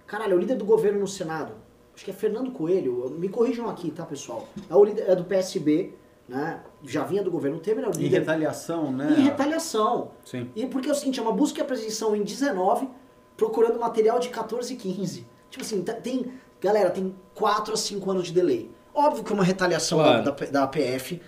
[0.07, 1.53] Caralho, é o líder do governo no Senado.
[1.99, 4.47] Acho que é Fernando Coelho, me corrijam aqui, tá, pessoal?
[4.69, 5.93] É, o líder, é do PSB,
[6.29, 6.61] né?
[6.81, 8.19] Já vinha do governo Temer, é o Em líder...
[8.19, 9.15] retaliação, né?
[9.17, 10.11] Em retaliação.
[10.23, 10.49] Sim.
[10.55, 12.87] E porque é o seguinte, é uma busca e apreensão em 19,
[13.35, 15.27] procurando material de 14 e 15.
[15.49, 16.31] Tipo assim, tá- tem.
[16.61, 18.71] Galera, tem 4 a 5 anos de delay.
[18.95, 20.23] Óbvio que é uma retaliação Claro.
[20.23, 21.21] da, da, da PF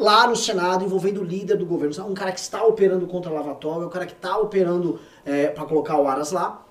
[0.00, 2.04] lá no Senado envolvendo o líder do governo.
[2.04, 5.46] Um cara que está operando contra a Lava Toga, um cara que está operando é,
[5.46, 6.65] para colocar o Aras lá.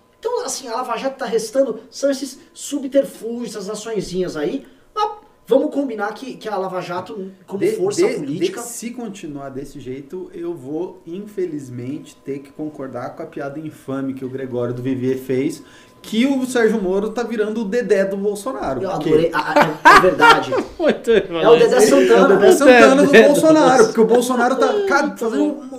[0.45, 4.65] Assim, a Lava Jato está restando, são esses subterfúgios, essas açõezinhas aí.
[4.93, 5.09] Mas
[5.47, 8.61] vamos combinar que, que a Lava Jato, como De- força de- política.
[8.61, 14.13] de- se continuar desse jeito, eu vou, infelizmente, ter que concordar com a piada infame
[14.13, 15.61] que o Gregório do Vivier fez,
[16.01, 18.81] que o Sérgio Moro tá virando o Dedé do Bolsonaro.
[18.81, 19.31] Eu porque adorei.
[19.33, 20.51] a- a- É verdade.
[21.41, 22.33] É o Dedé Santana.
[22.33, 22.51] É o Dedé?
[22.51, 25.74] Santana do Bolsonaro, porque o Bolsonaro tá fazendo um-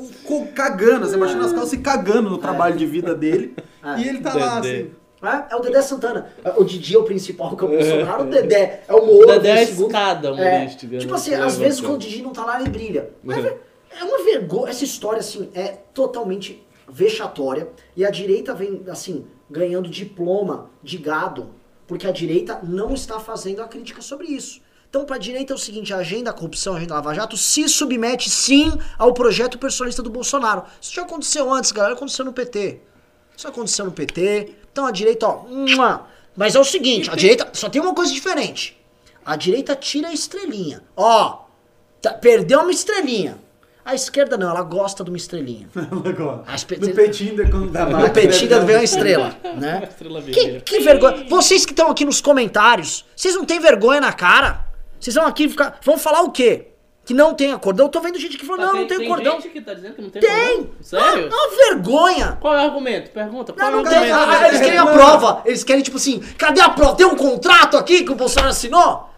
[0.54, 3.98] cagando, você imagina as calças se cagando no trabalho de vida dele, É.
[4.00, 4.90] e ele tá lá assim.
[5.22, 6.30] É, é o Dedé Santana.
[6.56, 8.22] O Didi é o principal, que é o Bolsonaro.
[8.24, 9.26] O Dedé é o Moro.
[9.26, 10.98] Dedé é o escada É, humorística.
[10.98, 11.18] tipo né?
[11.18, 11.86] assim, às vezes Levantando.
[11.86, 13.10] quando o Didi não tá lá, ele brilha.
[13.98, 14.70] É uma vergonha.
[14.70, 17.68] Essa história, assim, é totalmente vexatória.
[17.96, 21.50] E a direita vem, assim, ganhando diploma de gado,
[21.86, 24.60] porque a direita não está fazendo a crítica sobre isso.
[24.96, 27.68] Então, pra direita é o seguinte, a agenda da corrupção, a agenda Lava Jato, se
[27.68, 30.62] submete sim ao projeto personalista do Bolsonaro.
[30.80, 32.80] Isso já aconteceu antes, galera, aconteceu no PT.
[33.36, 34.54] Isso aconteceu no PT.
[34.72, 35.44] Então a direita, ó.
[36.34, 38.74] Mas é o seguinte, a direita só tem uma coisa diferente.
[39.22, 40.82] A direita tira a estrelinha.
[40.96, 41.40] Ó,
[42.00, 43.36] tá- perdeu uma estrelinha.
[43.84, 45.68] A esquerda não, ela gosta de uma estrelinha.
[46.46, 49.86] As pe- No peitinho da quando dá No petida vem uma estrela, né?
[49.90, 51.26] Estrela Que, que vergonha.
[51.28, 54.65] Vocês que estão aqui nos comentários, vocês não têm vergonha na cara?
[55.00, 55.78] Vocês vão aqui ficar.
[55.82, 56.68] Vão falar o quê?
[57.04, 57.86] Que não tem acordão?
[57.86, 59.34] Eu tô vendo gente que falou, Tá, não, não tem, acordão.
[59.40, 60.56] gente que tá dizendo que não tem, Tem!
[60.64, 60.74] cordão?
[60.80, 61.30] Sério?
[61.32, 62.38] Ah, uma vergonha!
[62.40, 63.10] Qual é o argumento?
[63.12, 63.52] Pergunta.
[63.52, 64.10] Qual Não, é o não tem.
[64.10, 64.42] argumento?
[64.42, 65.42] Ah, eles querem a prova.
[65.44, 66.96] Eles querem, tipo assim, cadê a prova?
[66.96, 69.08] Tem um contrato aqui que o Bolsonaro assinou?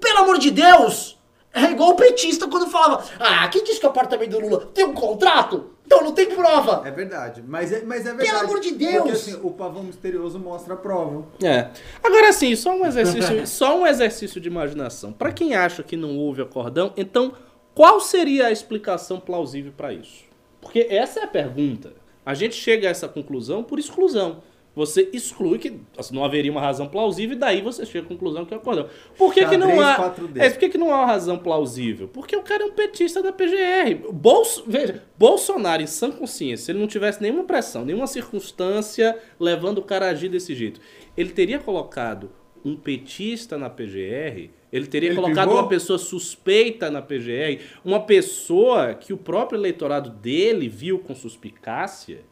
[0.00, 1.18] Pelo amor de Deus!
[1.52, 4.84] É igual o petista quando falava: Ah, quem disse que o apartamento do Lula tem
[4.84, 5.70] um contrato?
[5.86, 6.86] Então não tem prova.
[6.86, 8.44] É verdade, mas é, mas é verdade.
[8.44, 9.10] amor de Porque Deus!
[9.10, 11.26] assim, o pavão misterioso mostra a prova.
[11.42, 11.68] É.
[12.02, 15.12] Agora sim, só um exercício, só um exercício de imaginação.
[15.12, 17.34] Pra quem acha que não houve acordão, então
[17.74, 20.24] qual seria a explicação plausível pra isso?
[20.60, 21.92] Porque essa é a pergunta.
[22.24, 24.42] A gente chega a essa conclusão por exclusão.
[24.74, 28.44] Você exclui que assim, não haveria uma razão plausível e daí você chega à conclusão
[28.44, 28.88] que é o acordão.
[29.16, 30.12] Por que, que não há.
[30.12, 30.40] 4D.
[30.40, 32.08] É, por que, que não há uma razão plausível?
[32.08, 34.10] Porque o cara é um petista da PGR.
[34.12, 39.78] Bolso, veja, Bolsonaro, em sã consciência, se ele não tivesse nenhuma pressão, nenhuma circunstância levando
[39.78, 40.80] o cara a agir desse jeito,
[41.16, 42.30] ele teria colocado
[42.64, 48.94] um petista na PGR, ele teria Ele colocado uma pessoa suspeita na PGR, uma pessoa
[48.94, 52.22] que o próprio eleitorado dele viu com suspicácia.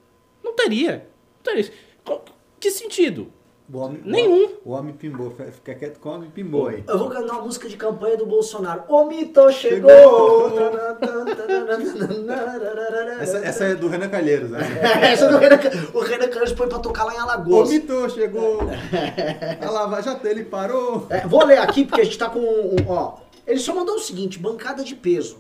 [0.43, 1.07] Não teria.
[1.37, 1.71] Não teria.
[2.05, 2.25] Qual-
[2.61, 3.33] Que sentido?
[3.73, 4.51] O homem, Nenhum.
[4.67, 5.35] O homem pimbou.
[5.53, 6.85] Fica quieto com o homem pimbou aí.
[6.87, 8.83] Eu vou cantar uma música de campanha do Bolsonaro.
[8.87, 9.89] O mito chegou!
[13.21, 14.61] Essa, essa é do Renan Calheiros, né?
[15.13, 15.59] Essa do Renan,
[15.95, 17.71] o Renan Carlos põe pra tocar lá em O Alagoas.
[17.71, 18.61] Mito chegou.
[19.61, 21.07] A Lava Jato, ele parou.
[21.09, 23.19] É, vou ler aqui porque a gente tá com um, um- ó.
[23.47, 25.39] Ele só mandou o seguinte: bancada de peso.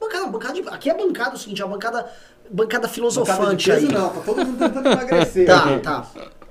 [0.00, 2.08] Bancada, bancada de, aqui é bancada o seguinte, é a bancada,
[2.50, 3.92] bancada filosofante de peso aí.
[3.92, 5.46] não, tá todo mundo tentando emagrecer.
[5.46, 6.06] Tá, tá.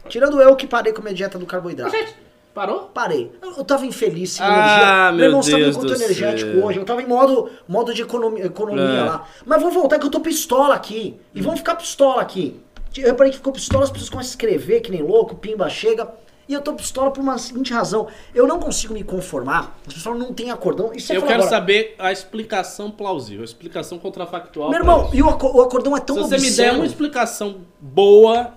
[0.10, 1.91] Tirando eu que parei com a minha dieta do carboidrato.
[1.95, 2.16] Gente,
[2.54, 2.89] parou?
[2.93, 3.32] Parei.
[3.41, 5.12] Eu, eu tava infeliz sem Ah, energia.
[5.14, 5.41] meu irmão,
[5.82, 6.66] do energético céu.
[6.66, 6.80] hoje.
[6.80, 9.04] Eu tava em modo, modo de economia, economia É.
[9.04, 9.28] lá.
[9.45, 11.20] Mas vou voltar que eu tô pistola aqui.
[11.36, 12.60] E vamos ficar pistola aqui.
[12.95, 16.08] Eu reparei que ficou pistola, as pessoas começam a escrever que nem louco, pimba chega.
[16.48, 18.08] E eu tô pistola por uma seguinte razão.
[18.34, 19.78] Eu não consigo me conformar.
[19.86, 20.93] As pessoas não têm acordão.
[20.93, 21.58] Isso Eu fala quero agora.
[21.58, 24.70] saber a explicação plausível, a explicação contrafactual.
[24.70, 27.62] Meu irmão, e o, aco- o acordão é tão Se você me der uma explicação
[27.82, 28.54] boa,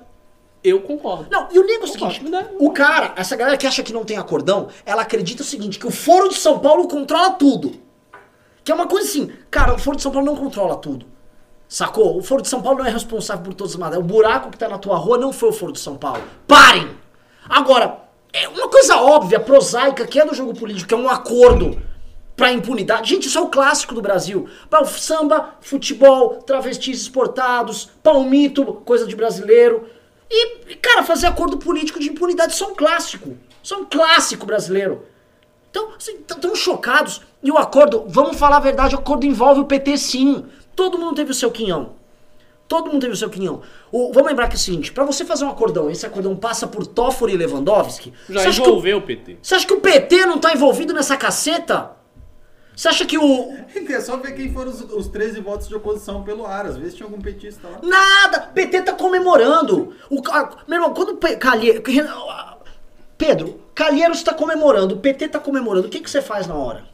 [0.62, 1.26] eu concordo.
[1.30, 2.22] Não, e o nego é o seguinte,
[2.60, 5.86] o cara, essa galera que acha que não tem acordão, ela acredita o seguinte, que
[5.86, 7.72] o Foro de São Paulo controla tudo.
[8.62, 11.06] Que é uma coisa assim, cara, o Foro de São Paulo não controla tudo.
[11.66, 12.18] Sacou?
[12.18, 14.04] O Foro de São Paulo não é responsável por todas as madeiras.
[14.04, 16.22] O buraco que tá na tua rua não foi o Foro de São Paulo.
[16.46, 16.88] Parem!
[17.50, 17.98] Agora,
[18.32, 21.82] é uma coisa óbvia, prosaica, que é do jogo político, que é um acordo
[22.36, 23.10] pra impunidade.
[23.10, 24.48] Gente, isso é o clássico do Brasil.
[24.96, 29.90] Samba, futebol, travestis exportados, palmito, coisa de brasileiro.
[30.30, 33.36] E, cara, fazer acordo político de impunidade, isso é um clássico.
[33.60, 35.04] Isso é um clássico brasileiro.
[35.70, 37.20] Então, estão chocados.
[37.42, 40.46] E o acordo, vamos falar a verdade, o acordo envolve o PT sim.
[40.76, 41.98] Todo mundo teve o seu quinhão.
[42.70, 43.62] Todo mundo teve o seu quinhão.
[43.90, 46.68] O- vamos lembrar que é o seguinte, pra você fazer um acordão, esse acordão passa
[46.68, 49.38] por Toffoli e Lewandowski, Já que o, envolveu o PT.
[49.42, 51.90] você acha que o PT não tá envolvido nessa caceta?
[52.76, 53.52] Você acha que o...
[53.88, 56.64] É só ver quem foram os, os 13 votos de oposição pelo ar.
[56.64, 57.80] Às vezes tinha algum petista lá.
[57.82, 58.40] Nada!
[58.54, 59.92] PT tá comemorando.
[60.08, 61.82] O, ca- meu irmão, quando o Pe- Calhe-
[63.18, 66.84] Pedro, Calheiros tá comemorando, o PT tá comemorando, o que, que você faz na hora?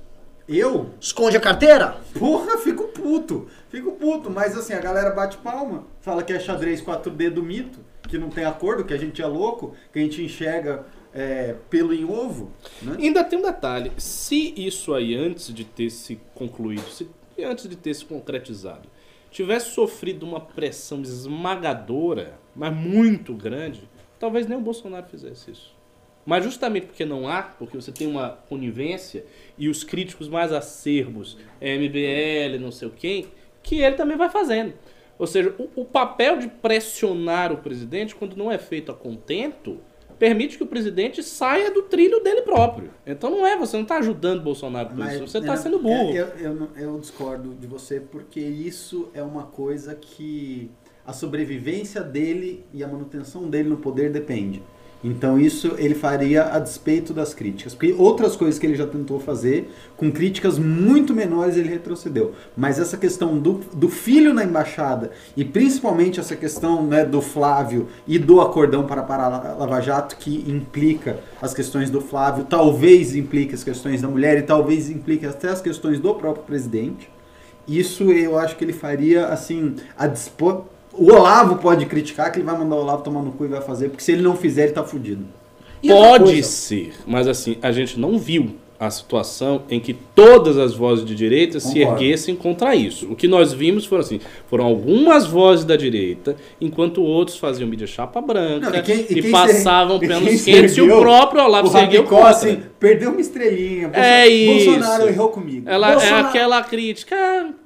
[0.48, 0.90] Eu?
[1.00, 1.96] Esconde a carteira?
[2.18, 3.46] Porra, fico puto.
[3.76, 4.30] Fico puto.
[4.30, 5.86] Mas assim, a galera bate palma.
[6.00, 7.80] Fala que é xadrez 4D do mito.
[8.08, 9.74] Que não tem acordo, que a gente é louco.
[9.92, 12.50] Que a gente enxerga é, pelo em ovo.
[12.80, 12.96] Né?
[12.98, 13.92] Ainda tem um detalhe.
[13.98, 17.06] Se isso aí, antes de ter se concluído, se,
[17.38, 18.88] antes de ter se concretizado,
[19.30, 23.86] tivesse sofrido uma pressão esmagadora, mas muito grande,
[24.18, 25.76] talvez nem o Bolsonaro fizesse isso.
[26.24, 29.24] Mas justamente porque não há, porque você tem uma conivência
[29.58, 33.26] e os críticos mais acerbos, MBL, não sei o quem,
[33.66, 34.72] que ele também vai fazendo.
[35.18, 39.78] Ou seja, o, o papel de pressionar o presidente, quando não é feito a contento,
[40.18, 42.90] permite que o presidente saia do trilho dele próprio.
[43.04, 46.10] Então não é, você não está ajudando o Bolsonaro com isso, você está sendo burro.
[46.10, 50.70] é, Eu, eu, eu discordo de você porque isso é uma coisa que
[51.04, 54.62] a sobrevivência dele e a manutenção dele no poder depende.
[55.06, 57.74] Então isso ele faria a despeito das críticas.
[57.74, 62.34] Porque outras coisas que ele já tentou fazer, com críticas muito menores, ele retrocedeu.
[62.56, 67.86] Mas essa questão do, do filho na embaixada, e principalmente essa questão né, do Flávio
[68.04, 73.54] e do acordão para parar Lava Jato, que implica as questões do Flávio, talvez implique
[73.54, 77.08] as questões da mulher e talvez implique até as questões do próprio presidente.
[77.68, 80.66] Isso eu acho que ele faria assim, a dispo...
[80.98, 83.60] O Olavo pode criticar que ele vai mandar o Olavo tomar no cu e vai
[83.60, 85.24] fazer, porque se ele não fizer, ele tá fudido.
[85.82, 90.74] E Pode ser, mas assim, a gente não viu a situação em que todas as
[90.74, 92.02] vozes de direita se Concordo.
[92.02, 93.10] erguessem contra isso.
[93.10, 94.20] O que nós vimos foram assim,
[94.50, 99.18] foram algumas vozes da direita, enquanto outros faziam mídia chapa branca Não, e quem- e
[99.18, 102.04] e quem passavam se- e pelos se quentes e o próprio Olavo o se ergueu
[102.04, 102.28] contra.
[102.28, 103.90] assim, perdeu uma estrelinha.
[103.94, 104.70] É isso.
[104.72, 105.66] Bolsonaro errou comigo.
[105.66, 107.16] Ela Bolsonaro- é aquela crítica,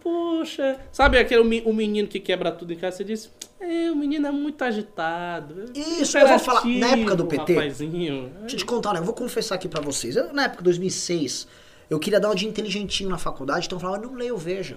[0.02, 3.30] poxa, sabe aquele o menino que quebra tudo em casa, você diz,
[3.60, 5.66] é, o menino é muito agitado.
[5.74, 8.32] Isso, eu vou falar, na época do PT, Rapazinho.
[8.40, 9.00] Deixa eu te contar, né?
[9.00, 10.16] Eu vou confessar aqui pra vocês.
[10.16, 11.46] Eu, na época de 2006,
[11.88, 14.76] eu queria dar um dia inteligentinho na faculdade, então eu falava, não leio Veja.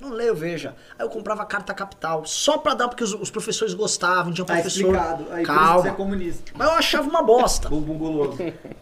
[0.00, 0.74] Não leio Veja.
[0.98, 4.54] Aí eu comprava carta capital, só pra dar, porque os, os professores gostavam, tinha Tá
[4.54, 4.80] professor.
[4.94, 5.24] explicado.
[5.30, 5.90] Aí você é Calma.
[5.92, 6.52] comunista.
[6.54, 7.68] Mas eu achava uma bosta.
[7.70, 8.36] Bumbum guloso.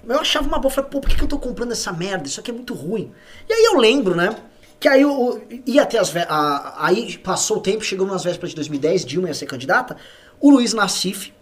[0.05, 0.70] Mas eu achava uma boa.
[0.70, 2.26] Eu falei, pô, por que, que eu tô comprando essa merda?
[2.26, 3.12] Isso aqui é muito ruim.
[3.48, 4.34] E aí eu lembro, né?
[4.83, 8.57] Que aí eu ia até as a- Aí passou o tempo, chegou nas vésperas de
[8.57, 9.97] 2010, Dilma ia ser candidata.
[10.41, 11.33] O Luiz Nassif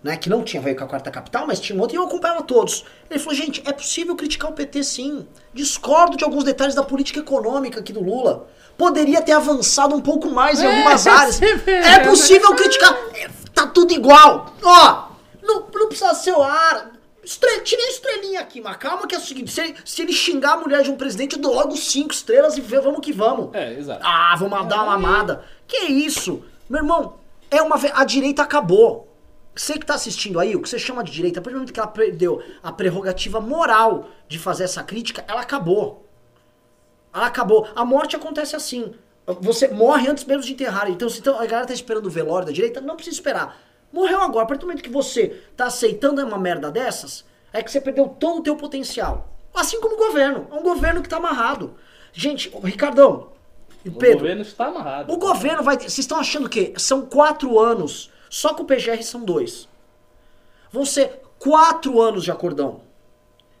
[0.00, 2.04] né, que não tinha veio com a quarta capital, mas tinha um outro, e eu
[2.04, 2.84] acompanhava todos.
[3.10, 5.26] Ele falou, gente, é possível criticar o PT sim.
[5.54, 8.46] Discordo de alguns detalhes da política econômica aqui do Lula.
[8.76, 11.40] Poderia ter avançado um pouco mais em algumas áreas.
[11.42, 12.94] É possível criticar.
[13.14, 14.54] É, tá tudo igual.
[14.62, 15.04] Ó,
[15.42, 16.92] não, não precisa ser o ar.
[17.24, 17.60] Estre...
[17.60, 20.52] Tirei a estrelinha aqui, mas calma que é o seguinte: se ele, se ele xingar
[20.52, 23.54] a mulher de um presidente, eu dou logo cinco estrelas e vê, vamos que vamos.
[23.54, 24.00] É, exato.
[24.04, 25.44] Ah, vamos dar uma amada.
[25.66, 26.44] Que isso?
[26.68, 27.16] Meu irmão,
[27.50, 29.08] é uma a direita acabou.
[29.54, 31.72] Você que tá assistindo aí, o que você chama de direita, a partir do momento
[31.72, 36.04] que ela perdeu a prerrogativa moral de fazer essa crítica, ela acabou.
[37.14, 37.68] Ela acabou.
[37.76, 38.92] A morte acontece assim.
[39.40, 40.90] Você morre antes mesmo de enterrar.
[40.90, 43.56] Então, se então, a galera tá esperando o velório da direita, não precisa esperar.
[43.94, 44.44] Morreu agora.
[44.44, 48.08] A partir do momento que você tá aceitando uma merda dessas, é que você perdeu
[48.08, 49.28] todo o teu potencial.
[49.54, 50.48] Assim como o governo.
[50.50, 51.74] É um governo que tá amarrado.
[52.12, 53.28] Gente, o Ricardão
[53.84, 55.12] e O Pedro, governo está amarrado.
[55.12, 55.76] o governo vai.
[55.76, 59.68] Vocês estão achando que são quatro anos, só com o PGR são dois.
[60.72, 62.80] Vão ser quatro anos de acordão.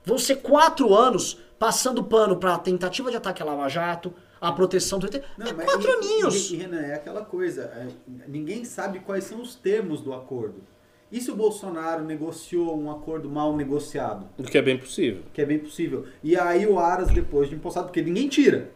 [0.04, 4.12] Vão ser quatro anos passando pano pra tentativa de ataque à Lava Jato,
[4.48, 5.08] a proteção do.
[5.38, 6.50] Não, é mas quatro e- aninhos.
[6.50, 7.88] E, e, Renan, é aquela coisa, é,
[8.28, 10.62] ninguém sabe quais são os termos do acordo.
[11.10, 14.26] E se o Bolsonaro negociou um acordo mal negociado?
[14.36, 15.22] O que é bem possível.
[15.32, 16.06] Que é bem possível.
[16.22, 18.70] E aí o Aras, depois de empossado, porque ninguém tira.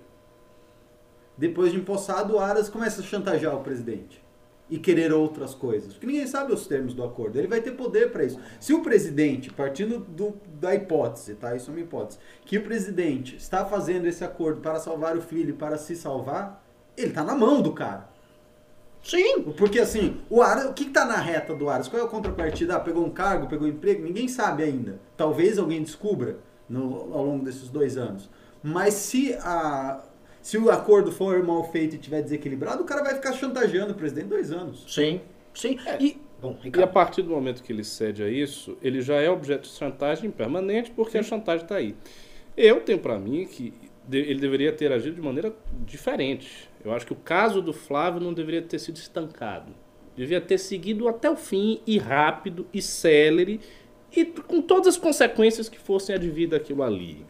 [1.36, 4.22] Depois de empossado, o Aras começa a chantagear o presidente.
[4.70, 5.94] E querer outras coisas.
[5.94, 7.38] Porque ninguém sabe os termos do acordo.
[7.38, 8.38] Ele vai ter poder para isso.
[8.60, 11.56] Se o presidente, partindo do- da hipótese, tá?
[11.56, 12.18] Isso é uma hipótese.
[12.44, 16.62] Que o presidente está fazendo esse acordo para salvar o filho e para se salvar,
[16.96, 18.10] ele tá na mão do cara.
[19.02, 19.42] Sim.
[19.56, 21.88] Porque assim, o Aras, o que, que tá na reta do Aras?
[21.88, 22.76] Qual é a contrapartida?
[22.76, 24.02] Ah, pegou um cargo, pegou um emprego?
[24.02, 25.00] Ninguém sabe ainda.
[25.16, 26.38] Talvez alguém descubra
[26.68, 28.28] no- ao longo desses dois anos.
[28.62, 30.02] Mas se, a,
[30.42, 33.94] se o acordo for mal feito e estiver desequilibrado, o cara vai ficar chantageando o
[33.94, 34.84] presidente dois anos.
[34.88, 35.20] Sim.
[35.54, 35.78] Sim.
[36.00, 36.16] E.
[36.40, 39.62] Bom, E a partir do momento que ele cede a isso, ele já é objeto
[39.62, 41.96] de chantagem permanente, porque a chantagem está aí.
[42.56, 43.74] Eu tenho para mim que
[44.10, 45.52] ele deveria ter agido de maneira
[45.84, 46.70] diferente.
[46.84, 49.74] Eu acho que o caso do Flávio não deveria ter sido estancado.
[50.16, 53.60] Devia ter seguido até o fim, e rápido, e célere,
[54.16, 57.24] e com todas as consequências que fossem advidas aquilo ali.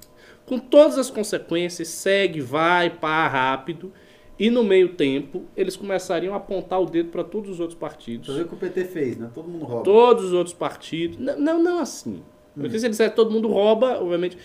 [0.49, 3.93] Com todas as consequências, segue, vai, pá, rápido.
[4.39, 8.29] E no meio tempo, eles começariam a apontar o dedo para todos os outros partidos.
[8.29, 9.29] Fazer o que o PT fez, né?
[9.35, 9.83] Todo mundo rouba.
[9.83, 11.19] Todos os outros partidos.
[11.19, 12.23] Não, não, não assim.
[12.55, 14.37] Porque se ele disser todo mundo rouba, obviamente.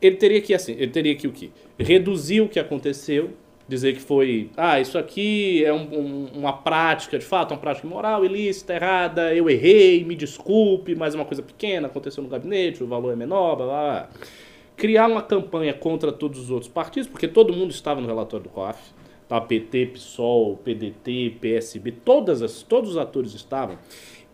[0.00, 1.50] Ele teria que, assim, ele teria que o quê?
[1.78, 3.30] Reduzir o que aconteceu,
[3.66, 4.50] dizer que foi.
[4.56, 9.34] Ah, isso aqui é um- um- uma prática, de fato, uma prática imoral, ilícita, errada,
[9.34, 13.16] eu errei, me desculpe, mas é uma coisa pequena, aconteceu no gabinete, o valor é
[13.16, 13.74] menor, blá blá.
[13.76, 14.08] blá.
[14.76, 18.50] Criar uma campanha contra todos os outros partidos, porque todo mundo estava no relatório do
[18.50, 18.78] COAF.
[19.28, 23.76] Tá, PT, PSOL, PDT, PSB, todas as, todos os atores estavam.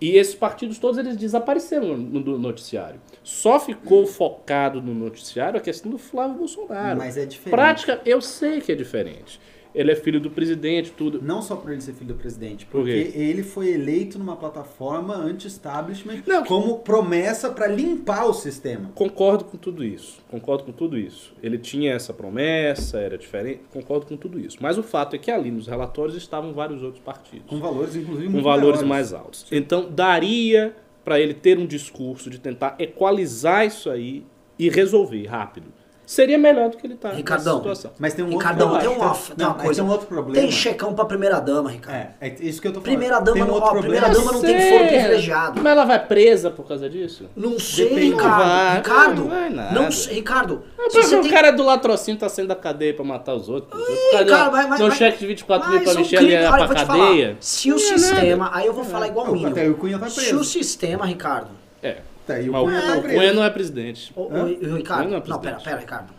[0.03, 3.01] E esses partidos todos eles desapareceram no, no noticiário.
[3.23, 6.99] Só ficou focado no noticiário a questão do Flávio Bolsonaro.
[6.99, 7.55] Mas é diferente.
[7.55, 9.41] Prática, eu sei que é diferente.
[9.75, 11.21] Ele é filho do presidente, tudo.
[11.23, 13.19] Não só por ele ser filho do presidente, Por porque quê?
[13.19, 18.91] ele foi eleito numa plataforma anti-establishment como promessa para limpar o sistema.
[18.95, 20.21] Concordo com tudo isso.
[20.31, 21.33] Concordo com tudo isso.
[21.43, 23.61] Ele tinha essa promessa, era diferente.
[23.73, 24.59] Concordo com tudo isso.
[24.61, 27.47] Mas o fato é que ali nos relatórios estavam vários outros partidos.
[27.49, 28.89] Com valores, inclusive, com muito valores maiores.
[28.89, 29.47] mais altos.
[29.51, 34.25] Então, daria para ele ter um discurso de tentar equalizar isso aí
[34.59, 35.67] e resolver rápido.
[36.05, 37.91] Seria melhor do que ele está Ricardão, nessa situação.
[37.99, 39.13] Mas tem um Ricardão, outro tem problema.
[39.13, 39.81] uma, Tem- tem uma coisa.
[39.83, 40.41] Tem um outro problema.
[40.41, 41.97] Tem checão pra primeira dama, Ricardo.
[42.21, 42.99] É, é isso que eu tô falando.
[42.99, 43.97] Primeira dama tem um não- outro ó, problema.
[44.01, 45.61] primeira dama não tem foro privilegiado.
[45.63, 47.31] Mas ela vai presa por causa disso?
[47.37, 48.11] Não sei, Depende.
[48.11, 48.39] Ricardo.
[48.39, 49.81] Não vai, Ricardo, não vai nada.
[49.81, 50.63] não sei, Ricardo.
[50.79, 53.49] Ah, se você o tem- cara do latrocínio tá saindo da cadeia pra matar os
[53.49, 53.81] outros.
[54.11, 57.37] Causa cara, mas- um mas- cheque de 24 mil pra e olha, eu pra cadeia.
[57.41, 60.17] se o é sistema, aí eu vou falar igual o até o Cunha tá Se
[60.17, 60.41] preso.
[60.41, 61.49] o sistema, Ricardo.
[61.83, 61.99] É.
[62.27, 63.03] Tá, e o Mas o Cunha o.
[63.03, 64.13] Cunha não é presidente.
[64.15, 64.27] O, o-
[64.73, 66.13] o Ricardo, Não é não, pera, pera, Ricardo.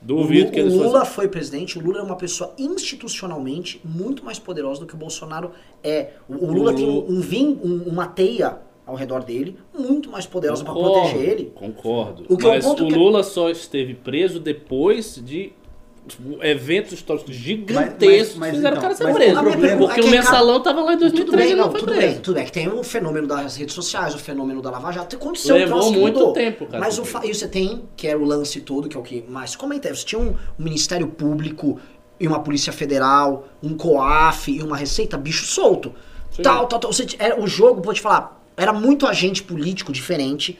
[0.00, 4.24] Duvido o, que eles o Lula foi presidente, o Lula é uma pessoa institucionalmente muito
[4.24, 5.50] mais poderosa do que o Bolsonaro
[5.82, 6.10] é.
[6.28, 10.24] O, o Lula O tem um, vim, um- uma teia ao redor dele, muito mais
[10.24, 11.52] poderosa pra Concordo, proteger ele.
[11.54, 12.24] Concordo.
[12.28, 15.52] O que é um Mas ponto o que- Lula só esteve preso depois de
[16.08, 19.40] tipo, eventos históricos Mas- gigantescos mas que fizeram então, o cara ser mas preso.
[19.40, 21.64] problema- Porque é que, o mensalão cara, tava lá em Tudo 2003 bem, e não,
[21.64, 22.06] não foi tudo preso.
[22.12, 22.44] bem, tudo bem.
[22.46, 25.14] Que tem o fenômeno das redes sociais, o fenômeno da Lava Jato.
[25.16, 26.32] Aconteceu um Levou que muito mudou.
[26.32, 27.24] tempo, cara, Mas o fa...
[27.24, 29.94] e você tem, que era o lance todo, que é o que mais comenta.
[29.94, 31.78] Você tinha um, um Ministério Público
[32.18, 35.94] e uma Polícia Federal, um COAF e uma Receita, bicho solto.
[36.30, 36.42] Sim.
[36.42, 36.92] Tal, tal, tal.
[36.92, 40.58] Você, era, o jogo, vou te falar, era muito agente político diferente,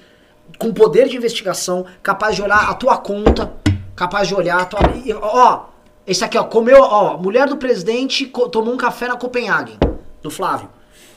[0.59, 3.53] com poder de investigação, capaz de olhar a tua conta,
[3.99, 4.81] capaz de olhar a tua.
[5.21, 5.65] Ó,
[6.07, 9.77] esse aqui, ó, comeu, ó, mulher do presidente tomou um café na Copenhagen,
[10.23, 10.71] do Flávio.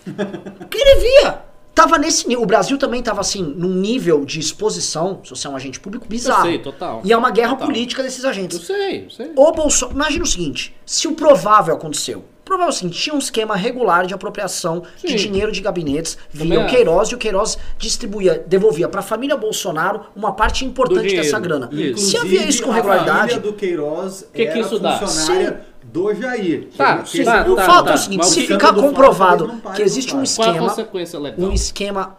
[0.69, 1.43] Que ele via.
[1.75, 2.43] Tava nesse nível.
[2.43, 6.05] O Brasil também tava assim, num nível de exposição, se você é um agente público,
[6.07, 6.41] bizarro.
[6.47, 7.01] Eu sei, total.
[7.03, 7.67] E é uma guerra Total.
[7.67, 8.57] política desses agentes.
[8.57, 9.31] Eu sei, eu sei.
[9.35, 9.95] O Bolsonaro.
[9.95, 12.25] Imagina o seguinte: se o provável aconteceu.
[12.57, 15.15] Provável tinha um esquema regular de apropriação de Sim.
[15.15, 16.67] dinheiro de gabinetes via o.
[16.67, 21.69] Queiroz e o Queiroz distribuía, devolvia pra família Bolsonaro uma parte importante dessa grana.
[21.71, 22.07] Isso.
[22.09, 23.09] Se havia isso com regularidade.
[23.09, 24.99] A família do Queiroz Que que era isso dá?
[24.99, 26.67] funcionária do Jair.
[26.75, 27.91] Tá, Que- sim, que tá, o tá, fato tá.
[27.91, 30.59] é o seguinte: se ficar Flávio comprovado não que existe não um a esquema.
[30.59, 31.49] consequência legal?
[31.49, 32.17] Um esquema.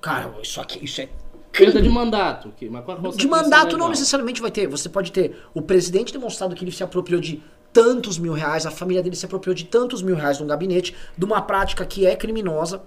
[0.00, 1.08] Cara, isso aqui, isso é.
[1.50, 2.52] Perda de mandato.
[2.56, 3.88] que- Mas qual a De mandato não legal?
[3.90, 4.68] necessariamente vai ter.
[4.68, 7.42] Você pode ter o presidente demonstrado que ele se apropriou de
[7.82, 11.24] tantos mil reais, a família dele se apropriou de tantos mil reais num gabinete, de
[11.24, 12.82] uma prática que é criminosa.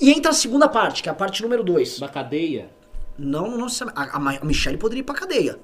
[0.00, 1.98] E entra a segunda parte, que é a parte número dois.
[1.98, 2.70] Da cadeia.
[3.18, 4.38] Não, não necessariamente.
[4.38, 5.58] A, a Michelle poderia ir pra cadeia.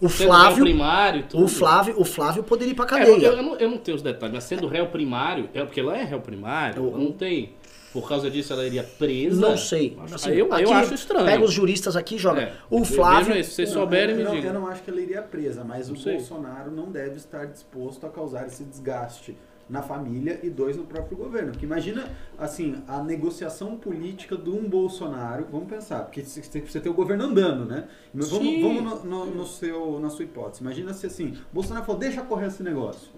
[0.00, 0.64] O Flávio.
[0.64, 1.24] primário.
[1.34, 3.26] O Flávio, o Flávio poderia ir pra É, eu, cadeia.
[3.28, 6.02] eu não, eu não tenho os detalhes, mas sendo réu primário, é porque ela é
[6.02, 7.52] réu primário, ela não tem.
[7.92, 9.40] Por causa disso ela iria presa.
[9.40, 9.96] Não sei.
[10.12, 11.26] Assim, aí eu, eu acho estranho.
[11.26, 12.42] Pega os juristas aqui e joga.
[12.42, 13.34] É, O Flávio.
[13.34, 14.54] aí, se vocês Não, souberem, eu, me não, digam.
[14.54, 16.14] eu não acho que ela iria presa, mas Não o sei.
[16.16, 19.36] Bolsonaro não deve estar disposto a causar esse desgaste
[19.68, 21.50] na família e dois no próprio governo.
[21.52, 26.94] Porque imagina, assim, a negociação política de um Bolsonaro, vamos pensar, porque você ter o
[26.94, 27.84] governo andando, né?
[28.12, 30.60] Mas vamos, vamos no, no- no seu, na sua hipótese.
[30.62, 33.10] Imagina se assim, Bolsonaro falou, deixa correr esse negócio.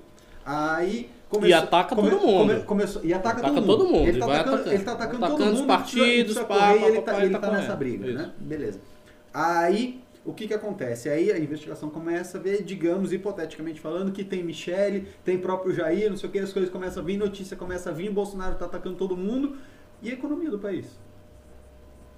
[0.44, 2.64] Aí começou, E ataca todo mundo.
[2.64, 3.94] começou, e ataca, Ataca todo, todo mundo.
[3.98, 4.74] mundo, Ele e tá vai atacando, atacando.
[4.76, 5.66] ele tá atacando, Atacando todo os mundo.
[5.68, 6.86] partidos, precisa pá, correr, pá,
[7.24, 8.18] ele pá, tá, tá nessa briga, Isso.
[8.18, 8.32] né?
[8.38, 8.80] Beleza.
[9.32, 11.08] Aí, o que que acontece?
[11.08, 16.10] Aí a investigação começa a ver, digamos, hipoteticamente falando, que tem Michele, tem próprio Jair,
[16.10, 18.66] não sei o que, as coisas começam a vir, notícia começa a vir, Bolsonaro tá
[18.66, 19.56] atacando todo mundo.
[20.02, 20.86] E a economia do país?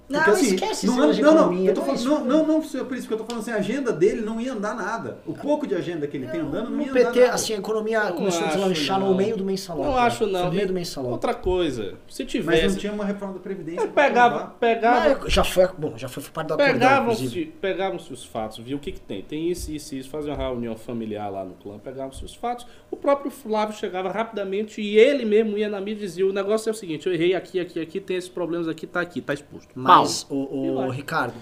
[0.07, 2.25] Não, Porque, assim, esquece não, de não, não, economia, eu tô não é falando, não,
[2.25, 4.53] não, não, senhor, por isso que eu tô falando assim, a agenda dele não ia
[4.53, 5.17] andar nada.
[5.25, 7.33] O pouco de agenda que ele tem andando não ia PT, andar nada.
[7.33, 9.09] assim, a economia Não começou a deslanchar não.
[9.09, 9.83] no meio do mensalão.
[9.83, 10.05] Não cara.
[10.05, 10.45] acho não.
[10.45, 11.11] No meio do mensalão.
[11.11, 12.67] Outra coisa, se Mas tivesse.
[12.67, 13.87] não tinha uma reforma da Previdência.
[13.87, 18.59] Pra pegava, pegava, Mas já foi, bom, já foi parte acordão, Pegavam-se pegavam os fatos,
[18.59, 19.21] viu o que, que tem.
[19.21, 22.67] Tem isso, isso, isso, fazia uma reunião familiar lá no clã, pegavam-se os fatos.
[22.91, 26.69] O próprio Flávio chegava rapidamente e ele mesmo ia na mídia e dizia: o negócio
[26.69, 29.33] é o seguinte, eu errei aqui, aqui, aqui, tem esses problemas aqui, tá aqui, tá
[29.33, 29.69] exposto.
[29.75, 29.94] Mas,
[30.29, 30.89] O, o.
[30.89, 31.33] Ricardo,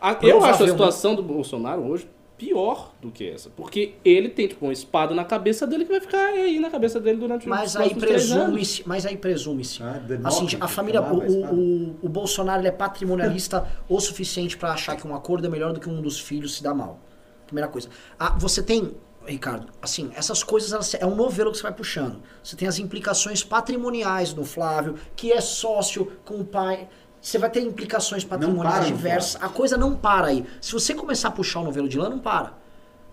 [0.00, 3.50] A- eu acho a situação do Bolsonaro hoje pior do que essa.
[3.50, 7.00] Porque ele tem tipo, uma espada na cabeça dele que vai ficar aí na cabeça
[7.00, 8.44] dele durante os mas aí três anos.
[8.44, 9.82] presume-se, mas aí presume-se.
[9.82, 11.52] Ah, Assim, a família, o, espada.
[11.54, 15.72] o, o Bolsonaro ele é patrimonialista o suficiente pra achar que um acordo é melhor
[15.72, 17.00] do que um dos filhos se dá mal.
[17.46, 17.88] Primeira coisa.
[18.16, 18.94] Ah, você tem,
[19.26, 22.22] Ricardo, assim, essas coisas elas- é um novelo que você vai puxando.
[22.40, 26.88] Você tem as implicações patrimoniais no Flávio, que é sócio com o pai.
[27.20, 29.42] Você vai ter implicações patrimoniais para diversas.
[29.42, 30.44] A coisa não para aí.
[30.60, 32.52] Se você começar a puxar o novelo de lã, não para.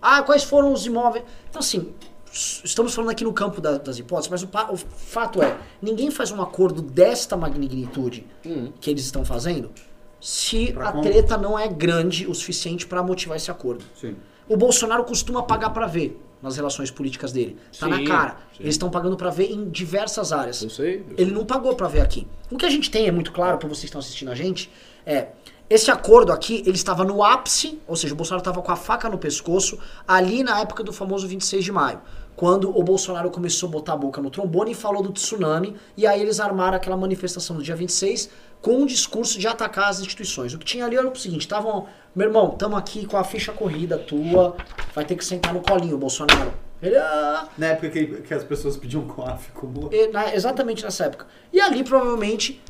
[0.01, 1.25] Ah, quais foram os imóveis?
[1.49, 1.93] Então, assim,
[2.31, 6.31] estamos falando aqui no campo da- das hipóteses, mas o, o fato é, ninguém faz
[6.31, 8.71] um acordo desta magnitude Hum.
[8.79, 9.71] que eles estão fazendo
[10.19, 11.03] se Pra a como?
[11.03, 13.83] treta não é grande o suficiente para motivar esse acordo.
[13.99, 14.15] Sim.
[14.47, 17.57] O Bolsonaro costuma pagar para ver nas relações políticas dele.
[17.79, 18.37] Tá Sim, na cara.
[18.55, 18.63] sim.
[18.63, 20.61] Eles estão pagando para ver em diversas áreas.
[20.61, 21.05] Eu sei.
[21.09, 22.27] eu Ele não pagou pra ver aqui.
[22.51, 24.69] O que a gente tem é muito claro para vocês que estão assistindo a gente
[25.05, 25.27] é
[25.67, 29.09] esse acordo aqui, ele estava no ápice, ou seja, o Bolsonaro estava com a faca
[29.09, 31.99] no pescoço ali na época do famoso 26 de maio,
[32.35, 36.05] quando o Bolsonaro começou a botar a boca no trombone e falou do tsunami, e
[36.05, 38.29] aí eles armaram aquela manifestação do dia 26
[38.61, 40.53] com um discurso de atacar as instituições.
[40.53, 43.51] O que tinha ali era o seguinte, estavam, meu irmão, estamos aqui com a ficha
[43.53, 44.55] corrida tua,
[44.93, 46.51] vai ter que sentar no colinho, Bolsonaro.
[46.81, 49.89] Ele, ah, Na época que, que as pessoas pediam COAF como...
[49.93, 51.25] e na- exatamente nessa época.
[51.53, 52.61] E ali provavelmente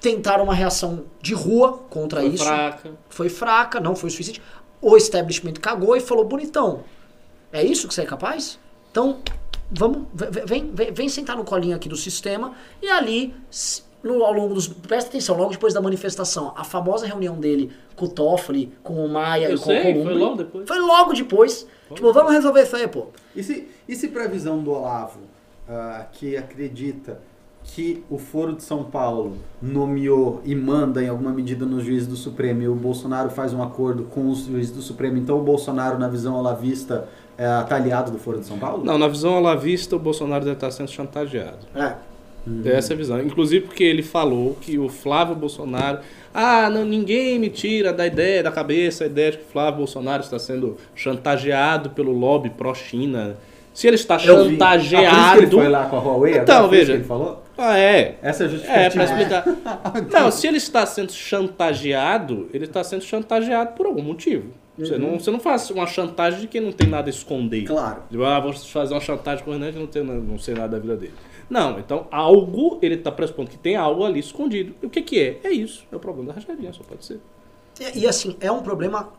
[0.00, 2.44] tentaram uma reação de rua contra Foi isso.
[2.44, 2.90] fraca.
[3.08, 4.42] Foi fraca, não foi o suficiente.
[4.80, 6.84] O establishment cagou e falou: bonitão,
[7.52, 8.58] é isso que você é capaz?
[8.90, 9.18] Então,
[9.70, 13.34] vamos, ve- vem, vem, vem sentar no colinho aqui do sistema e ali.
[14.02, 14.66] No, ao longo dos.
[14.66, 19.08] Presta atenção, logo depois da manifestação, a famosa reunião dele com o Toffoli, com o
[19.10, 20.66] Maia Eu e com sei, o foi logo depois.
[20.68, 21.66] Foi logo depois.
[21.94, 23.08] Tipo, vamos resolver isso aí, pô.
[23.36, 25.18] E se, e se previsão do Olavo,
[25.68, 27.20] ah, que acredita
[27.62, 32.16] que o Foro de São Paulo nomeou e manda em alguma medida nos juízes do
[32.16, 35.98] Supremo e o Bolsonaro faz um acordo com os juízes do Supremo, então o Bolsonaro,
[35.98, 37.06] na visão olavista,
[37.38, 38.84] é tá aliado do Foro de São Paulo?
[38.84, 41.66] Não, na visão à la vista, o Bolsonaro deve estar sendo chantageado.
[41.74, 41.94] É.
[42.64, 43.20] Essa é a visão.
[43.20, 45.98] Inclusive porque ele falou que o Flávio Bolsonaro.
[46.32, 49.78] Ah, não, ninguém me tira da ideia, da cabeça, a ideia de que o Flávio
[49.78, 53.36] Bolsonaro está sendo chantageado pelo lobby pró-China.
[53.74, 54.14] Se ele está.
[54.16, 55.38] Ah, chantageado.
[55.38, 56.38] que ele foi lá com a Huawei?
[56.38, 56.92] Então, veja.
[56.92, 57.42] que ele falou?
[57.58, 58.18] Ah, é.
[58.22, 58.90] Essa é a É, justificativa.
[58.90, 59.44] pra explicar.
[60.10, 64.46] Não, se ele está sendo chantageado, ele está sendo chantageado por algum motivo.
[64.86, 67.64] Você, não, você não faz uma chantagem de quem não tem nada a esconder.
[67.64, 68.02] Claro.
[68.10, 70.68] Tipo, ah, vou fazer uma chantagem com o Renan que não, tem, não sei nada
[70.68, 71.14] da vida dele.
[71.48, 74.74] Não, então algo, ele está pressupondo que tem algo ali escondido.
[74.82, 75.40] E o que que é?
[75.44, 75.84] É isso.
[75.90, 77.20] É o problema da rachadinha, só pode ser.
[77.94, 79.10] E, e, assim, é um problema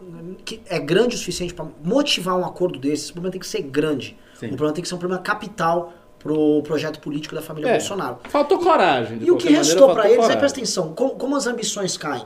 [0.46, 3.06] que é grande o suficiente para motivar um acordo desse.
[3.06, 4.18] Esse problema tem que ser grande.
[4.36, 4.48] Sim.
[4.48, 8.20] O problema tem que ser um problema capital pro projeto político da família É, Bolsonaro.
[8.26, 9.18] Faltou coragem.
[9.22, 10.38] E o que restou para eles, aí coragem.
[10.38, 12.26] presta atenção, como, como as ambições caem.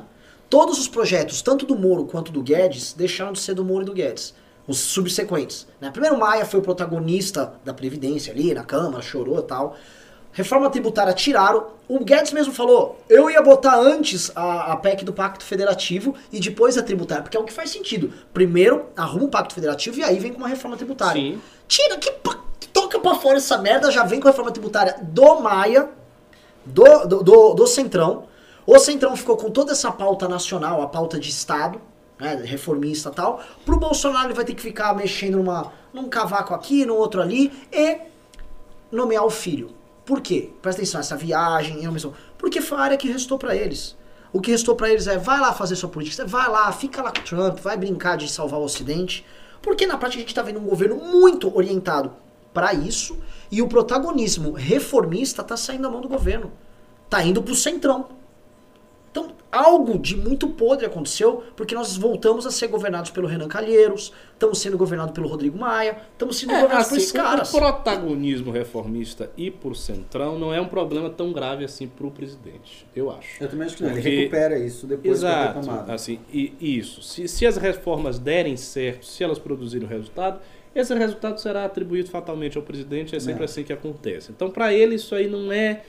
[0.49, 3.85] Todos os projetos, tanto do Moro quanto do Guedes, deixaram de ser do Moro e
[3.85, 4.33] do Guedes.
[4.67, 5.67] Os subsequentes.
[5.79, 5.91] Né?
[5.91, 9.75] Primeiro, Maia foi o protagonista da Previdência ali na Câmara, chorou e tal.
[10.31, 11.67] Reforma tributária tiraram.
[11.87, 16.39] O Guedes mesmo falou: eu ia botar antes a, a PEC do Pacto Federativo e
[16.39, 18.11] depois a tributária, porque é o que faz sentido.
[18.33, 21.21] Primeiro, arruma um Pacto Federativo e aí vem com uma reforma tributária.
[21.21, 21.41] Sim.
[21.67, 22.11] Tira, que,
[22.73, 25.89] toca pra fora essa merda, já vem com a reforma tributária do Maia,
[26.65, 28.25] do, do, do, do Centrão.
[28.65, 31.79] O Centrão ficou com toda essa pauta nacional, a pauta de Estado,
[32.19, 33.43] né, reformista e tal.
[33.63, 37.51] Pro Bolsonaro ele vai ter que ficar mexendo numa, num cavaco aqui, no outro ali,
[37.71, 37.99] e
[38.91, 39.69] nomear o filho.
[40.03, 40.51] Por quê?
[40.61, 42.13] Presta atenção, essa viagem, nomeação.
[42.37, 43.95] Porque foi a área que restou pra eles.
[44.33, 47.11] O que restou pra eles é, vai lá fazer sua política, vai lá, fica lá
[47.11, 49.25] com Trump, vai brincar de salvar o Ocidente.
[49.61, 52.13] Porque na prática a gente tá vendo um governo muito orientado
[52.53, 53.17] pra isso,
[53.51, 56.51] e o protagonismo reformista tá saindo da mão do governo.
[57.09, 58.07] Tá indo pro centrão.
[59.17, 64.11] Então, algo de muito podre aconteceu, porque nós voltamos a ser governados pelo Renan Calheiros,
[64.33, 67.53] estamos sendo governados pelo Rodrigo Maia, estamos sendo É, governados por assim, esses caras.
[67.53, 72.85] o protagonismo reformista e por centrão não é um problema tão grave assim pro presidente,
[72.93, 73.41] eu acho.
[73.41, 73.91] Eu também acho que não.
[73.91, 75.91] Ele Porque- recupera isso depois Exato, retomado.
[75.93, 77.01] assim, e isso.
[77.01, 80.41] Se, se as reformas derem certo, se elas produzirem o resultado,
[80.75, 83.45] esse resultado será atribuído fatalmente ao presidente, é sempre É.
[83.45, 84.29] assim que acontece.
[84.33, 85.83] Então, para ele, isso aí não é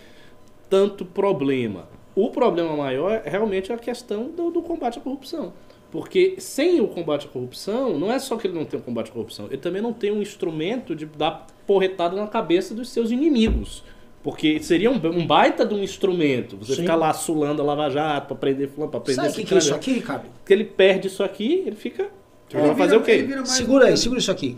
[0.71, 1.89] tanto problema.
[2.17, 5.53] O problema maior é realmente a questão do, do combate à corrupção.
[5.91, 9.11] Porque sem o combate à corrupção, não é só que ele não tem um combate
[9.11, 13.11] à corrupção, ele também não tem um instrumento de dar porretada na cabeça dos seus
[13.11, 13.85] inimigos.
[14.23, 16.57] Porque seria um, um baita de um instrumento.
[16.57, 16.81] Você Sim.
[16.81, 19.55] ficar lá sulando a Lava Jato pra prender fulano, pra prender Sabe o que, que
[19.55, 19.81] é isso cara.
[19.81, 20.25] aqui, Ricardo?
[20.39, 22.03] Porque ele perde isso aqui, ele fica.
[22.51, 23.47] Ele Ele vai fazer vira- o quê?
[23.49, 24.57] Segura um- aí, segura isso aqui.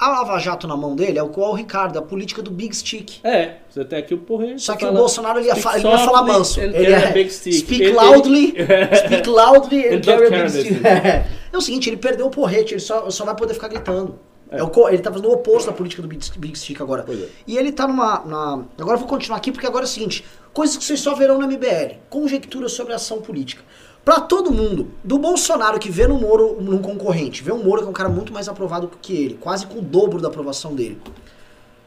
[0.00, 2.74] A Lava Jato na mão dele é o qual o Ricardo, a política do Big
[2.74, 3.18] Stick.
[3.22, 4.62] É, você tem aqui o porrete.
[4.62, 6.58] Só que fala, o Bolsonaro ele ia, "Speak fa- ele ia falar manso.
[6.60, 8.54] Ele a é big stick." speak Ele- loudly,
[9.06, 10.80] speak loudly and carry a big stick.
[10.82, 14.18] the É o seguinte, ele perdeu o porrete, ele só, só vai poder ficar gritando.
[14.52, 14.60] É.
[14.64, 17.04] o ele tá fazendo o oposto da política do Big Stick agora.
[17.08, 17.26] É.
[17.46, 18.24] E ele tá numa.
[18.24, 21.14] na- agora eu vou continuar aqui, porque agora é o seguinte: coisas que vocês só
[21.14, 21.98] verão na MBL.
[22.08, 23.62] Conjecturas sobre ação política.
[24.04, 27.86] Pra todo mundo, do Bolsonaro que vê no Moro num concorrente, vê um Moro que
[27.86, 31.00] é um cara muito mais aprovado que ele, quase com o dobro da aprovação dele.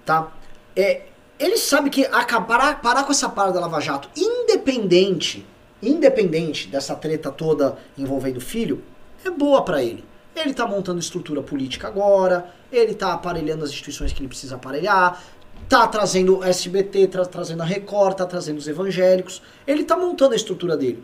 [0.06, 0.32] Tá?
[0.76, 1.04] É,
[1.40, 5.46] ele sabe que acabar, parar com essa parada da Lava Jato, independente,
[5.82, 8.84] independente dessa treta toda envolvendo o filho,
[9.26, 10.04] é boa pra ele.
[10.36, 15.22] Ele tá montando estrutura política agora, ele tá aparelhando as instituições que ele precisa aparelhar,
[15.68, 20.34] tá trazendo o SBT, tá trazendo a Record, tá trazendo os evangélicos, ele tá montando
[20.34, 21.04] a estrutura dele.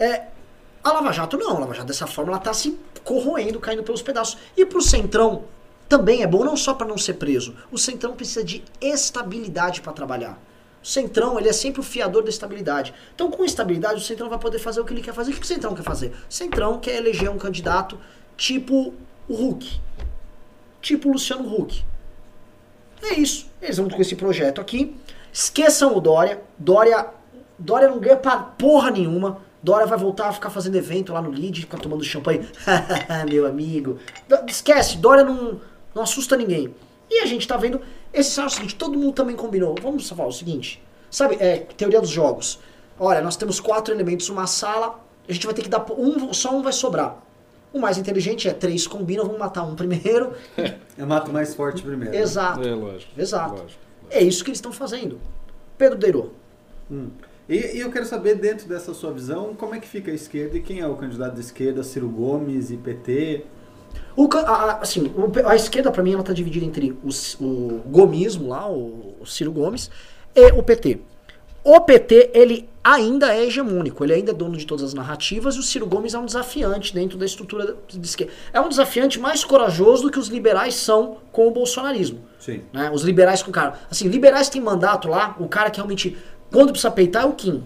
[0.00, 0.22] É,
[0.82, 4.00] a Lava Jato não, a Lava Jato dessa forma ela tá se corroendo, caindo pelos
[4.00, 4.38] pedaços.
[4.56, 5.44] E pro Centrão
[5.88, 7.54] também é bom, não só para não ser preso.
[7.70, 10.40] O Centrão precisa de estabilidade para trabalhar.
[10.82, 12.94] O Centrão, ele é sempre o fiador da estabilidade.
[13.14, 15.32] Então, com estabilidade, o Centrão vai poder fazer o que ele quer fazer.
[15.32, 16.08] O que o Centrão quer fazer?
[16.08, 17.98] O Centrão quer eleger um candidato
[18.36, 18.94] tipo
[19.28, 19.78] o Huck.
[20.80, 21.84] Tipo o Luciano Huck.
[23.02, 23.46] É isso.
[23.60, 24.96] Eles vão com esse projeto aqui.
[25.30, 26.40] Esqueçam o Dória.
[26.56, 27.08] Dória,
[27.58, 29.42] Dória não ganha pra porra nenhuma.
[29.62, 32.48] Dória vai voltar a ficar fazendo evento lá no Lid, ficar tomando champanhe.
[33.28, 33.98] Meu amigo.
[34.48, 35.60] Esquece, Dória não,
[35.94, 36.74] não assusta ninguém.
[37.10, 37.80] E a gente tá vendo
[38.12, 39.74] esse cenário seguinte, todo mundo também combinou.
[39.82, 40.82] Vamos falar o seguinte.
[41.10, 42.60] Sabe, é, teoria dos jogos.
[42.98, 46.54] Olha, nós temos quatro elementos numa sala, a gente vai ter que dar um, só
[46.54, 47.22] um vai sobrar.
[47.72, 50.34] O mais inteligente é três combinam, vamos matar um primeiro.
[50.98, 52.14] Eu mato o mais forte primeiro.
[52.14, 52.66] Exato.
[52.66, 53.12] É, lógico.
[53.16, 53.54] Exato.
[53.54, 53.80] lógico.
[54.10, 55.20] É isso que eles estão fazendo.
[55.78, 56.30] Pedro Deirô.
[56.90, 57.10] Hum.
[57.50, 60.56] E, e eu quero saber, dentro dessa sua visão, como é que fica a esquerda
[60.56, 63.44] e quem é o candidato da esquerda, Ciro Gomes e PT?
[64.16, 65.12] O, a, assim,
[65.44, 69.50] a esquerda, pra mim, ela tá dividida entre o, o gomismo lá, o, o Ciro
[69.50, 69.90] Gomes,
[70.32, 71.00] e o PT.
[71.64, 75.58] O PT, ele ainda é hegemônico, ele ainda é dono de todas as narrativas, e
[75.58, 78.32] o Ciro Gomes é um desafiante dentro da estrutura de esquerda.
[78.52, 82.20] É um desafiante mais corajoso do que os liberais são com o bolsonarismo.
[82.38, 82.62] Sim.
[82.72, 82.90] né?
[82.90, 83.74] Os liberais com o cara.
[83.90, 86.16] Assim, liberais têm mandato lá, o cara que realmente,
[86.50, 87.62] quando precisa peitar, é o Kim.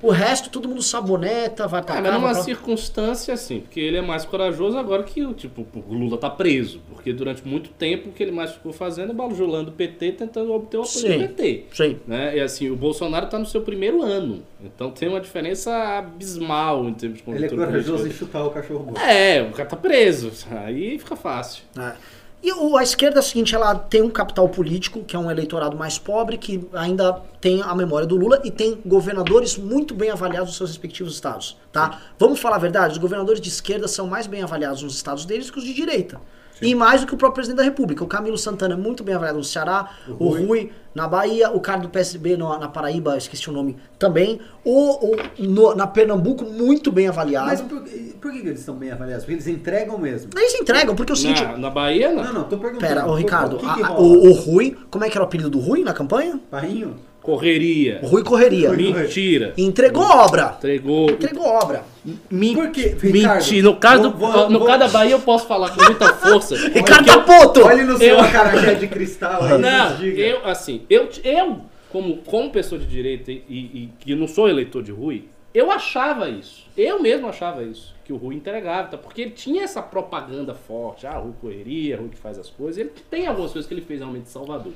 [0.00, 2.42] O resto, todo mundo saboneta, vai Ah, cá, mas numa pra...
[2.42, 6.80] circunstância assim, porque ele é mais corajoso agora que o tipo, o Lula tá preso.
[6.88, 10.52] Porque durante muito tempo o que ele mais ficou fazendo é bajulando o PT, tentando
[10.52, 11.18] obter o apoio do Sim.
[11.18, 11.64] PT.
[11.72, 11.96] Sim.
[12.06, 12.36] Né?
[12.36, 14.44] E assim, o Bolsonaro está no seu primeiro ano.
[14.62, 18.94] Então tem uma diferença abismal em termos de Ele é corajoso em chutar o cachorro.
[18.98, 20.30] É, o cara tá preso.
[20.52, 21.64] Aí fica fácil.
[21.76, 21.94] É.
[22.40, 25.76] E a esquerda é o seguinte, ela tem um capital político, que é um eleitorado
[25.76, 30.50] mais pobre, que ainda tem a memória do Lula e tem governadores muito bem avaliados
[30.50, 32.00] nos seus respectivos estados, tá?
[32.16, 35.50] Vamos falar a verdade, os governadores de esquerda são mais bem avaliados nos estados deles
[35.50, 36.20] que os de direita.
[36.60, 38.02] E mais do que o próprio presidente da República.
[38.02, 41.80] O Camilo Santana é muito bem avaliado no Ceará, o Rui, na Bahia, o cara
[41.80, 46.44] do PSB no- na Paraíba, eu esqueci o nome também, o, o- no- na Pernambuco,
[46.44, 47.46] muito bem avaliado.
[47.46, 47.80] Mas por,
[48.20, 49.24] por que que eles estão bem avaliados?
[49.24, 50.30] Porque eles entregam mesmo.
[50.36, 52.24] Eles entregam, porque é o seguinte, Na, na Bahia, não.
[52.24, 52.80] Não, não, tô perguntando.
[52.94, 55.26] Pera, ô Ricardo, o que que a- o, o Rui, como é que era o
[55.26, 56.40] apelido do Rui na campanha?
[56.50, 56.96] Parrinho?
[57.32, 58.00] Correria.
[58.02, 58.70] O Rui correria.
[58.70, 59.52] Mentira.
[59.58, 60.54] Entregou obra.
[60.56, 61.10] Entregou.
[61.10, 61.84] Entregou obra.
[62.30, 63.34] Men- Por quê, Ricardo?
[63.42, 63.62] Mentira.
[63.62, 66.56] No caso, Vou- vou- no vou- caso da Bahia eu posso falar com muita força.
[66.72, 67.66] Ricardo tá puto!
[67.66, 71.60] Olhe no seu Eu- acarajé de cristal aí, Não, eu, assim, eu, eu
[71.90, 76.30] como, como pessoa de direita e, e que não sou eleitor de Rui, eu achava
[76.30, 76.66] isso.
[76.76, 77.94] Eu mesmo achava isso.
[78.04, 78.96] Que o Rui entregava, tá?
[78.96, 81.06] porque ele tinha essa propaganda forte.
[81.06, 82.78] Ah, Rui correria, Rui que faz as coisas.
[82.78, 84.72] Ele tem algumas coisas que ele fez realmente em Salvador.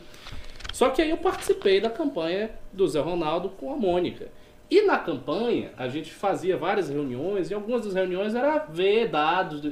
[0.73, 4.29] Só que aí eu participei da campanha do Zé Ronaldo com a Mônica.
[4.71, 9.71] E na campanha, a gente fazia várias reuniões, e algumas das reuniões era ver dados.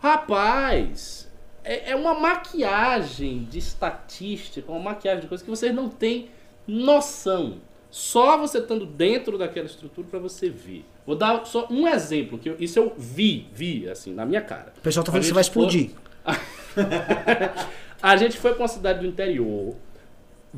[0.00, 1.28] Rapaz,
[1.64, 6.30] é, é uma maquiagem de estatística, uma maquiagem de coisas que vocês não têm
[6.66, 7.56] noção.
[7.90, 10.84] Só você estando dentro daquela estrutura para você ver.
[11.06, 14.72] Vou dar só um exemplo, que eu- isso eu vi, vi, assim, na minha cara.
[14.76, 15.90] O pessoal tá falando que você vai foi- explodir.
[18.00, 19.74] A gente foi para uma cidade do interior,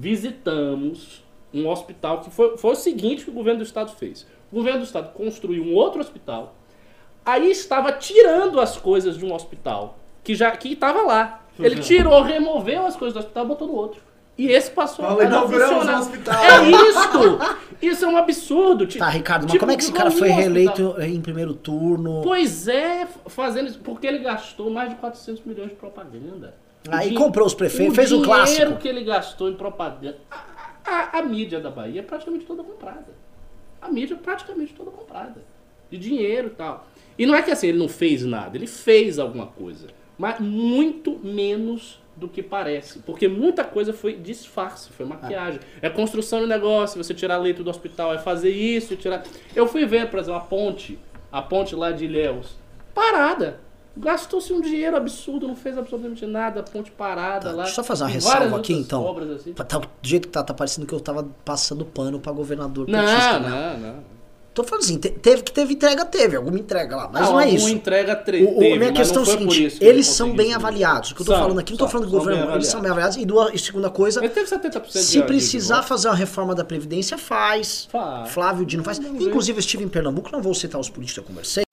[0.00, 1.22] visitamos
[1.52, 4.26] um hospital que foi, foi o seguinte que o governo do estado fez.
[4.50, 6.54] O governo do estado construiu um outro hospital,
[7.24, 11.44] aí estava tirando as coisas de um hospital que já que estava lá.
[11.58, 14.00] Ele tirou, removeu as coisas do hospital, botou no outro.
[14.38, 15.96] E esse passou Paulo, a não funcionar.
[15.96, 16.42] um hospital.
[16.42, 17.38] É isso!
[17.82, 18.86] Isso é um absurdo.
[18.86, 20.38] Ti- Tá, Ricardo, mas tipo, como é que esse cara foi hospital.
[20.38, 22.22] reeleito em primeiro turno?
[22.22, 26.54] Pois é, fazendo isso, porque ele gastou mais de 400 milhões de propaganda.
[26.88, 28.76] Aí O comprou os prefeitos, fez um dinheiro clássico.
[28.78, 30.18] que ele gastou em propaganda.
[30.30, 30.44] A,
[30.86, 33.08] a- a mídia da Bahia é praticamente toda comprada.
[33.82, 35.42] A mídia é praticamente toda comprada.
[35.90, 36.86] De dinheiro e tal.
[37.18, 39.88] E não é que assim, ele não fez nada, ele fez alguma coisa.
[40.16, 42.98] Mas muito menos do que parece.
[43.00, 45.60] Porque muita coisa foi disfarce, foi maquiagem.
[45.82, 49.22] É construção de negócio, você tirar leito do hospital, é fazer isso, tirar.
[49.56, 50.98] Eu fui ver, por exemplo, a ponte,
[51.32, 52.56] a ponte lá de Ilhéus.
[52.94, 53.60] Parada.
[53.96, 57.62] Gastou-se um dinheiro absurdo, não fez absolutamente nada, ponte parada Tá, lá.
[57.64, 59.02] deixa eu só fazer uma ressalva aqui, então.
[59.04, 59.52] Obras assim.
[59.52, 62.98] Tá, do jeito que tá, tá parecendo que eu tava passando pano pra governador Não,
[62.98, 63.78] petista, né?
[63.80, 64.20] não, não.
[64.54, 67.44] Tô falando assim, te- teve que teve entrega, teve, alguma entrega lá, mas não, é
[67.44, 67.68] alguma isso.
[67.68, 71.10] entrega tre- O, teve, minha questão é não o seguinte, eles são bem avaliados.
[71.12, 73.16] O que eu tô falando aqui, não tô falando do governo, eles são bem avaliados.
[73.16, 76.64] E, duas, e segunda coisa, Ele teve 70% de se precisar fazer uma reforma da
[76.64, 77.86] Previdência, faz.
[77.92, 78.30] Faz.
[78.30, 78.98] Flávio Dino faz.
[78.98, 81.64] Inclusive, eu estive em Pernambuco, não vou citar os políticos que eu conversei,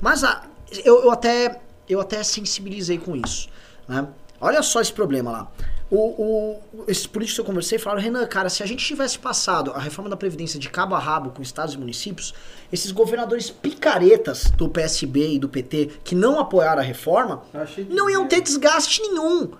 [0.00, 0.42] mas a-
[0.84, 3.48] eu, eu até, eu até sensibilizei com isso.
[3.86, 4.06] Né?
[4.40, 5.52] Olha só esse problema lá.
[5.90, 9.72] O, o- esses políticos que eu conversei falaram, Renan, cara, se a gente tivesse passado
[9.72, 12.34] a reforma da Previdência de cabo a rabo com estados e municípios,
[12.70, 17.42] esses governadores picaretas do PSB e do PT que não apoiaram a reforma,
[17.88, 19.50] não iam ter desgaste nenhum.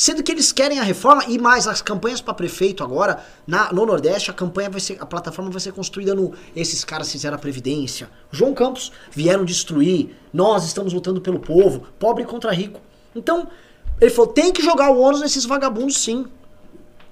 [0.00, 3.84] Sendo que eles querem a reforma e mais as campanhas para prefeito agora, na, no
[3.84, 7.38] Nordeste, a campanha vai ser, a plataforma vai ser construída no esses caras fizeram a
[7.38, 8.08] previdência.
[8.30, 12.80] João Campos vieram destruir, nós estamos lutando pelo povo, pobre contra rico.
[13.12, 13.48] Então,
[14.00, 16.26] ele falou, tem que jogar o ônus nesses vagabundos sim.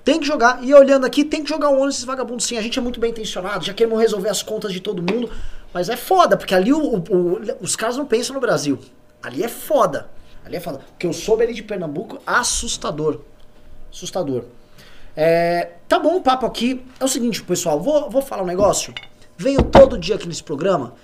[0.05, 0.63] Tem que jogar.
[0.63, 2.57] E olhando aqui, tem que jogar o ônus nesses vagabundos sim.
[2.57, 5.29] A gente é muito bem intencionado, já queremos resolver as contas de todo mundo.
[5.75, 8.79] Mas é foda, porque ali o- o- o- os caras não pensam no Brasil.
[9.21, 10.09] Ali é foda.
[10.47, 10.79] Ali é foda.
[10.79, 13.21] O que eu soube ali de Pernambuco, assustador.
[13.93, 14.45] Assustador.
[15.17, 16.85] É, tá bom o papo aqui.
[17.01, 18.95] É o seguinte, pessoal, vou, vou falar um negócio.
[19.37, 20.95] Venho todo dia aqui nesse programa.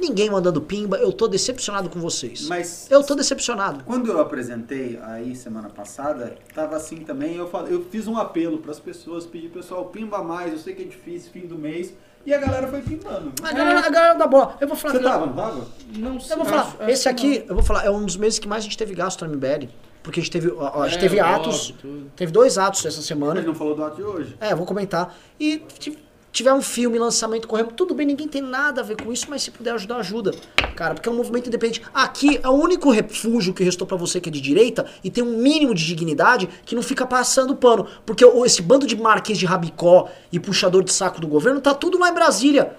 [0.00, 2.48] Ninguém mandando pimba, eu tô decepcionado com vocês.
[2.48, 3.84] Mas Eu tô decepcionado.
[3.84, 7.36] quando eu apresentei aí semana passada, tava assim também.
[7.36, 10.52] Eu, falei, eu fiz um apelo para as pessoas, pedi pessoal, pimba mais.
[10.52, 11.94] Eu sei que é difícil, fim do mês.
[12.24, 13.32] E a galera foi pimbando.
[13.42, 14.56] A galera, a galera da bola.
[14.60, 14.94] Eu vou falar.
[14.94, 15.66] Você tava, não tava?
[15.96, 16.32] Não sei.
[16.32, 18.38] Eu vou falar, acho- acho esse que aqui, eu vou falar, é um dos meses
[18.38, 19.68] que mais a gente teve gasto no MBL.
[20.02, 21.74] Porque a gente teve, a gente É, teve atos,
[22.16, 23.40] teve dois atos essa Mas semana.
[23.40, 24.36] não falou do ato de hoje.
[24.40, 25.14] É, eu vou comentar.
[25.38, 25.98] E tive-
[26.32, 29.42] tiver um filme, lançamento correndo, tudo bem, ninguém tem nada a ver com isso, mas
[29.42, 30.34] se puder ajudar, ajuda.
[30.74, 31.82] Cara, porque é um movimento independente.
[31.92, 35.22] Aqui é o único refúgio que restou pra você que é de direita e tem
[35.22, 37.86] um mínimo de dignidade que não fica passando pano.
[38.06, 41.98] Porque esse bando de marquês de rabicó e puxador de saco do governo tá tudo
[41.98, 42.74] lá em Brasília.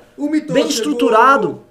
[0.53, 0.69] Bem chegou.
[0.69, 1.61] estruturado.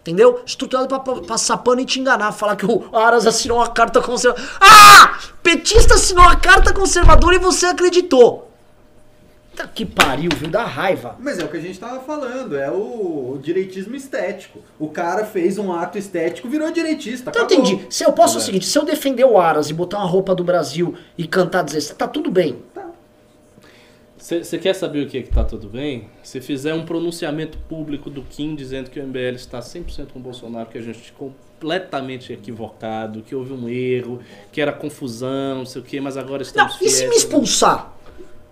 [0.00, 0.40] Entendeu?
[0.46, 2.32] Estruturado pra, pra passar pano e te enganar.
[2.32, 4.48] Falar que o Aras assinou uma carta conservadora.
[4.60, 5.18] Ah!
[5.42, 8.50] Petista assinou uma carta conservadora e você acreditou.
[9.56, 10.50] Tá que pariu, viu?
[10.50, 11.16] Dá raiva.
[11.18, 14.58] Mas é o que a gente tava falando, é o, direitismo estético.
[14.78, 17.30] O cara fez um ato estético, virou direitista.
[17.30, 17.64] Então acabou.
[17.64, 17.86] entendi.
[17.88, 20.44] Se eu posso o seguinte, se eu defender o Aras e botar uma roupa do
[20.44, 22.62] Brasil e cantar 16, tá tudo bem.
[24.18, 26.08] Você quer saber o que é que tá tudo bem?
[26.22, 30.22] Se fizer um pronunciamento público do Kim dizendo que o MBL está 100% com o
[30.22, 34.20] Bolsonaro, que a gente completamente equivocado, que houve um erro,
[34.50, 37.95] que era confusão, não sei o que, mas agora Não, estamos e se me expulsar?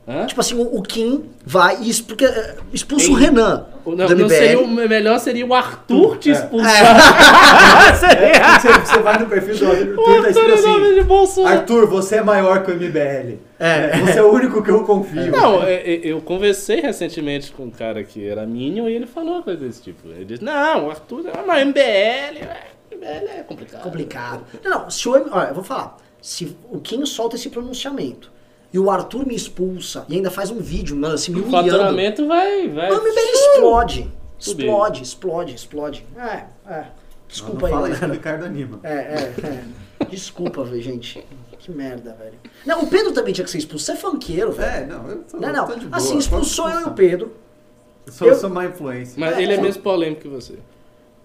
[0.07, 0.27] Hã?
[0.27, 3.65] Tipo assim, o, o Kim vai e exp- porque, eh, expulsa o Renan.
[3.87, 4.29] Não, não MBL.
[4.29, 6.33] seria o melhor seria o Arthur te É.
[6.33, 6.71] expulsar.
[7.95, 10.95] Você, você vai no perfil do Arthur, tá escrito Arthur nome assim.
[10.95, 11.59] de Bolsonaro.
[11.59, 13.39] Arthur, você é maior que o MBL.
[13.59, 13.99] É.
[14.01, 15.31] Você é o único que eu confio.
[15.31, 19.35] Não, é, é, eu conversei recentemente com um cara que era Minion e ele falou
[19.35, 20.09] uma coisa desse tipo.
[20.09, 23.07] Ele disse, não, o Arthur é uma MBL, é, MBL
[23.39, 23.83] é complicado.
[23.83, 24.45] complicado.
[24.63, 25.97] Não, não, se o olha, eu vou falar.
[26.21, 28.33] Se o Kim solta esse pronunciamento
[28.75, 31.71] e o Arthur me expulsa e ainda faz um vídeo, mano, assim, me O humilhando.
[31.71, 32.69] faturamento vai...
[32.69, 34.11] vai O MBL explode.
[34.39, 36.05] Explode, explode, explode.
[36.19, 36.79] É, é.
[36.81, 36.87] Não,
[37.29, 38.11] Desculpa não aí, fala isso, o.
[38.11, 38.81] Ricardo anima.
[38.83, 39.35] É, é,
[40.01, 40.05] é.
[40.11, 41.25] Desculpa, velho, gente.
[41.59, 42.35] Que merda, velho.
[42.67, 43.85] Não, o Pedro também tinha que ser expulso.
[43.87, 44.69] Você é funkeiro, velho.
[44.69, 45.67] É, não, eu tô, Não, não.
[45.67, 45.97] tô de boa.
[45.97, 46.91] Assim, expulsou eu e o.
[46.91, 47.33] Pedro.
[48.07, 49.15] Eu sou, Eu- sou má influência.
[49.17, 49.61] Mas É, ele é é.
[49.61, 50.59] menos polêmico que você.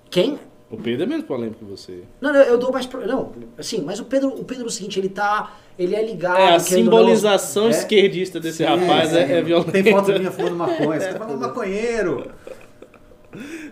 [0.09, 0.39] Quem?
[0.71, 2.03] O Pedro é menos polêmico que você.
[2.21, 2.85] Não, não, eu dou mais.
[2.85, 3.05] Pro...
[3.07, 5.55] Não, assim, mas o Pedro, o Pedro é o seguinte, ele tá.
[5.79, 6.37] Ele é ligado.
[6.37, 7.69] É, a ou não- simbolização É.
[7.71, 9.33] esquerdista desse Sim, rapaz é, sim.
[9.33, 9.71] é violenta.
[9.71, 10.99] Tem foto minha fumando maconha.
[10.99, 12.27] Você tá falando maconheiro.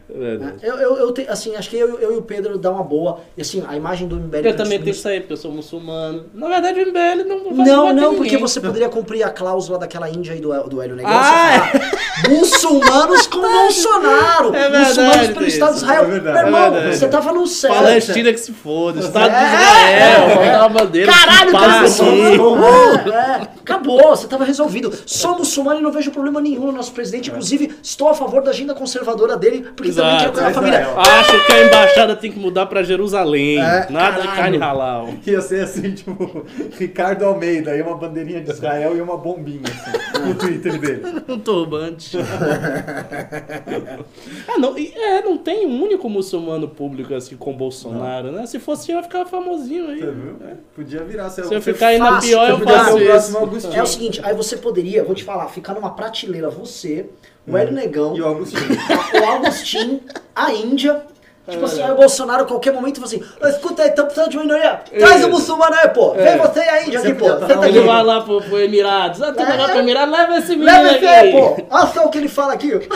[0.09, 0.67] É.
[0.67, 3.21] Eu, eu, eu te- assim, acho que eu, eu e o Pedro dá uma boa.
[3.35, 4.37] E assim, a imagem do MBL.
[4.47, 6.25] Eu também tenho que sair, porque eu sou muçulmano.
[6.33, 8.39] Na verdade, o MBL não vai Não, bater não, porque ninguém.
[8.39, 11.11] você poderia cumprir a cláusula daquela índia aí do, do Hélio Negão.
[11.11, 11.96] Ah, você falar,
[12.29, 14.55] muçulmanos com Bolsonaro.
[14.55, 15.45] É verdade, muçulmanos pelo.
[15.47, 16.03] Estado de Israel.
[16.03, 17.73] É verdade, Meu irmão, é você tava no céu.
[17.73, 20.55] Palestina que se foda, Estado de É, Israel, é.
[20.55, 23.09] a bandeira Caralho, de cara, aqui.
[23.11, 24.93] é, é, acabou, você tava resolvido.
[25.05, 27.29] Sou muçulmano e não vejo problema nenhum no nosso presidente.
[27.29, 30.53] Inclusive, estou a favor da agenda conservadora dele, porque também Exato, quero que a Israel.
[30.95, 31.19] família.
[31.19, 33.59] Acho que a embaixada tem que mudar pra Jerusalém.
[33.59, 34.35] É, Nada de caralho.
[34.35, 35.09] carne halal.
[35.25, 36.45] Ia ser assim, tipo,
[36.77, 41.01] Ricardo Almeida, aí uma bandeirinha de Israel e uma bombinha, assim, no Twitter dele.
[41.27, 42.06] Um turbante.
[44.47, 48.45] ah, não, é, não tem um único muçulmano público assim com Bolsonaro, né?
[48.45, 49.99] Se fosse eu, eu ficava famosinho aí.
[49.99, 50.35] Você viu?
[50.75, 51.29] Podia virar.
[51.29, 53.73] Você, Se eu ficar aí na fácil, pior, eu faço isso.
[53.73, 57.09] É o seguinte, aí você poderia, vou te falar, ficar numa prateleira você,
[57.47, 58.63] o Hélio Negão, E o Agostinho.
[59.21, 60.01] o Agostinho,
[60.35, 61.03] a Índia.
[61.49, 64.29] Tipo assim, aí o Bolsonaro a qualquer momento fala assim, "Ah, escuta aí, tá precisando
[64.31, 64.81] de minoria?
[64.99, 66.11] Traz o muçulmano aí, pô.
[66.13, 67.25] Vem você e a Índia Você aqui, pô.
[67.35, 67.77] tá Senta aqui.
[67.77, 69.21] Ele vai lá pro, pro Emirados.
[69.21, 71.05] Ah, tu vai lá pro Emirados, leva esse menino Leva aqui.
[71.05, 71.65] esse aí, pô.
[71.69, 72.71] Olha só o que ele fala aqui.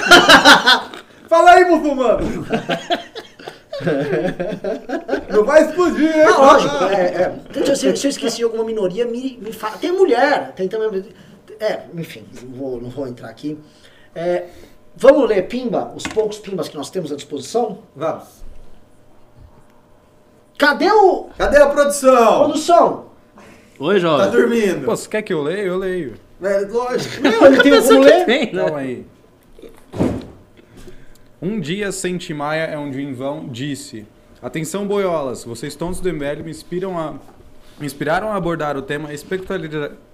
[1.30, 2.20] Fala aí, muçulmano!
[5.30, 6.24] Não vai explodir, hein?
[6.28, 7.34] Ah, lógico, é, é.
[7.56, 9.78] Então, se, se eu esqueci alguma minoria, me, me fala.
[9.78, 11.06] Tem mulher, tem também.
[11.60, 13.58] É, enfim, não vou, não vou entrar aqui.
[14.14, 14.44] É,
[14.96, 17.80] vamos ler Pimba, os poucos Pimbas que nós temos à disposição?
[17.96, 18.42] Vamos.
[20.58, 21.30] Cadê o.
[21.38, 22.44] Cadê a produção?
[22.44, 23.06] Produção?
[23.80, 24.32] Oi, Tá jovem.
[24.32, 24.86] dormindo.
[24.86, 25.64] Pô, você quer que eu leia?
[25.64, 26.14] Eu leio.
[26.42, 27.22] É, lógico.
[27.24, 28.26] Não, ele tem como ler?
[28.26, 28.64] Tem, né?
[28.64, 29.06] Calma aí.
[31.42, 34.06] Um dia sem Timaya é um dia em vão, disse.
[34.42, 37.14] Atenção, boiolas, vocês tontos do MBL me inspiram a...
[37.80, 39.12] Me inspiraram a abordar o tema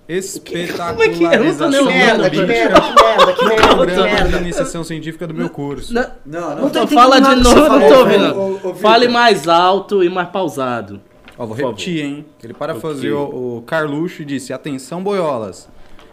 [0.08, 1.30] espetaculariza- Como é que é?
[1.54, 3.44] Da Merda, que merda, que merda, que
[3.76, 5.94] do merda, de iniciação científica do meu curso.
[5.94, 6.56] Não, Não, não.
[6.62, 8.76] Não então fala de novo, não tô ouvindo.
[8.76, 11.02] Fale mais alto e mais pausado.
[11.38, 12.26] Ó, vou repetir, hein?
[12.44, 15.68] Ele parafraseou o Carluxo e disse: Atenção, boiolas.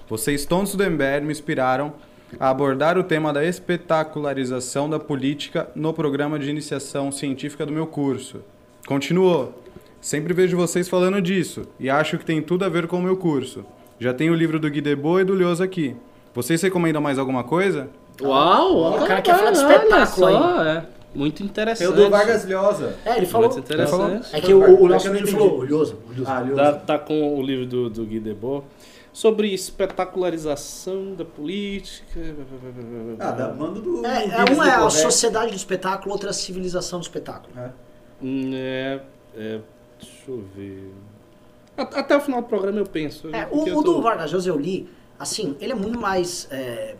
[0.09, 1.95] Vocês tontos do MBL me inspiraram
[2.39, 7.87] a abordar o tema da espetacularização da política no programa de iniciação científica do meu
[7.87, 8.41] curso.
[8.87, 9.55] Continuou.
[10.01, 13.17] Sempre vejo vocês falando disso e acho que tem tudo a ver com o meu
[13.17, 13.65] curso.
[13.99, 15.97] Já tenho o livro do Gui Debo e do Lioso aqui.
[16.35, 17.89] Vocês recomendam mais alguma coisa?
[18.21, 20.87] Uau, O cara quer falar de espetáculo só, é.
[21.15, 21.87] Muito interessante.
[21.87, 22.97] Eu dou Vargas Llosa.
[23.05, 23.49] É, ele falou.
[23.49, 24.29] Muito interessante.
[24.33, 25.99] É que o, o nosso É menino não falou, olhoso.
[26.27, 26.45] Ah.
[26.57, 28.67] Tá, tá com o livro do, do Guy Debord
[29.13, 32.21] sobre espetacularização da política.
[33.21, 34.05] Ah, da banda do.
[34.05, 37.53] É, é, Guinness uma é a sociedade do espetáculo, outra é a civilização do espetáculo.
[37.57, 37.71] É.
[38.21, 39.01] Hum, É,
[39.37, 39.61] é,
[40.01, 40.93] deixa eu ver.
[41.77, 43.29] Até o final do programa eu penso.
[43.35, 44.89] É, porque o, eu o tô- do Vargas Llosa eu li,
[45.19, 46.47] assim, ele é muito mais.
[46.51, 46.95] é,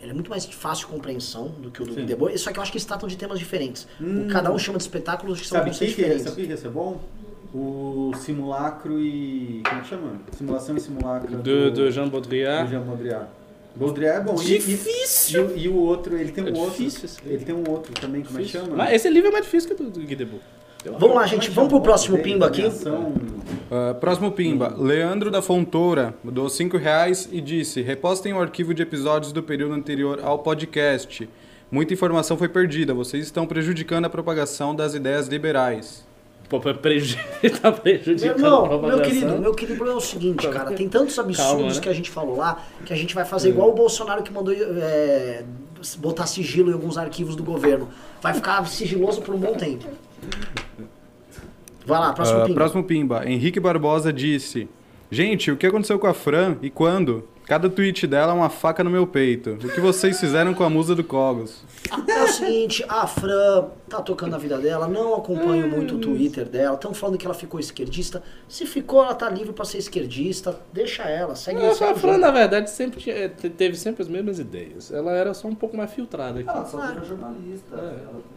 [0.00, 2.06] ele é muito mais de fácil compreensão do que o do Sim.
[2.16, 3.86] Boy, só que eu acho que eles tratam de temas diferentes.
[4.00, 4.28] Hum.
[4.30, 6.22] Cada um chama de espetáculos que são Sabe que, que, diferentes.
[6.22, 7.00] sabe o que ia ser bom?
[7.54, 9.62] O simulacro e.
[9.68, 10.12] Como que chama?
[10.36, 11.36] Simulação e simulacro.
[11.38, 12.70] Do, do Jean do Baudrillard.
[12.70, 13.28] Jean Baudrillard.
[13.74, 14.40] Baudrillard é bom.
[14.42, 15.56] E- e- Difícil!
[15.56, 16.70] E, e o outro, ele tem um É outro.
[16.78, 17.34] difícil esse livro.
[17.34, 18.74] Ele tem um outro também, como é que chama?
[18.76, 20.42] Mas esse livro é mais difícil que o do Guy Debord.
[20.98, 22.62] Vamos lá, gente, vamos pro próximo pimba aqui.
[23.70, 24.74] Ah, próximo Pimba.
[24.76, 29.74] Leandro da Fontoura doou 5 reais e disse: repostem o arquivo de episódios do período
[29.74, 31.28] anterior ao podcast.
[31.70, 32.94] Muita informação foi perdida.
[32.94, 36.06] Vocês estão prejudicando a propagação das ideias liberais.
[36.48, 37.18] Pô, preju-
[37.60, 40.88] tá Meu prejudicando a irmão, meu querido, meu querido problema é o seguinte, cara, tem
[40.88, 41.80] tantos absurdos Calma, né?
[41.80, 44.54] que a gente falou lá que a gente vai fazer igual o Bolsonaro que mandou
[44.54, 45.42] é,
[45.98, 47.88] botar sigilo em alguns arquivos do governo.
[48.22, 49.86] Vai ficar sigiloso por um bom tempo.
[51.86, 52.54] Vai lá, próximo Ah, pimba.
[52.54, 53.28] próximo Pimba.
[53.30, 54.68] Henrique Barbosa disse:
[55.10, 57.24] Gente, o que aconteceu com a Fran e quando?
[57.46, 59.50] Cada tweet dela é uma faca no meu peito.
[59.52, 61.62] O que vocês fizeram com a musa do Cogos?
[62.08, 66.44] É o seguinte, a Fran tá tocando a vida dela, não acompanho muito o Twitter
[66.48, 68.20] dela, estão falando que ela ficou esquerdista.
[68.48, 72.18] Se ficou, ela tá livre pra ser esquerdista, deixa ela, segue Não, a o Fran,
[72.18, 74.90] na verdade, sempre tinha- eh, te- teve sempre as mesmas ideias.
[74.90, 76.48] Ela era só um pouco mais filtrada aqui.
[76.48, 77.76] Ela só vira jornalista.
[77.76, 77.78] É.
[77.78, 78.36] ela-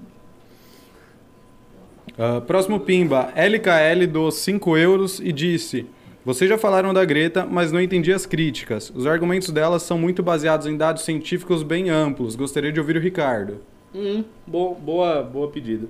[2.21, 3.31] Ah, próximo Pimba.
[3.33, 5.85] LKL do 5 euros e disse:
[6.25, 8.91] Vocês já falaram da Greta, mas não entendi as críticas.
[8.93, 12.35] Os argumentos dela são muito baseados em dados científicos bem amplos.
[12.35, 13.61] Gostaria de ouvir o Ricardo.
[13.95, 15.87] Hum, boa, boa, boa pedida.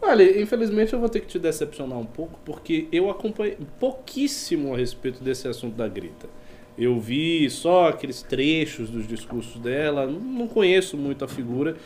[0.00, 4.78] Olha, infelizmente eu vou ter que te decepcionar um pouco, porque eu acompanhei pouquíssimo a
[4.78, 6.30] respeito desse assunto da Greta.
[6.78, 11.76] Eu vi só aqueles trechos dos discursos dela, não conheço muito a figura.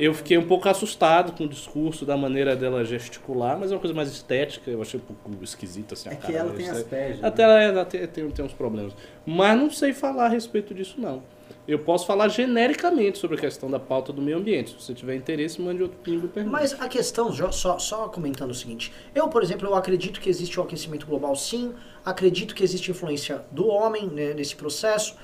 [0.00, 3.80] Eu fiquei um pouco assustado com o discurso, da maneira dela gesticular, mas é uma
[3.80, 6.56] coisa mais estética, eu achei um pouco esquisita assim a É cara que ela dela,
[6.56, 6.78] tem sabe?
[6.78, 7.18] Asperger.
[7.22, 8.94] Até ela, ela tem, tem, tem uns problemas.
[9.26, 11.22] Mas não sei falar a respeito disso, não.
[11.68, 14.70] Eu posso falar genericamente sobre a questão da pauta do meio ambiente.
[14.70, 16.50] Se você tiver interesse, mande outro pingo e pergunte.
[16.50, 20.58] Mas a questão, só, só comentando o seguinte, eu, por exemplo, eu acredito que existe
[20.58, 25.14] o aquecimento global sim, acredito que existe influência do homem né, nesse processo.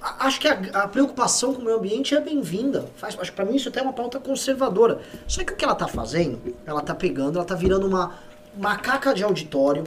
[0.00, 2.86] Acho que a, a preocupação com o meio ambiente é bem-vinda.
[2.96, 5.00] Faz- Acho que pra mim isso até é uma pauta conservadora.
[5.26, 8.12] Só que o que ela tá fazendo, ela tá pegando, ela tá virando uma
[8.56, 9.84] macaca de auditório,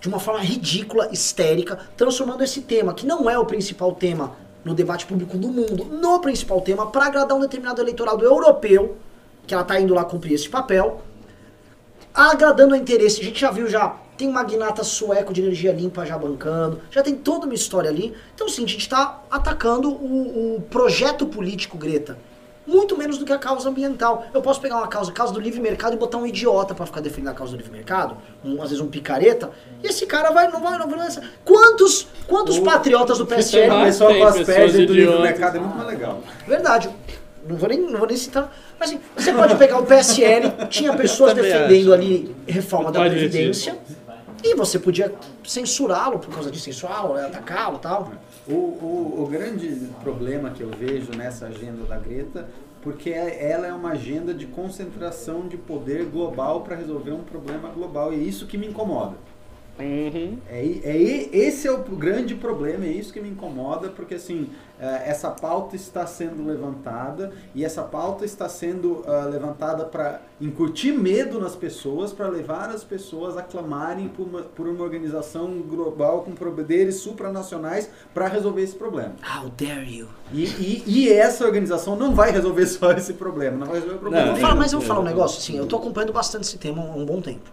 [0.00, 4.32] de uma forma ridícula, histérica, transformando esse tema, que não é o principal tema
[4.64, 8.96] no debate público do mundo, no principal tema, para agradar um determinado eleitorado europeu,
[9.46, 11.02] que ela tá indo lá cumprir esse papel,
[12.14, 13.20] agradando o interesse.
[13.20, 17.02] A gente já viu já, tem um magnata sueco de energia limpa já bancando, já
[17.02, 18.14] tem toda uma história ali.
[18.34, 22.18] Então, sim, a gente está atacando o, o projeto político Greta.
[22.66, 24.26] Muito menos do que a causa ambiental.
[24.32, 27.00] Eu posso pegar uma causa, causa do livre mercado e botar um idiota pra ficar
[27.00, 29.50] defendendo a causa do livre mercado, um, às vezes um picareta,
[29.82, 31.08] e esse cara vai, não vai, não vai.
[31.44, 33.98] Quantos, quantos O- patriotas do PSL mais.
[33.98, 35.20] Começou com as do idiotas.
[35.22, 36.20] mercado, é muito mais legal.
[36.46, 36.90] Verdade.
[37.50, 38.54] Não vou nem, não vou nem citar.
[38.78, 42.02] Mas assim, você pode pegar o PSL, tinha pessoas defendendo acho.
[42.02, 43.76] ali reforma da Previdência,
[44.42, 45.12] e você podia
[45.44, 48.12] censurá-lo por causa de censurá-lo, atacá-lo e tal.
[48.48, 52.48] O, o, o grande problema que eu vejo nessa agenda da Greta,
[52.82, 57.68] porque é- ela é uma agenda de concentração de poder global para resolver um problema
[57.68, 59.16] global, e é isso que me incomoda.
[59.84, 60.38] Uhum.
[60.48, 64.48] É, é, esse é o grande problema, é isso que me incomoda, porque assim,
[64.80, 70.92] eh, essa pauta está sendo levantada e essa pauta está sendo ah, levantada para incutir
[70.92, 76.22] medo nas pessoas, para levar as pessoas a clamarem por uma, por uma organização global
[76.22, 79.14] com poderes supranacionais para resolver esse problema.
[79.22, 80.08] How dare you?
[80.32, 83.98] E, e, e essa organização não vai resolver só esse problema, não vai resolver o
[83.98, 84.26] problema.
[84.26, 86.58] Não, Eu falo, mas eu vou falar um negócio, assim, eu tô acompanhando bastante esse
[86.58, 87.50] tema há um bom tempo.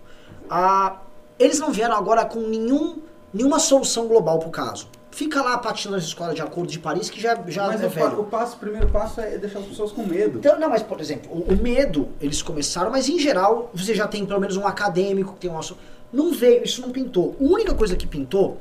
[0.49, 1.01] Ah,
[1.39, 2.97] eles não vieram agora com nenhum,
[3.34, 4.88] nenhuma solução global pro caso.
[5.11, 7.89] Fica lá patinando nas escolas de acordo de Paris, que já, já Mas é o,
[7.89, 8.19] velho.
[8.19, 10.38] o passo, o primeiro passo é deixar as pessoas com medo.
[10.38, 14.07] Então, não, mas por exemplo, o, o medo, eles começaram, mas em geral, você já
[14.07, 15.80] tem pelo menos um acadêmico que tem um assunto.
[16.14, 17.35] Não veio, isso não pintou.
[17.39, 18.57] A única coisa que pintou,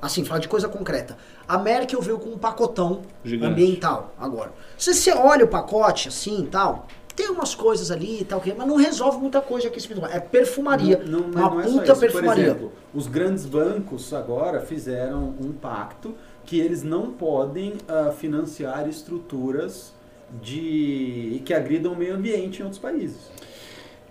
[0.00, 3.52] assim, falar de coisa concreta, a Merkel veio com um pacotão Gigante.
[3.52, 4.52] ambiental agora.
[4.78, 6.86] Se você olha o pacote assim e tal,
[7.18, 10.06] tem umas coisas ali e tal, que- mas não resolve muita coisa pintou.
[10.06, 11.02] É perfumaria.
[11.04, 12.00] Não, não, uma não é só puta isso.
[12.00, 12.32] perfumaria.
[12.44, 16.14] Por exemplo, os grandes bancos agora fizeram um pacto
[16.46, 19.92] que eles não podem ah, financiar estruturas
[20.40, 23.16] de que agridam o meio ambiente em outros países.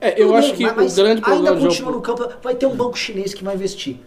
[0.01, 2.55] É, eu Tudo acho bem, que mas- o grande Ainda problema continua no campo, vai
[2.55, 3.97] ter um banco chinês que vai investir.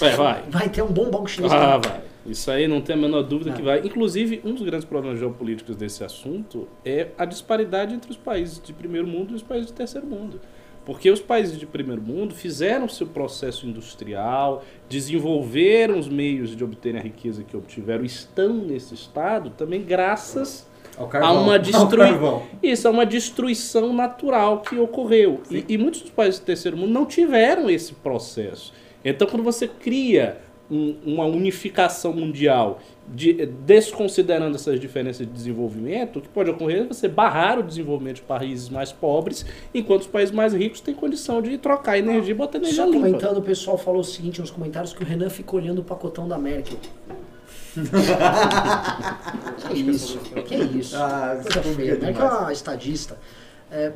[0.00, 0.42] É, vai.
[0.48, 2.00] Vai ter um bom banco chinês Ah, que vai.
[2.26, 3.56] Isso aí não tem a menor dúvida Não.
[3.56, 3.80] que vai.
[3.80, 8.72] Inclusive, um dos grandes problemas geopolíticos desse assunto é a disparidade entre os países de
[8.72, 10.40] primeiro mundo e os países de terceiro mundo.
[10.84, 16.94] Porque os países de primeiro mundo fizeram seu processo industrial, desenvolveram os meios de obter
[16.96, 20.68] a riqueza que obtiveram, estão nesse estado também graças
[20.98, 22.42] Ao a uma destruição.
[22.62, 25.40] Isso é uma destruição natural que ocorreu.
[25.50, 28.72] E, e muitos dos países do terceiro mundo não tiveram esse processo.
[29.02, 30.38] Então, quando você cria
[30.70, 36.84] um- uma unificação mundial, de- desconsiderando essas diferenças de desenvolvimento, o que pode ocorrer é
[36.84, 41.42] você barrar o desenvolvimento de países mais pobres, enquanto os países mais ricos têm condição
[41.42, 43.06] de trocar energia e botar energia Só limpa.
[43.06, 46.26] comentando, o pessoal falou o seguinte nos comentários que o Renan fica olhando o pacotão
[46.26, 46.78] da Merkel.
[49.68, 50.18] que isso?
[50.46, 50.96] Que isso?
[50.96, 51.92] Ah, Coisa isso feia.
[51.92, 53.18] é Merkel é uma estadista.
[53.70, 53.92] É,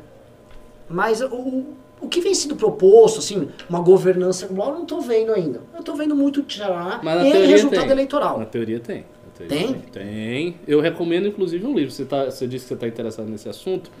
[0.89, 1.63] mas o,
[2.01, 5.61] o que vem sendo proposto, assim, uma governança global, eu não tô vendo ainda.
[5.75, 7.91] Eu tô vendo muito tirar em resultado tem.
[7.91, 8.39] eleitoral.
[8.39, 8.97] Na teoria tem.
[8.97, 9.73] Na teoria Tem?
[9.91, 10.55] Tem.
[10.67, 11.91] Eu recomendo, inclusive, um livro.
[11.91, 13.91] Você, tá, você disse que você está interessado nesse assunto.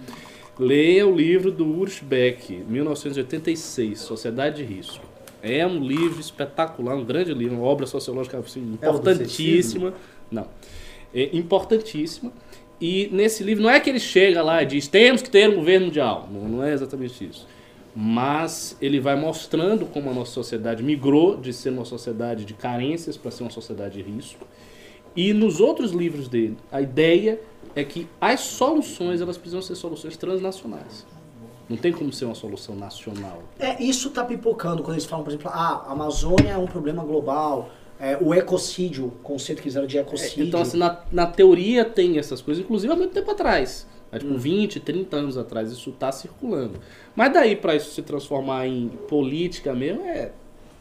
[0.57, 5.05] Leia o livro do Urs Beck, 1986, Sociedade de Risco.
[5.41, 9.93] É um livro espetacular, um grande livro, uma obra sociológica assim, É importantíssima.
[10.29, 10.47] Não.
[11.13, 12.31] É importantíssima.
[12.79, 15.55] E nesse livro, não é que ele chega lá e diz temos que ter um
[15.55, 16.29] governo mundial.
[16.31, 17.47] Não, não é exatamente isso.
[17.95, 23.17] Mas ele vai mostrando como a nossa sociedade migrou de ser uma sociedade de carências
[23.17, 24.45] para ser uma sociedade de risco.
[25.15, 27.41] E nos outros livros dele, a ideia
[27.75, 31.05] é que as soluções elas precisam ser soluções transnacionais.
[31.67, 33.43] Não tem como ser uma solução nacional.
[33.59, 37.03] É, isso tá pipocando quando eles falam, por exemplo, ah, a Amazônia é um problema
[37.03, 40.45] global, é, o ecocídio, o conceito que fizeram de ecocídio.
[40.45, 43.85] Então, assim, na, na teoria tem essas coisas, inclusive há muito tempo atrás.
[44.11, 44.37] Há, tipo, Hum.
[44.37, 46.79] 20, 30 anos atrás isso está circulando.
[47.15, 50.31] Mas daí para isso se transformar em política mesmo, é.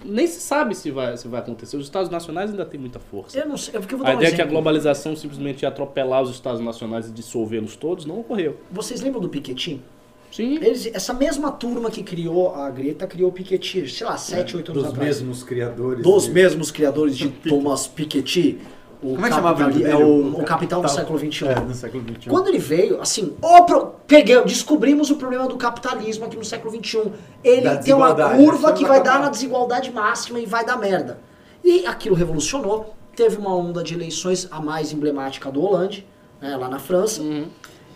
[0.05, 1.77] Nem se sabe se vai, se vai acontecer.
[1.77, 3.37] Os Estados Nacionais ainda têm muita força.
[3.39, 5.63] eu não sei, é porque eu vou dar A um ideia que a globalização simplesmente
[5.63, 8.59] ia atropelar os Estados Nacionais e dissolvê-los todos não ocorreu.
[8.71, 9.83] Vocês lembram do Piketty?
[10.31, 10.55] Sim.
[10.63, 14.71] Eles, essa mesma turma que criou a Greta criou o Piketty, sei lá, 7, 8
[14.71, 15.09] anos Dos atrás.
[15.21, 16.03] mesmos criadores.
[16.05, 18.59] Dos de- mesmos criadores de Thomas Piketty.
[19.01, 19.85] O Como é que chamava ele?
[19.85, 21.47] É o, o capital do século XXI.
[21.47, 22.29] É, no século XXI.
[22.29, 27.13] Quando ele veio, assim, pro, peguei, descobrimos o problema do capitalismo aqui no século XXI.
[27.45, 31.19] Ele tem uma curva que vai dar na desigualdade máxima e vai dar merda.
[31.63, 32.95] E aquilo revolucionou.
[33.15, 36.07] Teve uma onda de eleições, a mais emblemática do Hollande,
[36.41, 37.21] né, lá na França.
[37.21, 37.47] Uhum.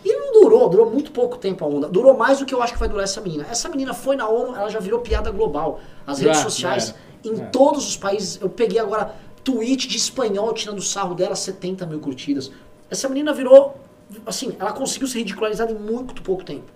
[0.05, 1.89] E não durou, durou muito pouco tempo a onda.
[1.89, 3.47] Durou mais do que eu acho que vai durar essa menina.
[3.49, 5.81] Essa menina foi na ONU, ela já virou piada global.
[6.05, 6.89] As redes sociais,
[7.25, 7.45] já em É.
[7.47, 8.41] todos os países.
[8.43, 12.51] Eu peguei agora tweet de espanhol tirando sarro dela, 70 mil curtidas.
[12.91, 13.77] Essa menina virou.
[14.27, 16.71] Assim, ela conseguiu ser ridicularizada em muito pouco tempo.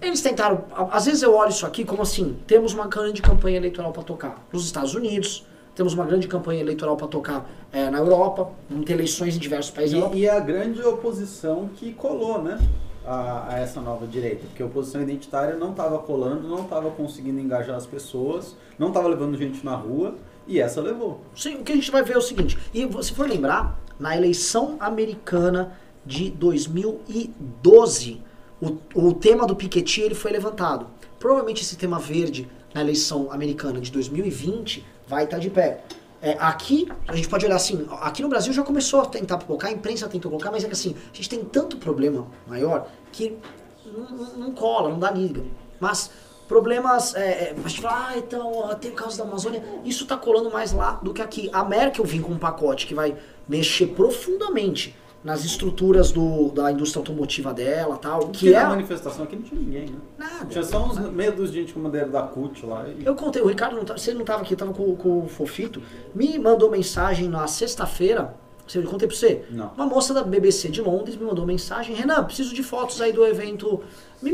[0.00, 0.64] Eles tentaram.
[0.90, 4.46] Às vezes eu olho isso aqui como assim: temos uma grande campanha eleitoral para tocar
[4.52, 8.94] nos Estados Unidos, temos uma grande campanha eleitoral para tocar eh, na Europa, vamos ter
[8.94, 9.96] eleições em diversos países.
[10.12, 12.58] E, e a grande oposição que colou, né?
[13.06, 14.46] A, a essa nova direita.
[14.46, 19.06] Porque a oposição identitária não estava colando, não estava conseguindo engajar as pessoas, não estava
[19.06, 20.16] levando gente na rua,
[20.46, 21.20] e essa levou.
[21.34, 24.16] Sim, o que a gente vai ver é o seguinte, e se for lembrar, na
[24.16, 28.22] eleição americana de 2012,
[28.60, 30.86] o, o tema do Piketty ele foi levantado.
[31.18, 35.84] Provavelmente esse tema verde na eleição americana de 2020 vai estar de pé.
[36.20, 39.68] É, aqui, a gente pode olhar assim, aqui no Brasil já começou a tentar colocar,
[39.68, 43.36] a imprensa tentou colocar, mas é que assim, a gente tem tanto problema maior que
[43.84, 45.42] não, não- não cola, não dá liga.
[45.78, 46.10] Mas
[46.46, 50.16] problemas, é, é, a gente fala, ah, então, tem o caso da Amazônia, isso tá
[50.16, 51.50] colando mais lá do que aqui.
[51.52, 53.16] A Merkel vem com um pacote que vai
[53.48, 54.94] mexer profundamente
[55.26, 58.62] nas estruturas do, da indústria automotiva dela tal, Que é...
[58.62, 59.98] na manifestação aqui não tinha ninguém, né?
[60.16, 60.46] Nada.
[60.46, 62.86] Tinha só uns medos de gente com bandeira da CUT lá.
[62.88, 63.04] E...
[63.04, 65.28] Eu contei, o Ricardo, não tá, se ele não tava aqui, tava com, com o
[65.28, 65.82] Fofito,
[66.14, 68.36] me mandou mensagem na sexta-feira,
[68.74, 69.44] eu contei pra você?
[69.50, 69.72] Não.
[69.74, 73.24] Uma moça da BBC de Londres me mandou mensagem, Renan, preciso de fotos aí do
[73.24, 73.82] evento,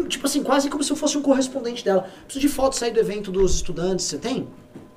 [0.08, 3.00] tipo assim, quase como se eu fosse um correspondente dela, preciso de fotos aí do
[3.00, 4.48] evento dos estudantes, você tem?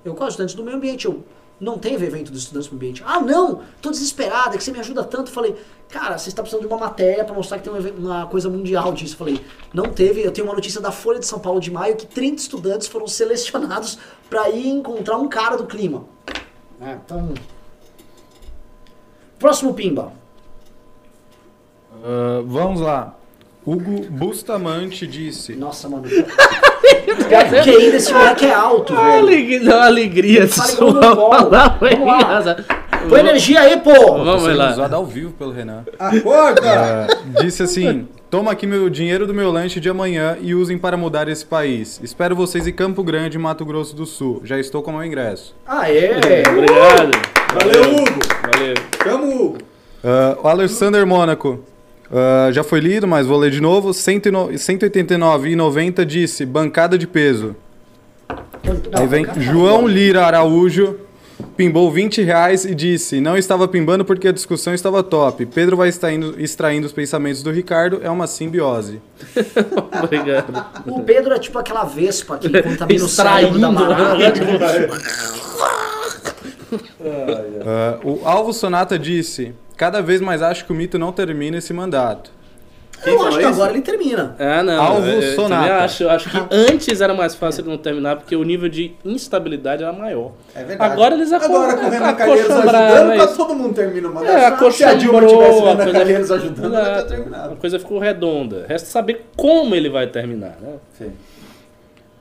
[0.04, 1.06] Eu, quais estudantes do meio ambiente?
[1.06, 1.24] Eu,
[1.60, 3.04] não teve evento dos estudantes do meio ambiente.
[3.06, 5.32] Ah, não, tô desesperada, é que você me ajuda tanto.
[5.32, 5.56] Falei,
[5.90, 8.94] cara, você está precisando de uma matéria pra mostrar que tem um uma coisa mundial
[8.94, 9.16] disso.
[9.16, 9.42] Falei,
[9.74, 12.42] não teve, eu tenho uma notícia da Folha de São Paulo de maio que 30
[12.42, 13.98] estudantes foram selecionados
[14.30, 16.06] pra ir encontrar um cara do clima.
[16.82, 17.34] É, então...
[19.40, 20.12] Próximo Pimba.
[22.04, 23.16] Ah, vamos lá.
[23.66, 26.04] Hugo Bustamante disse: Nossa, mano.
[26.06, 29.12] o QI desse moleque é alto, velho.
[29.18, 30.48] alegria, dá uma alegria
[31.16, 32.66] palavra.
[33.10, 33.94] Põe energia aí, pô!
[34.24, 34.72] Vamos sendo lá.
[34.72, 35.84] usado ao vivo pelo Renan.
[35.98, 37.08] Acorda!
[37.08, 40.98] Ah, disse assim: Toma aqui meu dinheiro do meu lanche de amanhã e usem para
[40.98, 42.02] mudar esse país.
[42.04, 44.42] Espero vocês em Campo Grande, Mato Grosso do Sul.
[44.44, 45.56] Já estou com o meu ingresso.
[45.66, 46.10] Aê!
[46.50, 47.12] Obrigado.
[47.54, 48.20] Valeu, Hugo!
[48.52, 48.74] Valeu.
[49.02, 49.60] Tamo, Hugo!
[50.04, 51.64] Ah, o Alexander Mônaco.
[52.12, 53.92] Ah, já foi lido, mas vou ler de novo.
[53.92, 57.56] 189,90 disse bancada de peso.
[58.66, 59.88] Não, Aí vem João não.
[59.88, 60.98] Lira Araújo,
[61.56, 65.46] pimbou 20 reais e disse: Não estava pimbando porque a discussão estava top.
[65.46, 69.02] Pedro vai extraindo, extraindo os pensamentos do Ricardo, é uma simbiose.
[70.04, 70.66] Obrigado.
[70.86, 74.36] O Pedro é tipo aquela vespa que contamina o cérebro da barata.
[77.68, 81.72] Ah, o Alvo Sonata disse: Cada vez mais acho que o mito não termina esse
[81.72, 82.32] mandato.
[83.04, 83.54] Quem Eu acho que isso?
[83.54, 84.36] agora ele termina.
[84.40, 84.82] Ah, não.
[84.82, 85.62] Alvo eu- eu Sonata.
[85.68, 88.68] também acho, eu acho que antes era mais fácil ele não terminar, porque o nível
[88.70, 90.32] de instabilidade era maior.
[90.56, 90.92] É verdade.
[90.94, 93.38] Agora eles aco- Agora com o Renan Calheiros ajudando, é quase isso.
[93.38, 96.82] todo mundo termina uma É, Se a Dilma tivesse a Renan coisa- Calheiros ajudando, ela
[96.92, 97.08] Exato.
[97.08, 97.56] ter A terminado.
[97.58, 98.66] coisa ficou redonda.
[98.68, 100.74] Resta saber como ele vai terminar, né?
[100.98, 101.12] Sim.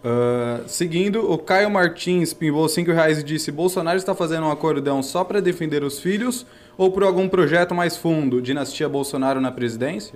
[0.06, 5.02] Ah, seguindo, o Caio Martins pimbou 5 reais e disse: Bolsonaro está fazendo um acordão
[5.02, 6.44] só para defender os filhos
[6.76, 8.42] ou por algum projeto mais fundo?
[8.42, 10.14] Dinastia Bolsonaro na presidência?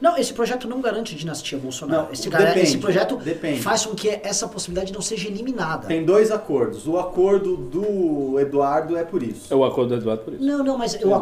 [0.00, 2.04] Não, esse projeto não garante dinastia Bolsonaro.
[2.04, 3.60] Não, esse, depende, esse projeto depende.
[3.60, 5.88] faz com que essa possibilidade não seja eliminada.
[5.88, 6.86] Tem dois acordos.
[6.86, 9.52] O acordo do Eduardo é por isso.
[9.52, 10.44] É o acordo do Eduardo por isso.
[10.44, 11.14] Não, não, mas eu,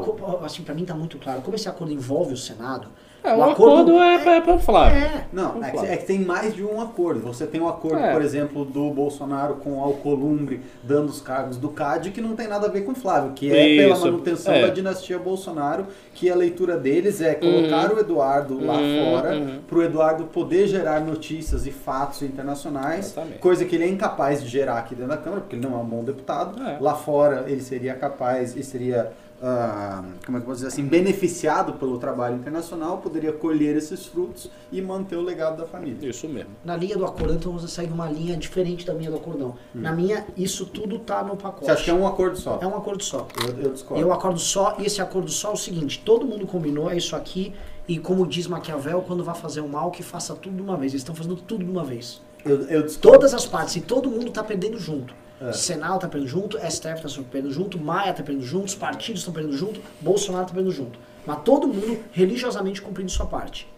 [0.45, 1.41] assim, pra mim tá muito claro.
[1.43, 2.89] Como esse acordo envolve o Senado,
[3.25, 4.99] É, o o acordo, é, pra- é pra Flávio.
[4.99, 5.89] É, Não, é que, falar.
[5.89, 7.21] é que tem mais de um acordo.
[7.21, 8.13] Você tem um acordo, É.
[8.13, 12.47] por exemplo, do Bolsonaro com o Alcolumbre dando os cargos do CAD, que não tem
[12.47, 14.63] nada a ver com o Flávio, que é Isso, pela manutenção é.
[14.63, 17.97] da dinastia Bolsonaro, que a leitura deles é colocar Uhum.
[17.97, 19.59] o Eduardo lá Uhum, fora, uhum.
[19.67, 23.39] para o Eduardo poder gerar notícias e fatos internacionais, Exatamente.
[23.39, 25.81] coisa que ele é incapaz de gerar aqui dentro da Câmara, porque ele não é
[25.83, 26.63] um bom deputado.
[26.63, 26.77] É.
[26.79, 29.13] Lá fora ele seria capaz e seria.
[29.47, 34.07] Ah, como é que eu posso dizer assim, beneficiado pelo trabalho internacional, poderia colher esses
[34.07, 36.09] frutos e manter o legado da família.
[36.09, 36.53] Isso mesmo.
[36.65, 39.55] na linha do acordão, então você segue uma linha diferente da minha do acordão.
[39.75, 41.65] Na minha, isso tudo tá no pacote.
[41.65, 41.66] Hum.
[41.66, 42.59] Você acha que é um acordo só?
[42.62, 43.29] É um acordo só.
[43.47, 44.03] Eu, eu discordo.
[44.03, 47.15] Eu acordo só, e esse acordo só é o seguinte: todo mundo combinou, é isso
[47.15, 47.53] aqui,
[47.87, 50.93] e como diz Maquiavel, quando vai fazer o mal, que faça tudo de uma vez.
[50.93, 52.23] Eles estão fazendo tudo de uma vez.
[52.47, 53.19] Eu, eu discordo.
[53.19, 55.15] Todas as partes, e todo mundo tá perdendo junto.
[55.40, 55.52] É.
[55.52, 59.35] Senado tá perdendo junto, STF tá perdendo junto, Maia tá perdendo junto, os partidos estão
[59.35, 60.98] perdendo junto, Bolsonaro tá perdendo junto.
[61.27, 63.69] Mas todo mundo religiosamente cumprindo sua parte.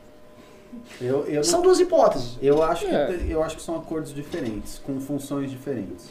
[1.00, 2.36] Eu, eu, não- São duas hipóteses.
[2.42, 3.06] eu, acho É.
[3.16, 6.10] que, eu acho que são acordos diferentes, com funções diferentes.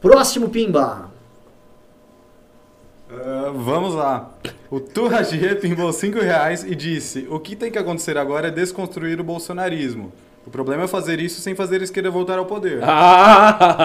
[0.00, 1.10] Próximo Pimba.
[3.10, 4.30] Ah, vamos lá.
[4.70, 9.20] O Turragier pimbou 5 reais e disse: O que tem que acontecer agora é desconstruir
[9.20, 10.12] o bolsonarismo.
[10.46, 12.80] O problema é fazer isso sem fazer a esquerda voltar ao poder.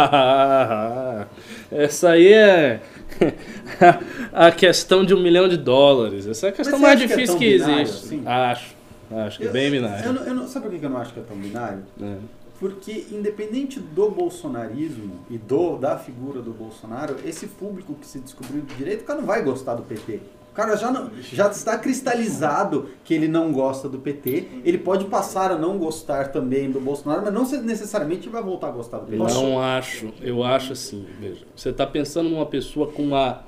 [0.02, 1.26] Ah,
[1.72, 2.82] essa aí é
[4.32, 6.28] a questão de um milhão de dólares.
[6.28, 8.06] Essa é a questão mais acha que é difícil que, binário existe.
[8.06, 8.22] assim?
[8.26, 8.76] Acho.
[9.12, 10.14] Acho que é bem Eu, binário.
[10.14, 11.80] não- eu não- sabe por que eu não acho que é tão binário?
[12.02, 12.16] É.
[12.60, 18.62] Porque independente do bolsonarismo e do da figura do Bolsonaro, esse público que se descobriu
[18.62, 20.20] de direito, o cara não vai gostar do PT.
[20.52, 24.48] O cara já, não, já está cristalizado que ele não gosta do PT.
[24.66, 28.68] Ele pode passar a não gostar também do Bolsonaro, mas não se- necessariamente vai voltar
[28.68, 29.16] a gostar do PT.
[29.18, 30.12] Não acho.
[30.22, 31.46] Eu acho assim, veja.
[31.56, 33.44] Você está pensando numa pessoa com uma,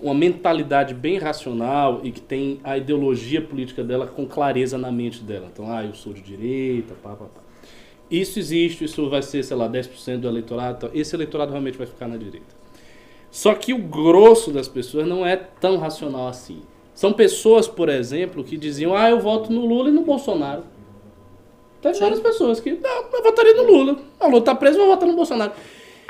[0.00, 5.24] uma mentalidade bem racional e que tem a ideologia política dela com clareza na mente
[5.24, 5.48] dela.
[5.52, 7.40] Então, ah, eu sou de direita, pá, pá, pá.
[8.08, 10.76] Isso existe, isso vai ser, sei lá, 10% do eleitorado.
[10.76, 12.61] Então, esse eleitorado realmente vai ficar na direita.
[13.32, 16.60] Só que o grosso das pessoas não é tão racional assim.
[16.94, 20.64] São pessoas, por exemplo, que diziam: ah, eu voto no Lula e no Bolsonaro.
[21.80, 23.96] Teve várias pessoas que, não, eu votaria no Lula.
[24.20, 25.52] O Lula tá preso, eu vou votar no Bolsonaro.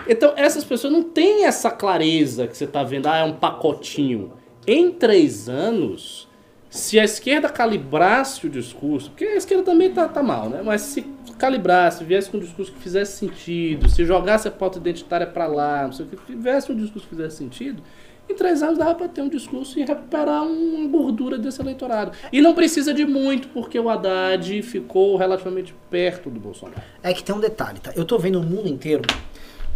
[0.09, 4.33] Então, essas pessoas não têm essa clareza que você tá vendo, ah, é um pacotinho.
[4.67, 6.29] Em três anos,
[6.73, 10.63] se a esquerda calibrasse o discurso, porque a esquerda também tá, tá mal, né?
[10.65, 11.03] Mas se
[11.37, 15.85] calibrasse, viesse com um discurso que fizesse sentido, se jogasse a pauta identitária para lá,
[15.85, 17.83] não sei o que, tivesse um discurso que fizesse sentido,
[18.27, 22.13] em três anos dava para ter um discurso e recuperar uma gordura desse eleitorado.
[22.33, 26.81] E não precisa de muito, porque o Haddad ficou relativamente perto do Bolsonaro.
[27.03, 27.93] É que tem um detalhe, tá?
[27.95, 29.03] Eu tô vendo no mundo inteiro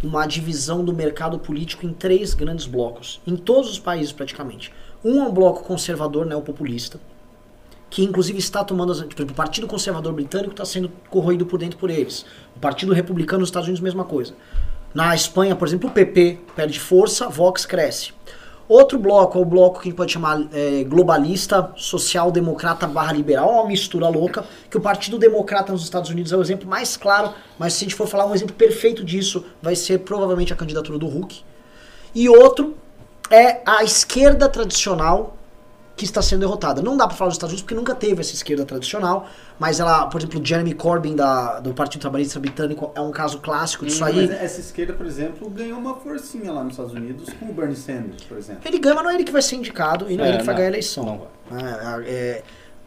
[0.03, 3.21] uma divisão do mercado político em três grandes blocos.
[3.27, 4.71] Em todos os países, praticamente.
[5.03, 6.99] Um é um bloco conservador, neopopulista,
[7.89, 8.97] que inclusive está tomando as.
[8.97, 12.25] Exemplo, o Partido Conservador Britânico está sendo corroído por dentro por eles.
[12.55, 14.33] O Partido Republicano nos Estados Unidos, mesma coisa.
[14.93, 18.13] Na Espanha, por exemplo, o PP perde força, Vox cresce.
[18.67, 23.53] Outro bloco é o bloco que a gente pode chamar é, globalista, social-democrata barra liberal,
[23.53, 27.33] uma mistura louca, que o Partido Democrata nos Estados Unidos é o exemplo mais claro,
[27.57, 30.99] mas se a gente for falar um exemplo perfeito disso, vai ser provavelmente a candidatura
[30.99, 31.41] do Hulk.
[32.13, 32.75] E outro
[33.29, 35.35] é a esquerda tradicional
[35.95, 36.79] que está sendo derrotada.
[36.79, 39.25] Não dá para falar dos Estados Unidos porque nunca teve essa esquerda tradicional,
[39.57, 43.83] mas ela, por exemplo, Jeremy Corbyn da, do Partido Trabalhista Britânico é um caso clássico
[43.83, 44.27] disso aí.
[44.27, 47.75] Mas essa esquerda, por exemplo, ganhou uma forcinha lá nos Estados Unidos com o Bernie
[47.75, 48.61] Sanders, por exemplo.
[48.63, 50.43] Ele ganha, mas não é ele que vai ser indicado e não é, ele que
[50.43, 51.03] vai não, ganhar a eleição.
[51.03, 51.17] Não
[51.49, 51.63] vai.
[52.05, 52.43] É, é,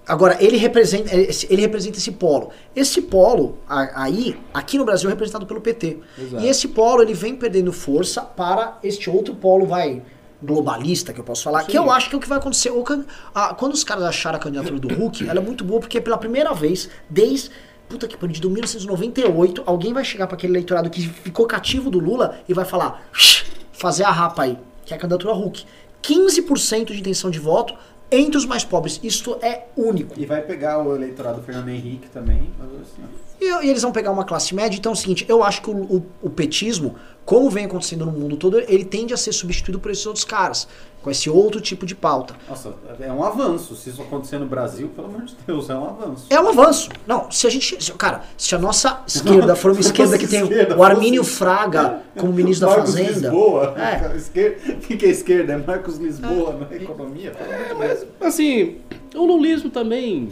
[0.06, 2.50] agora, ele representa, esse- ele representa esse polo.
[2.76, 5.98] Esse polo, aí, aqui no Brasil, é representado pelo PT.
[6.16, 6.44] Exato.
[6.44, 10.00] E esse polo, ele vem perdendo força para este outro polo, vai,
[10.42, 12.70] globalista, que eu posso falar, que eu acho que é o que vai acontecer.
[13.34, 16.16] A- quando os caras acharam a candidatura do Hulk, ela é muito boa, porque pela
[16.18, 17.50] primeira vez, desde...
[17.88, 21.98] Puta que pariu, de 1998, alguém vai chegar para aquele eleitorado que ficou cativo do
[21.98, 25.64] Lula e vai falar, "Shh, fazer a rapa aí, que é a candidatura Hulk.
[26.00, 27.74] 15% de intenção de voto
[28.10, 29.00] entre os mais pobres.
[29.02, 30.14] Isto é único.
[30.18, 32.50] E vai pegar o eleitorado Fernando Henrique também.
[32.80, 33.02] assim.
[33.40, 34.76] E, e eles vão pegar uma classe média.
[34.76, 36.94] Então é o seguinte, eu acho que o, o- o petismo,
[37.30, 40.66] como vem acontecendo no mundo todo, ele tende a ser substituído por esses outros caras,
[41.00, 42.34] com esse outro tipo de pauta.
[42.48, 43.76] Nossa, é um avanço.
[43.76, 46.26] Se isso acontecer no Brasil, pelo amor de Deus, é um avanço.
[46.28, 46.88] É um avanço.
[47.06, 47.80] Não, se a gente.
[47.84, 51.36] se- cara, se a nossa esquerda for uma esquerda que tem Esquerda, o Armínio fosse-
[51.36, 53.12] Fraga como ministro da Marcos Fazenda.
[53.28, 53.74] Lisboa.
[53.78, 54.10] É.
[54.18, 54.56] Esquerda,
[54.88, 55.52] quem que é esquerda?
[55.52, 57.30] É Marcos Lisboa na economia?
[57.30, 58.78] É, mas, assim,
[59.14, 60.30] o lulismo também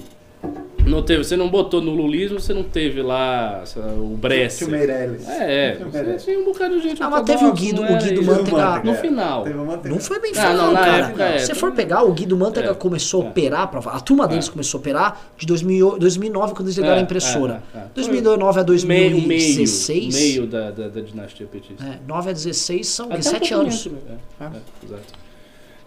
[0.87, 1.23] não teve.
[1.23, 3.63] Você não botou no lulismo, você não teve lá
[3.99, 4.67] o Bresser.
[4.67, 5.29] Tio Meirelles.
[5.29, 6.25] É, você Meirelles.
[6.25, 8.23] tinha um bocado de gente Ah, mas teve o Guido- o Guido.
[8.23, 9.45] Mantega- No final.
[9.45, 9.89] Manteiga.
[9.91, 10.97] Não foi bem Ah, feito, não, cara.
[10.99, 11.39] época é.
[11.39, 12.75] Se você for pegar, o Guido Mantega É.
[12.75, 13.29] começou a É.
[13.29, 14.51] operar, pra, a turma deles É.
[14.51, 17.63] começou a operar de 2008 2009, quando eles ligaram É, a impressora.
[17.75, 17.83] é, é.
[17.95, 20.15] 2009 a Meio, 2016.
[20.15, 21.85] meio, meio da, da, da dinastia petista.
[21.85, 23.87] É, 9 a 16 são Até um 7 pouco anos.
[23.87, 23.99] né?
[24.41, 24.49] É, é,
[24.87, 25.28] exato.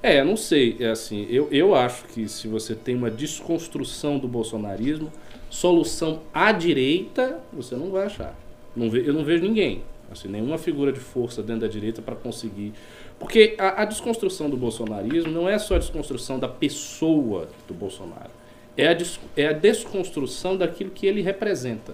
[0.04, 4.28] É, não sei, é assim, eu, eu acho que se você tem uma desconstrução do
[4.28, 5.12] bolsonarismo,
[5.48, 8.36] solução à direita, você não vai achar.
[8.76, 12.16] Não ve, eu não vejo ninguém, assim, nenhuma figura de força dentro da direita para
[12.16, 12.74] conseguir.
[13.20, 18.32] Porque a, a desconstrução do bolsonarismo não é só a desconstrução da pessoa do Bolsonaro,
[18.76, 18.98] é a,
[19.38, 21.94] é a desconstrução daquilo que ele representa,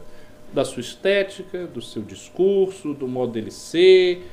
[0.54, 4.26] da sua estética, do seu discurso, do modo dele ser,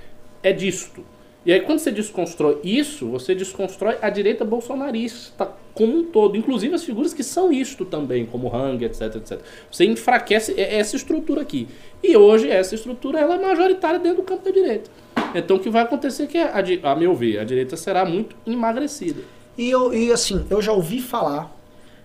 [0.45, 1.05] é disto.
[1.47, 6.75] E aí, quando você desconstrói isso, você desconstrói a direita bolsonarista como um todo, inclusive
[6.75, 9.41] as figuras que são isto também, como Hang, etc, etc.
[9.71, 11.69] Você enfraquece essa estrutura aqui.
[12.03, 14.91] E hoje essa estrutura ela é majoritária dentro do campo da direita.
[15.35, 18.37] Então o que vai acontecer é que, a, a meu ver, a direita será muito
[18.47, 19.23] emagrecida.
[19.59, 21.55] E, eu, e assim, eu já ouvi falar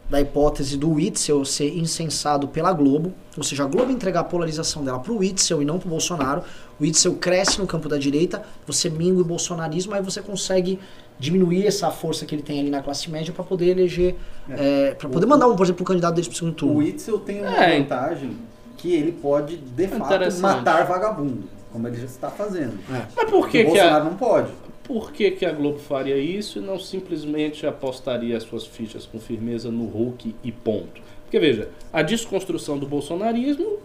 [0.10, 4.84] da hipótese do Witzel ser incensado pela Globo, ou seja, a Globo entregar a polarização
[4.84, 6.44] dela pro Witzel e não pro Bolsonaro.
[6.80, 10.80] O Witzel cresce no campo da direita, você mingua o bolsonarismo, aí você consegue
[11.20, 14.16] diminuir essa força que ele tem ali na classe média para poder eleger,
[14.50, 16.78] é, para poder mandar, um, por exemplo, o candidato deles pro segundo O turno.
[16.78, 17.78] Witzel tem uma É.
[17.80, 18.32] vantagem
[18.78, 20.42] que ele pode, de fato, Interessante.
[20.42, 21.44] matar vagabundo,
[21.74, 22.80] como ele já está fazendo.
[22.88, 24.52] Mas por que, o que a, Bolsonaro não pode.
[24.86, 29.20] Por que, que a Globo faria isso e não simplesmente apostaria as suas fichas com
[29.20, 31.02] firmeza no Hulk e ponto?
[31.24, 33.78] Porque veja, a desconstrução do bolsonarismo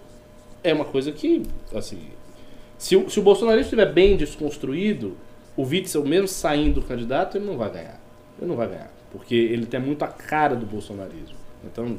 [0.63, 1.43] é uma coisa que,
[1.75, 1.99] assim,
[2.79, 5.17] se o, se o bolsonarismo estiver bem desconstruído,
[5.57, 8.01] o Witzel mesmo saindo do candidato, ele não vai ganhar.
[8.39, 11.37] Ele não vai ganhar, porque ele tem muito a cara do bolsonarismo.
[11.65, 11.97] Então,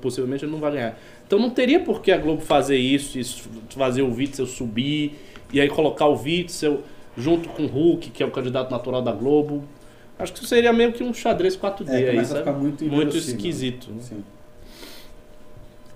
[0.00, 0.98] possivelmente ele não vai ganhar.
[1.26, 5.18] Então não teria por que a Globo fazer isso, isso fazer o Witzel subir
[5.52, 6.82] e aí colocar o Witzel
[7.16, 9.64] junto com o Hulk, que é o candidato natural da Globo.
[10.18, 12.40] Acho que isso seria meio que um xadrez 4D É, aí, sabe?
[12.40, 13.36] ficar muito inverossímil.
[13.36, 13.90] esquisito.
[13.90, 14.18] né?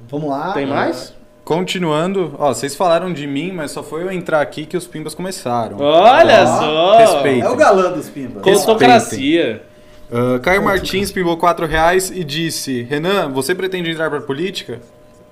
[0.08, 0.52] Vamos lá.
[0.52, 1.14] Tem mais?
[1.46, 5.14] Continuando, ó, vocês falaram de mim, mas só foi eu entrar aqui que os pimbas
[5.14, 5.76] começaram.
[5.78, 6.98] Olha Ó, só!
[6.98, 7.46] respeito.
[7.46, 8.42] É o galã dos pimbas.
[8.42, 9.62] Contocracia.
[10.10, 14.80] Ah, Caio Martins pimbou 4 reais e disse: Renan, você pretende entrar pra política?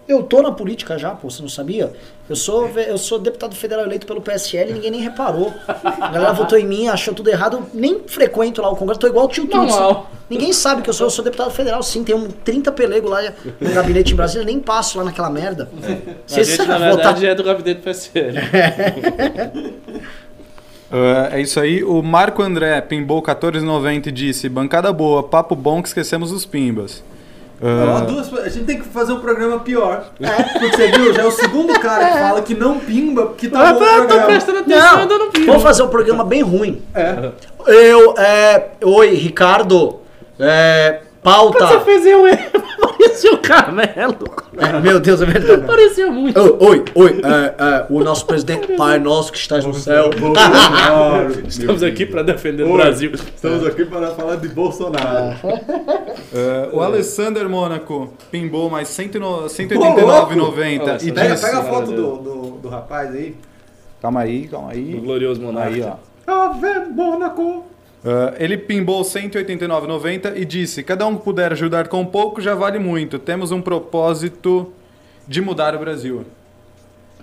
[0.07, 1.91] Eu tô na política já, pô, você não sabia?
[2.29, 5.53] Eu sou, eu sou deputado federal eleito pelo PSL e ninguém nem reparou.
[5.67, 7.57] A galera votou em mim, achou tudo errado.
[7.57, 9.57] Eu nem frequento lá o Congresso, tô igual o tio Tuts.
[9.75, 10.11] Normal.
[10.29, 12.05] Ninguém sabe que eu sou, eu sou deputado federal, sim.
[12.05, 13.21] Tem um 30 pelego lá
[13.61, 15.71] no gabinete em Brasília, nem passo lá naquela merda.
[15.83, 18.37] A gente, na votar- verdade, é do gabinete PSL.
[20.93, 21.83] Ah, é isso aí.
[21.83, 27.03] O Marco André pimbou 14,90 e disse: Bancada boa, papo bom que esquecemos os pimbas.
[27.63, 30.07] Ó, Ah, duas- a gente tem que fazer um programa pior.
[30.19, 33.73] Porque você viu, já é o segundo cara que fala que não pimba, que tá
[33.73, 34.27] bom o Ah, tô programa.
[34.27, 35.45] prestando atenção, ainda não vi.
[35.47, 36.83] Vamos fazer um programa bem ruim.
[36.95, 37.31] É.
[37.67, 38.69] Eu, é.
[38.83, 40.01] Oi, Ricardo.
[40.39, 41.01] É.
[41.23, 41.67] Pauta.
[41.67, 42.39] Você fez eu erro.
[42.99, 44.17] Parecia o Carmelo.
[44.57, 45.67] É, meu Deus, é verdade.
[45.67, 46.39] Parecia muito.
[46.41, 50.11] Oi, oi, oi, é, é, o nosso presidente, Pai Nosso que estás no céu.
[50.19, 51.41] Bolsonaro.
[51.49, 52.73] Estamos aqui para defender o.
[52.75, 53.13] Brasil.
[53.15, 55.37] Estamos aqui para falar de Bolsonaro.
[55.45, 61.05] ah, o Alessander Mônaco pimbou mais 109 Ô, 189,90 louco!
[61.05, 63.35] e Pega, pega a foto do, do, do rapaz aí.
[64.01, 65.01] Calma aí, calma O aí.
[65.03, 65.75] glorioso monarca.
[65.75, 65.95] Aí, ó.
[66.27, 67.65] Ave Mônaco.
[68.05, 72.79] Ah, ele pimbou 189,90 e disse: Cada um que puder ajudar com pouco já vale
[72.79, 73.19] muito.
[73.19, 74.73] Temos um propósito
[75.27, 76.25] de mudar o Brasil.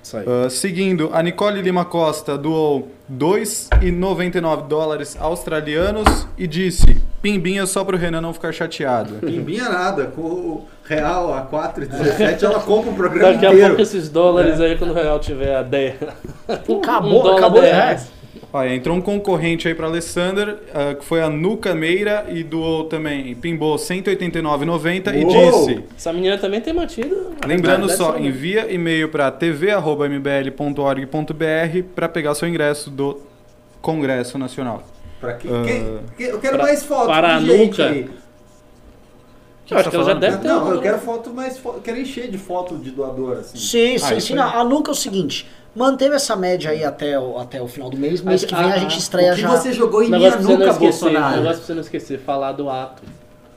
[0.03, 0.25] Isso aí.
[0.27, 7.95] Ah, seguindo, a Nicole Lima Costa doou 2,99 dólares australianos e disse: Pimbinha só pro
[7.97, 9.15] Renan não ficar chateado.
[9.15, 13.67] Pimbinha nada, com o real a 4,17 ela compra o programa Daqui a inteiro.
[13.69, 15.95] pouco esses dólares aí, quando o real tiver a 10.
[16.49, 17.61] Acabou, um acabou.
[17.61, 17.75] 10 É.
[17.75, 18.11] reais.
[18.53, 22.83] Olha, entrou um concorrente aí para Alessander, ah, que foi a Nuca Meira e doou
[22.83, 27.31] também, pimbou 189,90 e disse: Essa menina também tem mantido.
[27.47, 28.27] Lembrando só, ser mesmo.
[28.27, 33.21] envia e-mail para tv.mbl.org.br para pegar seu ingresso do
[33.81, 34.83] Congresso Nacional.
[35.19, 35.63] Pra quem, Ah.
[35.65, 37.85] quem- quem- eu quero Pra- mais fotos para a gente nuca.
[37.87, 38.09] aí.
[39.69, 40.21] Eu acho que ela já falando?
[40.21, 40.47] deve ter.
[40.49, 43.57] Não, eu quero foto mais fo- quero encher de foto de doador assim.
[43.57, 44.37] Sim, sim, Ah, sim.
[44.37, 47.97] a Nuca é o seguinte, manteve essa média aí até o, até o final do
[47.97, 48.21] mês.
[48.21, 49.49] Mês que vem a Ah, gente ah, estreia o que já.
[49.49, 50.79] você jogou em minha nuca, esquecer.
[50.79, 51.37] Bolsonaro?
[51.37, 52.19] Negócio pra você não esquecer.
[52.19, 53.03] Falar do ato.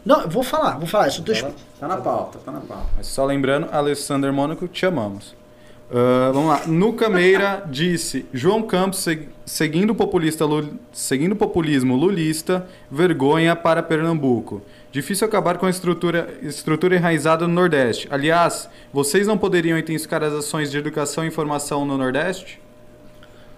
[0.05, 1.09] Não, eu vou falar, vou falar.
[1.09, 1.51] Isso deixa...
[1.81, 2.85] Tá na pauta, tá na pauta.
[2.97, 5.35] Mas só lembrando, Alessander Mônaco, te amamos.
[5.93, 6.62] Ah, vamos lá.
[6.66, 10.45] Nuca Meira disse: João Campos seg- seguindo populista
[10.93, 14.62] seguindo o populismo lulista, vergonha para Pernambuco.
[14.95, 18.07] Difícil acabar com a estrutura, estrutura enraizada no Nordeste.
[18.12, 22.61] Aliás, vocês não poderiam intensificar as ações de educação e informação no Nordeste?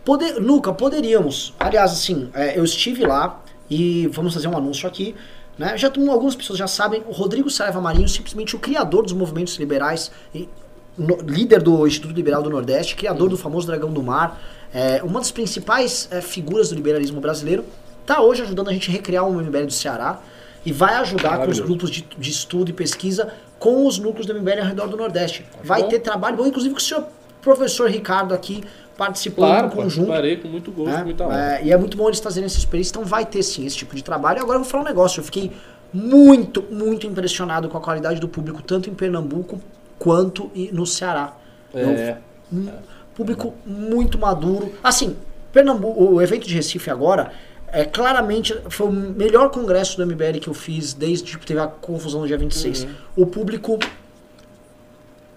[0.03, 0.41] Poder,
[0.79, 1.53] poderíamos.
[1.61, 5.15] Aliás, assim, é, eu estive lá e vamos fazer um anúncio aqui.
[5.59, 5.77] Né?
[5.77, 10.11] Já algumas pessoas já sabem, o Rodrigo Saraiva Marinho, simplesmente o criador dos movimentos liberais,
[10.35, 10.49] e,
[10.97, 14.41] no- líder do Instituto Liberal do Nordeste, criador do famoso Dragão do Mar,
[14.73, 17.63] é, uma das principais é, figuras do liberalismo brasileiro,
[18.01, 20.19] está hoje ajudando a gente a recriar um MBL do Ceará
[20.66, 24.34] e vai ajudar com os grupos de, de estudo e pesquisa com os núcleos do
[24.34, 25.47] MBL ao redor do Nordeste.
[25.62, 25.88] Vai bom.
[25.88, 27.05] ter trabalho bom, inclusive com o senhor
[27.40, 28.64] professor Ricardo aqui
[28.97, 30.09] participando Claro, conjunto.
[30.09, 31.05] parei com muito gosto, né?
[31.05, 31.59] muita honra.
[31.59, 33.94] É, e é muito bom eles fazerem essa experiência, então vai ter sim esse tipo
[33.94, 34.38] de trabalho.
[34.38, 35.52] E agora eu vou falar um negócio, eu fiquei
[35.93, 39.60] muito, muito impressionado com a qualidade do público, tanto em Pernambuco
[39.98, 41.36] quanto e no Ceará.
[41.72, 42.16] É.
[42.52, 42.68] Um
[43.14, 44.72] público muito maduro.
[44.82, 45.16] Assim,
[45.52, 47.30] Pernambuco, o evento de Recife agora,
[47.68, 51.66] é, claramente foi o melhor congresso do MBL que eu fiz desde que teve a
[51.66, 52.84] confusão no dia 26.
[52.84, 52.90] Uhum.
[53.16, 53.78] O público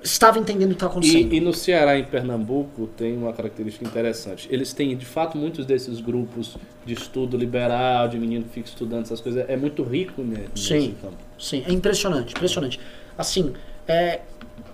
[0.01, 1.33] estava entendendo o que está acontecendo.
[1.33, 4.47] E, e no Ceará em Pernambuco tem uma característica interessante.
[4.51, 9.03] Eles têm, de fato, muitos desses grupos de estudo liberal, de menino que fica estudando
[9.03, 9.45] essas coisas.
[9.49, 10.95] É muito rico né, nesse Sim.
[11.01, 11.17] campo.
[11.37, 12.79] Sim, é impressionante, impressionante.
[13.17, 13.53] Assim,
[13.87, 14.21] é,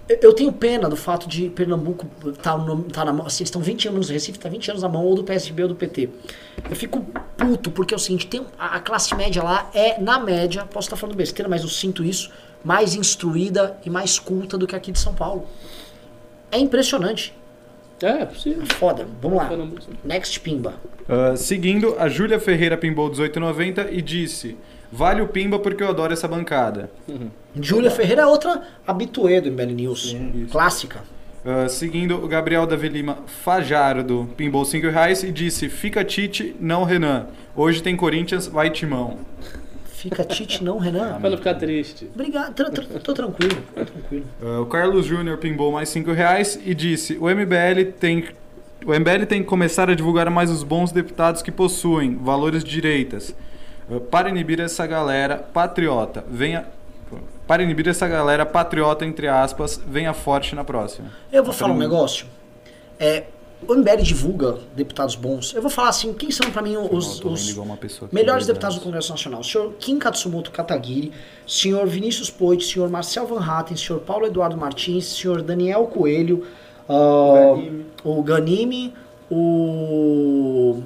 [0.07, 2.05] eu- tenho pena do fato de Pernambuco
[2.41, 4.89] tá, no- tá na mão, assim, eles estão 20 anos, Recife tá 20 anos na
[4.89, 6.09] mão ou do PSB ou do PT.
[6.69, 7.05] Eu fico
[7.37, 10.87] puto, porque é o seguinte, tem, a, a classe média lá é, na média, posso
[10.87, 12.31] estar falando besteira, mas eu sinto isso,
[12.63, 15.47] mais instruída e mais culta do que aqui de São Paulo.
[16.51, 17.33] É impressionante.
[18.01, 18.63] É, é possível.
[18.63, 19.07] É foda.
[19.21, 19.49] Vamos lá.
[20.03, 20.73] Next Pimba.
[21.07, 24.57] Ah, seguindo, a Júlia Ferreira pimbou 18,90 e disse:
[24.91, 26.89] Vale o pimba porque eu adoro essa bancada.
[27.59, 30.15] Júlia Ferreira é outra habituê do MBL News.
[30.35, 30.51] isso.
[30.51, 31.03] Clássica.
[31.45, 36.83] Ah, seguindo, o Gabriel Davi Lima Fajardo pimbou 5 reais e disse: Fica Tite, não
[36.83, 37.27] Renan.
[37.55, 39.19] Hoje tem Corinthians, vai Timão.
[39.85, 41.19] Fica Tite, não, Renan?
[41.19, 42.09] Pra não ficar triste.
[42.13, 44.25] Obrigado, tra- tra- tô tranquilo, tô tranquilo.
[44.43, 48.25] Ah, o Carlos Júnior pimbou mais 5 reais e disse: O MBL tem.
[48.85, 52.69] O MBL tem que começar a divulgar mais os bons deputados que possuem valores de
[52.71, 53.35] direitas.
[54.09, 56.65] Para inibir essa galera patriota, venha.
[57.47, 61.11] Para inibir essa galera patriota, entre aspas, venha forte na próxima.
[61.31, 62.25] Eu vou falar um negócio.
[62.99, 63.25] É,
[63.67, 65.53] o MBL divulga deputados bons.
[65.53, 67.55] Eu vou falar assim, quem são pra mim os, os
[68.11, 69.41] melhores deputados do Congresso Nacional?
[69.41, 71.11] O senhor Kim Katsumoto Kataguiri,
[71.47, 76.45] senhor Vinícius Poit, senhor Marcel Van Hatten, senhor Paulo Eduardo Martins, senhor Daniel Coelho,
[76.89, 77.85] ah, Ganime.
[78.03, 78.93] o Ganime,
[79.29, 80.83] o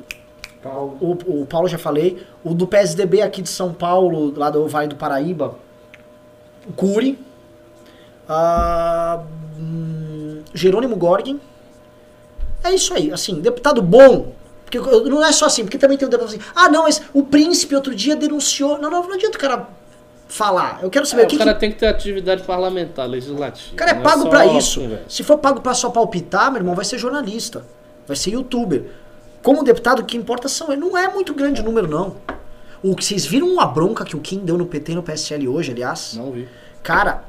[0.70, 0.98] Paulo.
[1.02, 4.88] o, o Paulo já falei, o do PSDB aqui de São Paulo, lá do Vale
[4.88, 5.56] do Paraíba,
[6.68, 7.18] o Cury,
[8.28, 9.24] ah,
[9.60, 11.40] hum, Jerônimo Gorgin.
[12.64, 14.34] É isso aí, assim, deputado bom.
[14.66, 17.02] Porque eu- não é só assim, porque também tem o deputado assim, ah não, mas
[17.14, 18.78] o príncipe outro dia denunciou.
[18.78, 19.68] Não, não, não adianta o cara
[20.28, 20.80] falar.
[20.84, 23.74] Eu quero saber É, o que, o cara que tem que ter atividade parlamentar, legislativa.
[23.74, 24.82] o cara é não pago só pra isso.
[24.82, 25.04] conversa.
[25.10, 27.66] Se for pago pra só palpitar, meu irmão, vai ser jornalista.
[28.06, 28.92] Vai ser youtuber.
[29.44, 30.76] Como deputado, o que importa são.
[30.76, 32.18] Não é muito grande o número, não.
[32.82, 35.48] O que vocês viram a bronca que o Kim deu no PT e no PSL
[35.48, 36.14] hoje, aliás?
[36.16, 36.48] Não vi.
[36.82, 37.24] Cara,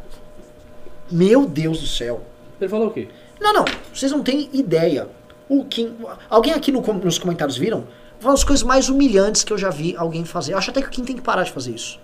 [1.11, 2.23] meu Deus do céu.
[2.61, 3.09] Ele falou o quê?
[3.41, 5.09] Não, não, vocês não têm ideia.
[5.49, 5.97] O Kim.
[6.28, 7.85] Alguém aqui no nos comentários viram?
[8.23, 10.53] Uma das coisas mais humilhantes que eu já vi alguém fazer.
[10.53, 11.99] Eu acho até que o Kim tem que parar de fazer isso.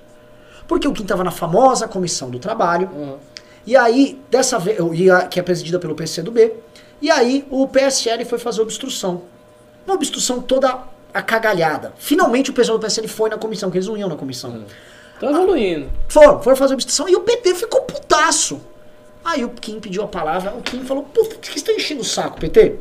[0.66, 2.91] Porque o Kim tava na famosa comissão do trabalho.
[2.93, 3.16] Uhum.
[3.66, 4.78] E aí, dessa vez,
[5.31, 6.55] que é presidida pelo PCdoB,
[7.03, 9.23] e aí o PSL foi fazer obstrução.
[9.86, 10.82] Uma obstrução toda
[11.14, 11.94] acagalhada.
[11.96, 14.64] Finalmente o pessoal do PSL foi na comissão, que eles não iam na comissão.
[15.18, 15.90] Tô evoluindo.
[16.08, 18.60] Foram, foram fazer obstrução e o PT ficou putaço.
[19.24, 22.02] Aí o Kim pediu a palavra, o Kim falou, puta, por que vocês estão enchendo
[22.02, 22.76] o saco, PT?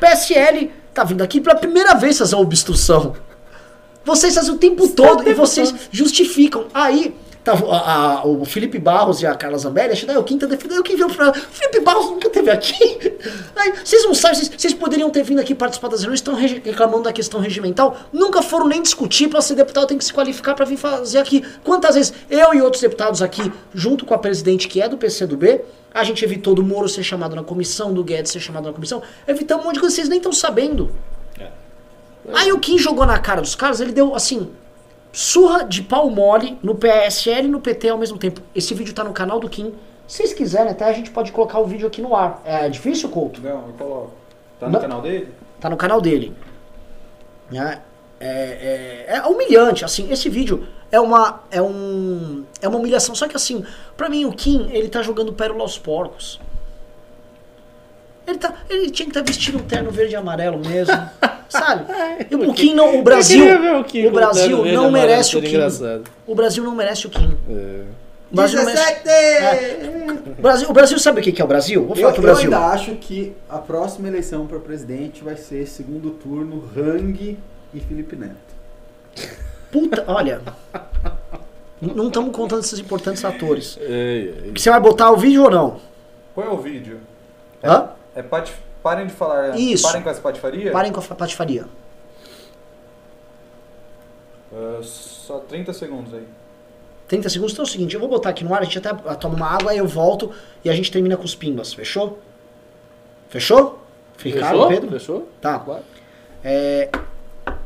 [0.00, 3.14] PSL tá vindo aqui pela primeira vez fazer uma obstrução.
[4.04, 6.66] Vocês fazem o tempo todo e vocês justificam.
[6.74, 10.38] Aí, tava a- a- o Felipe Barros e a Carla Zambelli, achando, ah, o Kim
[10.38, 11.32] tá defendendo, o Kim veio pra...
[11.34, 12.74] Felipe Barros nunca teve aqui.
[13.54, 17.02] Aí, vocês não sabem, vocês, vocês poderiam ter vindo aqui participar das reuniões, estão reclamando
[17.04, 20.64] da questão regimental, nunca foram nem discutir, pra ser deputado tem que se qualificar pra
[20.64, 21.44] vir fazer aqui.
[21.62, 25.60] Quantas vezes eu e outros deputados aqui, junto com a presidente que é do PCdoB,
[25.92, 29.02] a gente evitou do Moro ser chamado na comissão, do Guedes ser chamado na comissão,
[29.28, 30.90] evitamos um monte de coisa vocês nem estão sabendo.
[32.32, 34.48] Aí o Kim jogou na cara dos caras, ele deu assim,
[35.14, 38.42] surra de pau mole no PSL e no PT ao mesmo tempo.
[38.52, 39.72] Esse vídeo tá no canal do Kim.
[40.08, 42.42] Se vocês quiserem, até a gente pode colocar o vídeo aqui no ar.
[42.44, 43.40] É difícil, Couto?
[43.40, 44.12] Não, eu coloco.
[44.58, 44.80] Tá no Não.
[44.80, 45.28] canal dele?
[45.60, 46.34] Tá no canal dele.
[47.50, 47.80] Né?
[48.20, 53.14] É, é, é humilhante, assim, esse vídeo é uma, é, um, é uma humilhação.
[53.14, 53.64] Só que assim,
[53.96, 56.40] pra mim o Kim, ele tá jogando pérola aos porcos.
[58.26, 60.94] Ele, tá, ele tinha que estar vestindo um terno verde e amarelo mesmo,
[61.48, 61.84] sabe?
[62.30, 63.44] E o Kim não, o Brasil,
[63.80, 65.48] o Kim o Brasil não merece o Kim.
[65.48, 66.04] engraçado.
[66.26, 67.36] O Brasil não merece o Kim.
[67.50, 67.82] É.
[68.32, 69.08] O Brasil, não merece- 17!
[69.08, 70.10] É.
[70.38, 71.84] o Brasil, o Brasil sabe o que é o Brasil?
[71.86, 72.44] Vou falar Eu, que o eu Brasil.
[72.52, 77.38] ainda acho que a próxima eleição para presidente vai ser segundo turno Hang
[77.74, 78.34] e Felipe Neto.
[79.70, 80.40] Puta, olha.
[81.80, 83.78] não estamos contando esses importantes atores.
[83.80, 84.50] É, é.
[84.58, 85.76] Você vai botar o vídeo ou não?
[86.34, 86.98] Põe o vídeo.
[87.62, 87.90] É, Hã?
[88.14, 88.56] É patif...
[88.82, 89.58] Parem de falar.
[89.58, 89.82] Isso.
[89.82, 90.70] Parem com essa patifaria?
[90.70, 91.64] Parem com a patifaria.
[94.52, 96.26] Ah, só 30 segundos aí.
[97.08, 97.52] 30 segundos.
[97.54, 99.46] Então é o seguinte, eu vou botar aqui no ar, a gente até toma uma
[99.46, 100.32] água, aí eu volto
[100.64, 101.72] e a gente termina com os pimbas.
[101.72, 102.18] Fechou?
[103.28, 103.82] Fechou?
[104.16, 104.68] Ficaram, Fechou?
[104.68, 104.90] Pedro?
[104.90, 105.28] Fechou?
[105.40, 105.58] Tá.
[105.58, 105.82] Claro.
[106.44, 106.90] É,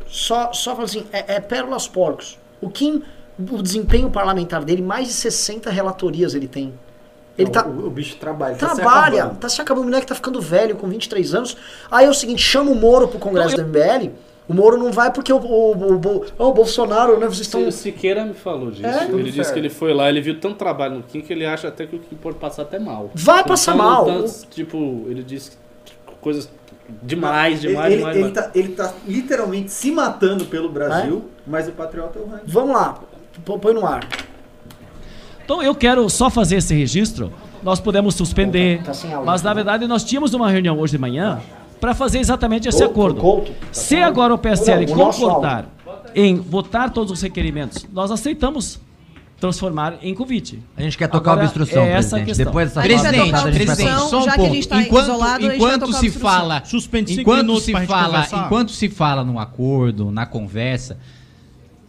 [0.06, 2.38] só, só falando assim, é, é pérola aos porcos.
[2.60, 3.02] O Kim,
[3.38, 6.72] o desempenho parlamentar dele, mais de 60 relatorias ele tem.
[7.38, 8.56] Ele Não, tá, o, o bicho trabalha.
[8.56, 11.56] tá se trabalha, tá se acabando, o moleque tá ficando velho, com 23 anos.
[11.90, 14.10] Aí é o seguinte, chama o Moro pro congresso do MBL,
[14.48, 17.68] o Moro não vai porque o, o, o, o, o Bolsonaro, né, vocês estão...
[17.68, 18.86] O Siqueira me falou disso.
[18.86, 19.04] É?
[19.04, 21.46] Ele Tudo disse que ele foi lá, ele viu tanto trabalho no Kim que ele
[21.46, 23.10] acha até que o Kim pode passar até mal.
[23.14, 24.04] Vai passar Então, mal.
[24.04, 25.52] tantos, tipo, ele disse
[26.20, 26.50] coisas
[27.02, 28.16] demais, Ele, demais, ele, demais.
[28.16, 28.46] ele demais.
[28.46, 32.28] tá, ele tá literalmente se matando pelo Brasil, mas o patriota é o.
[32.46, 32.98] Vamos lá,
[33.44, 34.00] põe no ar.
[35.48, 37.32] Então eu quero só fazer esse registro.
[37.62, 41.40] Nós podemos suspender, Tá- tá mas na verdade nós tínhamos uma reunião hoje de manhã
[41.80, 43.22] para fazer exatamente esse acordo.
[43.22, 44.36] Tá Se agora o.
[44.36, 45.66] PSL Não, o nosso concordar
[46.14, 48.78] em votar todos os requerimentos, nós aceitamos
[49.40, 50.62] transformar em convite.
[50.76, 52.44] A gente quer tocar Agora, a obstrução, é essa presidente.
[52.44, 53.98] Depois dessa fala tocar a.
[54.10, 54.54] Só um já que a ponto.
[54.54, 56.62] gente tá enquanto, isolado, a gente vai enquanto se fala,
[57.08, 60.98] enquanto se fala, enquanto se fala num acordo, na conversa,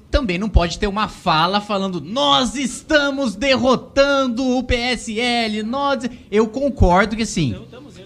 [0.10, 7.16] também não pode ter uma fala falando nós estamos derrotando o PSL, nós eu concordo
[7.16, 7.56] que sim.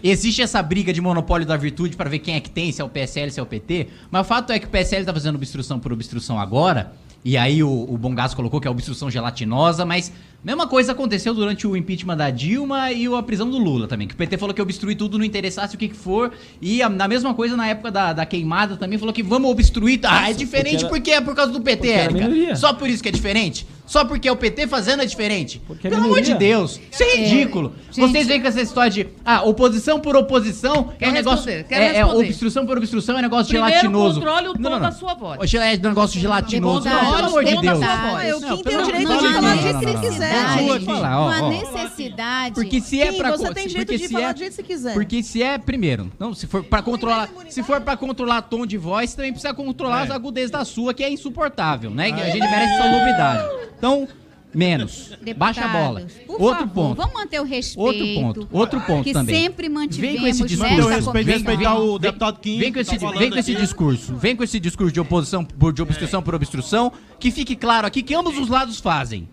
[0.03, 2.83] Existe essa briga de monopólio da virtude para ver quem é que tem, se é
[2.83, 5.35] o PSL, se é o PT, mas o fato é que o PSL tá fazendo
[5.35, 6.93] obstrução por obstrução agora,
[7.23, 10.11] e aí o, o Bongas colocou que é obstrução gelatinosa, mas
[10.45, 14.13] mesma coisa aconteceu durante o impeachment da Dilma e a prisão do Lula também, que
[14.13, 17.07] o PT falou que obstruir tudo não interessasse o que, que for, e a, na
[17.07, 20.79] mesma coisa na época da, da queimada também falou que vamos obstruir, ah, é diferente
[20.81, 21.77] era- porque é por causa do PT,
[22.09, 22.55] porque Érica.
[22.55, 23.65] Só por isso que é diferente?
[23.85, 25.61] Só porque é o PT fazendo é diferente?
[25.67, 26.33] Porque é Pelo amor de.
[26.33, 27.73] Deus, isso é ridículo.
[27.91, 27.99] gente.
[28.09, 31.63] Vocês vêm com essa história de, ah, oposição por oposição, é Quero um negócio, responder,
[31.67, 34.19] quero é, é obstrução por obstrução, é negócio Primeiro gelatinoso.
[34.21, 34.97] controle o tom Não, não, da não.
[34.97, 35.53] sua voz.
[35.53, 36.83] É um negócio gelatinoso.
[36.83, 37.79] Pelo amor de Deus.
[38.25, 40.32] Eu, pelo tem o direito de falar não, que ele quiser.
[40.57, 40.85] Gente.
[40.85, 41.49] falar, ó, uma ó.
[41.49, 42.55] necessidade.
[42.55, 44.55] Porque se é pra você tem jeito porque de se falar é- do jeito que
[44.55, 44.93] você quiser.
[44.93, 48.77] Porque se é, primeiro, não, se for para controlar, se for para controlar tom de
[48.77, 52.11] voz, também precisa controlar as agudezes da sua, que é insuportável, né?
[52.11, 53.43] Que a gente merece salubridade.
[53.77, 54.07] Então,
[54.53, 55.11] menos.
[55.35, 56.01] Baixa a bola.
[56.01, 56.95] Deputados, por Outro favor, ponto.
[56.97, 57.79] Vamos manter o respeito.
[57.81, 58.47] Outro ponto.
[58.51, 59.35] Outro ponto que também.
[59.35, 60.71] sempre mantivemos Vem com esse discurso.
[60.73, 62.59] Manter o nessa respeito, Vem- respeitar o deputado Kim.
[62.59, 63.61] Vem com esse, tá vem com esse aqui.
[63.61, 67.87] discurso, vem com esse discurso de oposição por de obstrução por obstrução, que fique claro
[67.87, 69.27] aqui que ambos os lados fazem.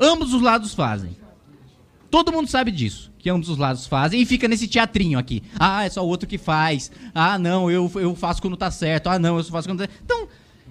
[0.00, 1.16] Ambos os lados fazem.
[2.10, 5.42] Todo mundo sabe disso, que ambos os lados fazem e fica nesse teatrinho aqui.
[5.58, 6.90] Ah, é só o outro que faz.
[7.14, 9.08] Ah, não, eu, eu faço quando tá certo.
[9.08, 10.26] Ah, não, eu só faço quando tá Então,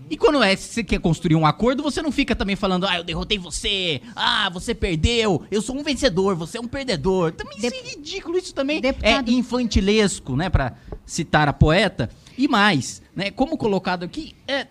[0.09, 3.03] e quando é, você quer construir um acordo, você não fica também falando, ah, eu
[3.03, 7.31] derrotei você, ah, você perdeu, eu sou um vencedor, você é um perdedor.
[7.33, 10.73] Também isso é ridículo, isso também Deputado- é infantilesco, né, pra
[11.05, 12.09] citar a poeta.
[12.37, 14.67] E mais, né, como colocado aqui, é,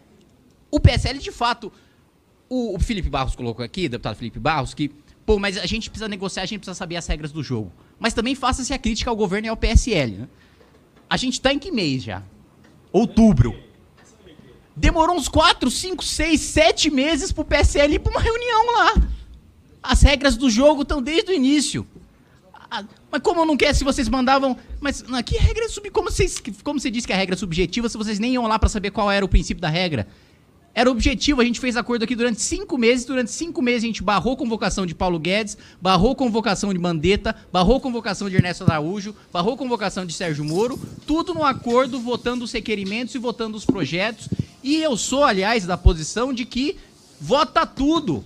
[0.71, 1.73] o PSL de fato,
[2.49, 4.89] o, o Felipe Barros colocou aqui, o deputado Felipe Barros, que,
[5.27, 7.73] pô, mas a gente precisa negociar, a gente precisa saber as regras do jogo.
[7.99, 10.29] Mas também faça-se a crítica ao governo e ao PSL, né?
[11.11, 12.23] A gente tá em que mês já?
[12.93, 13.59] Outubro.
[14.77, 18.95] Demorou uns 4, 5, 6, 7 meses pro PSL ir pra uma reunião lá.
[19.83, 21.87] As regras do jogo estão desde o início.
[22.71, 24.57] Ah, mas como não quer se vocês mandavam.
[24.81, 25.91] Mas na que regra é sub.
[25.91, 28.59] Como, vocês, como você disse que a regra é subjetiva se vocês nem iam lá
[28.59, 30.07] pra saber qual era o princípio da regra?
[30.79, 33.05] Era objetivo, a gente fez acordo aqui durante cinco meses.
[33.05, 37.81] Durante cinco meses a gente barrou convocação de Paulo Guedes, barrou convocação de Mandetta, barrou
[37.81, 40.79] convocação de Ernesto Araújo, barrou convocação de Sérgio Moro.
[41.05, 44.29] Tudo no acordo, votando os requerimentos e votando os projetos.
[44.63, 46.77] E eu sou, aliás, da posição de que
[47.21, 48.23] vota tudo.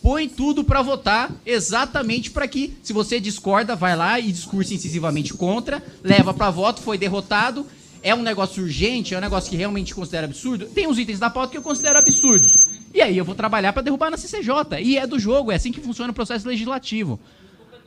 [0.00, 5.34] Põe tudo pra votar, exatamente para que, se você discorda, vai lá e discursa incisivamente
[5.34, 7.66] contra, leva pra voto, foi derrotado
[8.02, 11.30] é um negócio urgente, é um negócio que realmente considera absurdo, tem uns itens da
[11.30, 12.68] pauta que eu considero absurdos.
[12.94, 14.80] E aí eu vou trabalhar para derrubar na CCJ.
[14.82, 17.18] E é do jogo, é assim que funciona o processo legislativo.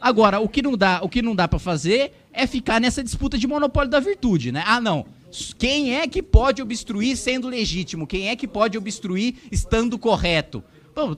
[0.02, 3.38] Agora, o que não dá, o que não dá para fazer é ficar nessa disputa
[3.38, 4.64] de monopólio da virtude, né?
[4.66, 5.06] Ah, não.
[5.58, 8.08] Quem é que pode obstruir sendo legítimo?
[8.08, 10.64] Quem é que pode obstruir estando correto?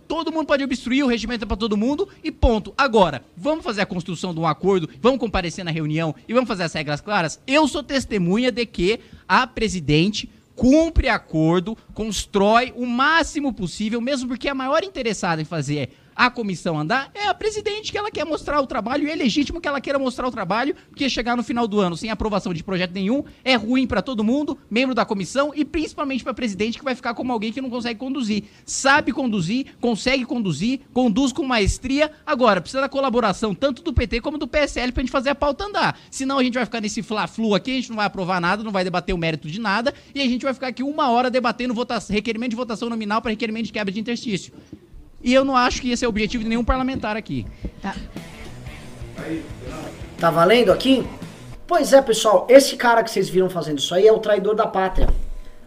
[0.07, 2.73] Todo mundo pode obstruir, o regimento é para todo mundo e ponto.
[2.75, 6.63] Agora, vamos fazer a construção de um acordo, vamos comparecer na reunião e vamos fazer
[6.63, 7.39] as regras claras?
[7.45, 14.49] Eu sou testemunha de que a presidente cumpre acordo, constrói o máximo possível, mesmo porque
[14.49, 18.59] a maior interessada em fazer a comissão andar, é a presidente que ela quer mostrar
[18.59, 21.67] o trabalho, e é legítimo que ela queira mostrar o trabalho, porque chegar no final
[21.67, 25.53] do ano sem aprovação de projeto nenhum é ruim para todo mundo, membro da comissão,
[25.55, 28.45] e principalmente para presidente, que vai ficar como alguém que não consegue conduzir.
[28.65, 32.11] Sabe conduzir, consegue conduzir, conduz com maestria.
[32.25, 35.65] Agora, precisa da colaboração tanto do PT como do PSL pra gente fazer a pauta
[35.65, 35.99] andar.
[36.09, 38.71] Senão a gente vai ficar nesse fla-flu aqui, a gente não vai aprovar nada, não
[38.71, 41.75] vai debater o mérito de nada, e a gente vai ficar aqui uma hora debatendo
[42.09, 44.51] requerimento de votação nominal para requerimento de quebra de interstício.
[45.27, 47.45] E eu não acho que esse é o objetivo de nenhum parlamentar aqui.
[47.81, 47.93] Tá.
[50.17, 51.05] Tá valendo aqui?
[51.67, 54.65] Pois é, pessoal, esse cara que vocês viram fazendo isso aí é o traidor da
[54.65, 55.09] pátria.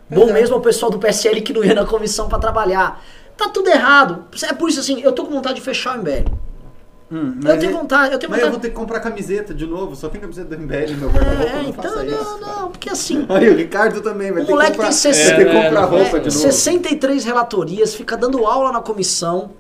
[0.09, 3.05] Bom mesmo é o pessoal do PSL que não ia na comissão para trabalhar.
[3.37, 4.25] Tá tudo errado.
[4.49, 6.25] É por isso assim, eu tô com vontade de fechar o MBL.
[7.13, 8.43] Hum, eu tenho vontade, eu tenho mas vontade.
[8.43, 11.11] eu vou ter que comprar camiseta de novo, só tem camiseta do MBL no meu
[11.11, 12.39] guarda-roupa, É, não então, não, isso.
[12.41, 15.37] não, porque assim, Aí o Ricardo também vai O ter que comprar, tem 60 vai
[15.45, 16.39] ter que comprar É, roupa é, de novo.
[16.39, 19.51] 63 relatorias, fica dando aula na comissão.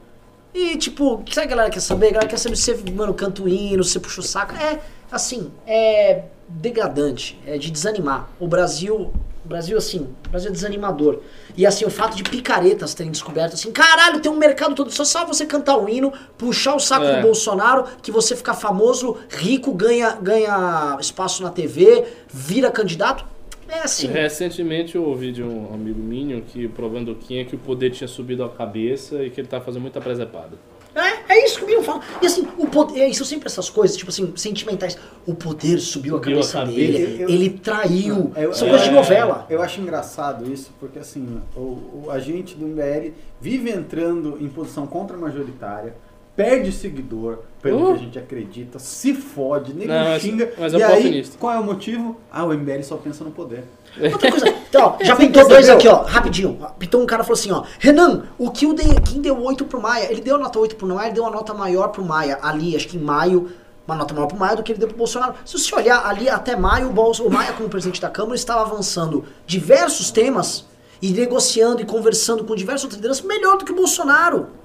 [0.55, 2.06] E, tipo, sabe o que a galera quer saber?
[2.09, 4.55] A galera quer saber se você, mano, canta o hino, se você puxa o saco.
[4.55, 4.78] É,
[5.10, 8.28] assim, é degradante, é de desanimar.
[8.39, 9.12] O Brasil,
[9.44, 11.20] o Brasil, assim, o Brasil é desanimador.
[11.56, 15.05] E, assim, o fato de picaretas terem descoberto, assim, caralho, tem um mercado todo, só
[15.05, 17.16] só você cantar o hino, puxar o saco É.
[17.16, 23.24] do Bolsonaro, que você fica famoso, rico, ganha, ganha espaço na TV, vira candidato.
[23.68, 24.09] É assim.
[24.09, 28.09] Recentemente eu ouvi de um amigo minho que provando quem é que o poder tinha
[28.09, 30.59] subido a cabeça e que ele tá fazendo muita presepada.
[30.95, 32.01] É, é isso que o Miriam fala.
[32.21, 34.99] E assim, o poder, é, são sempre essas coisas, tipo assim, sentimentais.
[35.27, 37.23] O poder subiu, a Subiu cabeça a dele.
[37.23, 38.33] Eu- ele traiu.
[38.37, 39.47] Eu- são é, coisas de novela.
[39.49, 44.87] Eu acho engraçado isso, porque assim, o, o agente do MBL vive entrando em posição
[44.87, 45.95] contra-majoritária,
[46.37, 47.87] perde seguidor, pelo Uh.
[47.89, 50.53] que a gente acredita, se fode, nego Não, mas- xinga.
[50.59, 51.37] mas é e aí, oportunista.
[51.39, 52.17] qual é o motivo?
[52.33, 53.65] Ah, o MBL só pensa no poder.
[54.12, 56.59] Outra coisa, então, ó, já pintou dois aqui, ó, rapidinho.
[56.79, 59.81] Pintou um cara e falou assim, ó, Renan, o que o quem deu 8 pro
[59.81, 60.11] Maia?
[60.11, 62.77] Ele deu a nota 8 pro Maia, ele deu uma nota maior pro Maia, ali,
[62.77, 63.51] acho que em maio,
[63.87, 65.35] uma nota maior pro Maia do que ele deu pro Bolsonaro.
[65.45, 68.62] Se você olhar ali até maio, o, Bolso, o Maia, como presidente da Câmara, estava
[68.62, 70.65] avançando diversos temas
[71.03, 74.60] e negociando e conversando com diversos outros lideranças melhor do que o Bolsonaro.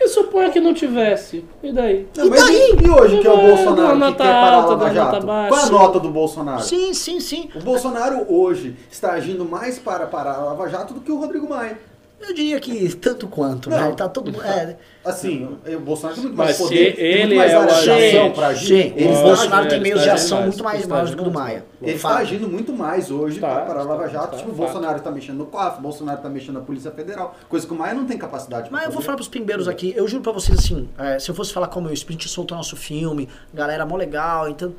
[0.00, 1.44] E suponha que não tivesse.
[1.62, 2.06] E daí?
[2.16, 2.76] Não, E daí?
[2.84, 5.26] e, hoje que é o Bolsonaro que nota quer parar a alta, Lava Jato?
[5.26, 5.48] baixa.
[5.48, 6.62] Qual a nota do Bolsonaro?
[6.62, 7.50] Sim, sim, sim.
[7.56, 11.48] O Bolsonaro hoje está agindo mais para parar a Lava Jato do que o Rodrigo
[11.48, 11.78] Maia.
[12.20, 13.76] Eu diria que tanto quanto, Não.
[13.90, 13.94] né?
[13.96, 14.42] Tá todo mundo.
[14.44, 17.56] É, Assim, o Bolsonaro tem muito Mas mais se poder, tem ele muito mais é
[17.56, 18.94] área de ação para agir.
[18.98, 21.64] o Bolsonaro tem meios de ação muito mais maiores do que o do Maia.
[21.80, 24.30] Ele está agindo muito mais hoje Tá, para parar a Lava tá, Jato.
[24.32, 24.64] tá, tipo, o fato.
[24.64, 27.76] Bolsonaro está mexendo no COAF, o Bolsonaro está mexendo na Polícia Federal, coisa que o
[27.76, 30.32] Maia não tem capacidade Mas para eu vou falar pros pimbeiros aqui, eu juro pra
[30.32, 33.96] vocês assim, é, se eu fosse falar como o Sprint soltou nosso filme, galera mó
[33.96, 34.74] legal, então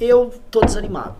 [0.00, 1.14] eu tô desanimado.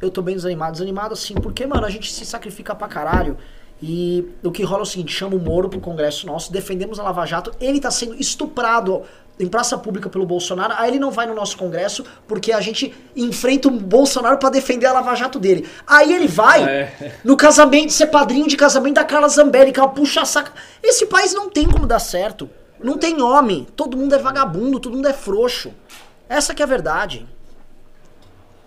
[0.00, 3.36] Eu tô bem desanimado, desanimado assim, porque, mano, a gente se sacrifica pra caralho.
[3.80, 7.02] E o que rola é o seguinte, chama o Moro pro Congresso nosso, defendemos a
[7.04, 9.02] Lava Jato, ele tá sendo estuprado
[9.38, 12.92] em praça pública pelo Bolsonaro, aí ele não vai no nosso Congresso porque a gente
[13.14, 15.68] enfrenta o Bolsonaro pra defender a Lava Jato dele.
[15.86, 17.12] Aí ele vai É.
[17.22, 20.52] no casamento, ser padrinho de casamento da Carla Zambelli, que ela puxa saca.
[20.82, 22.50] Esse país não tem como dar certo.
[22.82, 23.64] Não tem homem.
[23.76, 25.72] Todo mundo é vagabundo, todo mundo é frouxo.
[26.28, 27.24] Essa que é a verdade.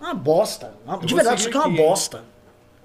[0.00, 0.72] Uma bosta.
[0.86, 1.86] Uma- De verdade, isso aqui é uma aqui, hein?
[1.86, 2.24] bosta.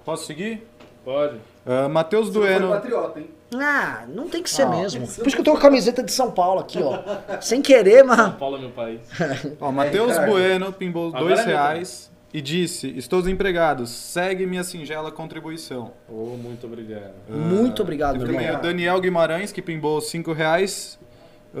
[0.04, 0.66] Posso seguir?
[1.04, 1.38] Pode.
[1.68, 2.70] Uh, Matheus Dueno.
[2.70, 3.28] patriota, hein?
[3.54, 5.06] Ah, não tem que ser Ah, mesmo.
[5.06, 7.02] Por isso que eu tô com a camiseta de São Paulo aqui, ó.
[7.42, 8.34] Sem querer, mas.
[8.36, 9.00] Paulo é meu país.
[9.60, 10.30] Ó, Matheus Ricardo.
[10.30, 15.92] Bueno pimbou Agora dois é reais e disse: Estou desempregado, segue minha singela contribuição.
[16.08, 17.12] Oh, muito obrigado.
[17.28, 20.98] Muito obrigado, meu também o Daniel Guimarães, que pimbou cinco reais.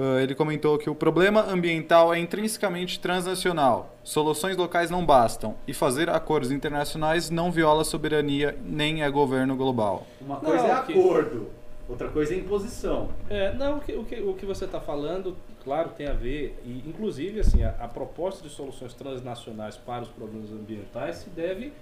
[0.00, 3.96] Ah, ele comentou que o problema ambiental é intrinsecamente transnacional.
[4.04, 5.54] Soluções locais não bastam.
[5.66, 10.06] E fazer acordos internacionais não viola a soberania nem é governo global.
[10.20, 11.50] Uma Não, coisa é que- acordo,
[11.88, 13.08] outra coisa é imposição.
[13.28, 16.58] É, não, o que, o que, o que você está falando, claro, tem a ver,
[16.64, 21.72] e inclusive assim, a, a proposta de soluções transnacionais para os problemas ambientais se deve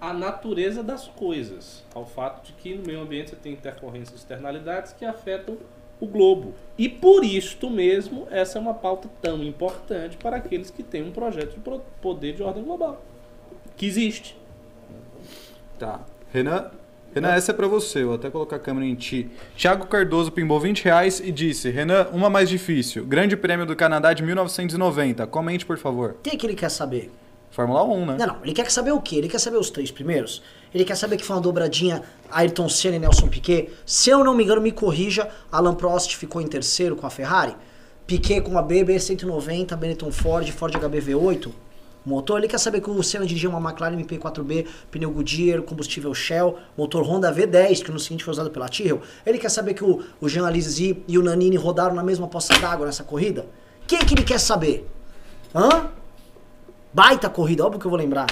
[0.00, 4.16] à natureza das coisas, ao fato de que no meio ambiente você tem intercorrências e
[4.16, 5.56] externalidades que afetam
[6.00, 6.54] o globo.
[6.78, 11.12] E por isto mesmo, essa é uma pauta tão importante para aqueles que têm um
[11.12, 13.02] projeto de poder de ordem global,
[13.76, 14.36] que existe.
[15.78, 16.00] Tá.
[16.32, 16.70] Renan,
[17.14, 18.02] Renan, essa é pra você.
[18.02, 19.30] Eu vou até colocar a câmera em ti.
[19.56, 23.06] Thiago Cardoso pimbou 20 reais e disse: Renan, uma mais difícil.
[23.06, 25.26] Grande Prêmio do Canadá de 1990.
[25.26, 26.10] Comente, por favor.
[26.10, 27.10] O que, que ele quer saber?
[27.56, 28.16] Fórmula 1, né?
[28.18, 28.36] Não, não.
[28.42, 29.16] Ele quer saber o quê?
[29.16, 30.42] Ele quer saber os três primeiros?
[30.74, 33.70] Ele quer saber que foi uma dobradinha Ayrton Senna e Nelson Piquet?
[33.86, 37.56] Se eu não me engano, me corrija, Alan Prost ficou em terceiro com a Ferrari.
[38.06, 41.50] Piquet com a BB190, Benetton Ford, Ford HBV8.
[42.04, 46.58] Motor, ele quer saber que o Senna dirigia uma McLaren MP4B, pneu Goodyear, combustível Shell,
[46.76, 49.00] motor Honda V10, que no seguinte foi usado pela Tyrrell.
[49.24, 52.52] Ele quer saber que o, o Jean Alesi e o Nanini rodaram na mesma poça
[52.60, 53.46] d'água nessa corrida.
[53.82, 54.86] O que, que ele quer saber?
[55.54, 55.96] Hã?
[56.92, 58.26] Baita corrida, óbvio que eu vou lembrar.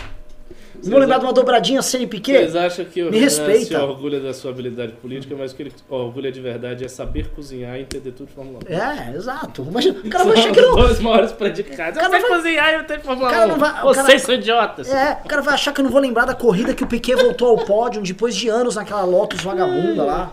[0.82, 2.32] Não vou lembrar de uma dobradinha e Piquet?
[2.38, 3.82] Vocês acham que o Me respeita.
[3.82, 7.76] orgulha da sua habilidade política, mas o que ele orgulha de verdade é saber cozinhar
[7.78, 8.72] e entender tudo de Fórmula 1.
[8.74, 9.62] É, exato.
[9.62, 10.74] Imagina, o cara vai achar que não.
[10.74, 12.02] dois maiores predicados.
[12.02, 13.48] Eu sei vai- cozinhar e eu tenho Fórmula cara 1.
[13.48, 14.92] não vai- Vocês cara- são idiotas.
[14.92, 17.14] É, o cara vai achar que eu não vou lembrar da corrida que o Piquet
[17.14, 20.32] voltou ao pódio depois de anos naquela Lotus vagabunda lá.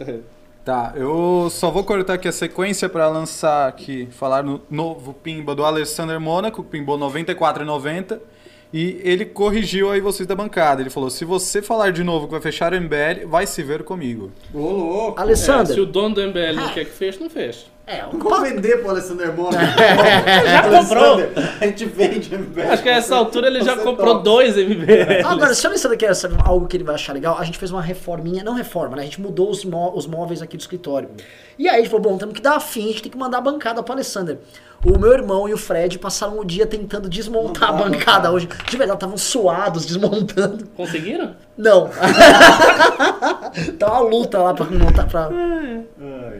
[0.68, 5.54] Tá, eu só vou cortar aqui a sequência pra lançar aqui, falar no novo pimba
[5.54, 8.20] do Alexander Mônaco, que pimbou 94,90.
[8.70, 10.82] E ele corrigiu aí vocês da bancada.
[10.82, 13.82] Ele falou: se você falar de novo que vai fechar o MBL, vai se ver
[13.82, 14.30] comigo.
[14.52, 15.18] Ô, louco.
[15.18, 15.72] É, Alessandro.
[15.72, 17.64] se o dono do MBL não quer que feche, não fecha.
[17.90, 19.56] É, um Como vender pro Alessandro Mônaco?
[20.44, 21.18] Já comprou.
[21.58, 22.60] A gente vende MBL.
[22.70, 24.22] Acho que a essa altura ele já comprou topa.
[24.24, 25.24] dois MBL.
[25.26, 27.70] Agora, se o Alessandro quer saber algo que ele vai achar legal, a gente fez
[27.70, 29.02] uma reforminha, não reforma, né?
[29.02, 31.08] A gente mudou os, mó- os móveis aqui do escritório.
[31.58, 33.38] E aí a gente falou, bom, temos que dar fim, a gente tem que mandar
[33.38, 34.38] a bancada pro Alessandro.
[34.84, 38.30] O meu irmão e o Fred passaram o dia tentando desmontar a Montar a bancada
[38.30, 38.46] hoje.
[38.68, 40.66] De verdade, estavam suados, desmontando.
[40.76, 41.34] Conseguiram?
[41.56, 41.88] Não.
[43.78, 45.28] tá uma luta lá pra montar, pra...
[45.32, 46.38] Ai.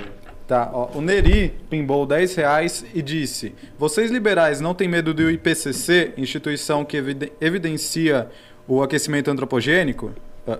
[0.48, 5.30] Tá, ó, o Neri pimbou 10 reais e disse: Vocês liberais não têm medo do
[5.30, 8.28] IPCC, instituição que evide- evidencia
[8.66, 10.10] o aquecimento antropogênico?
[10.46, 10.58] Ah,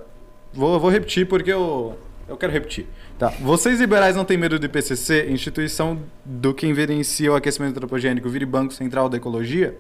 [0.53, 1.99] vou, vou repetir porque eu,
[2.29, 2.87] eu quero repetir.
[3.19, 3.29] Tá.
[3.41, 8.45] Vocês liberais não têm medo do IPCC, instituição do que evidencia o aquecimento antropogênico, vire
[8.45, 9.75] Banco Central da Ecologia?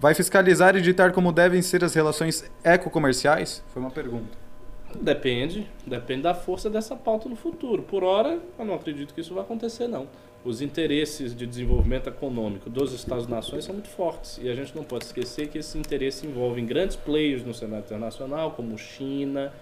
[0.00, 3.62] Vai fiscalizar e ditar como devem ser as relações ecocomerciais?
[3.72, 4.36] Foi uma pergunta.
[5.00, 5.68] Depende.
[5.86, 7.82] Depende da força dessa pauta no futuro.
[7.82, 10.06] Por hora, eu não acredito que isso vai acontecer, não.
[10.44, 14.38] Os interesses de desenvolvimento econômico dos Estados-nações são muito fortes.
[14.42, 18.50] E a gente não pode esquecer que esses interesses envolvem grandes players no cenário internacional,
[18.50, 19.52] como China,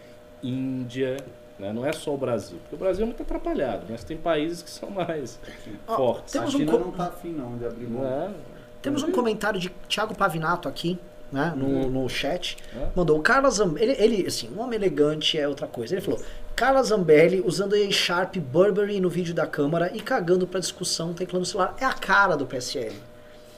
[0.43, 1.19] Índia.
[1.59, 1.73] né?
[1.73, 2.59] Não é só o Brasil.
[2.62, 5.39] Porque o Brasil é muito atrapalhado, mas tem países que são mais
[5.86, 6.32] Ó, fortes.
[6.32, 8.02] Temos a um China co- não tá afim não de abrir mão.
[8.02, 8.35] Né?
[8.81, 10.98] Temos um comentário de Thiago Pavinato aqui,
[11.32, 12.57] né, no, no chat.
[12.77, 12.86] É.
[12.94, 15.94] Mandou o Carlos Zambelli, ele, ele, assim, um homem elegante é outra coisa.
[15.94, 16.20] Ele falou,
[16.57, 21.44] Carla Zambelli usando a Sharp Burberry no vídeo da Câmara e cagando pra discussão, teclando
[21.44, 21.74] o celular.
[21.81, 22.94] É a cara do PSL.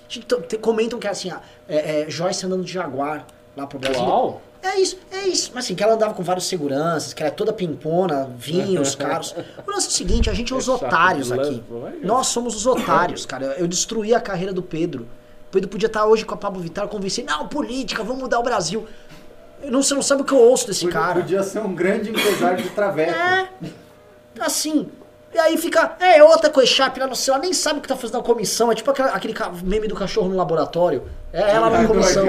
[0.08, 3.26] T- comentam que é assim, ah, é, é Joyce andando de Jaguar
[3.56, 4.02] lá pro Brasil.
[4.02, 4.42] Uau!
[4.62, 5.50] É isso, é isso.
[5.54, 9.34] Mas assim, que ela andava com vários seguranças, que ela é toda pimpona, vinhos, caros.
[9.66, 11.64] O lance é o seguinte, a gente é os É otários de aqui.
[11.68, 11.94] vai.
[12.02, 13.56] Nós somos os otários, cara.
[13.58, 15.08] Eu destruí a carreira do Pedro.
[15.52, 18.42] O Pedro podia estar hoje com a Pablo Vittar convencendo, não, política, vamos mudar o
[18.42, 18.86] Brasil.
[19.62, 21.20] Eu não, você não sabe o que eu ouço desse Podia, cara.
[21.20, 23.12] podia ser um grande empresário de traveco.
[23.12, 23.48] É,
[24.40, 24.88] assim.
[25.34, 27.94] E aí fica, é outra coisa chapa lá no celular, nem sabe o que tá
[27.96, 28.72] fazendo na comissão.
[28.72, 31.02] É tipo aquela- aquele ca- meme do cachorro no laboratório.
[31.32, 32.24] É ela na comissão.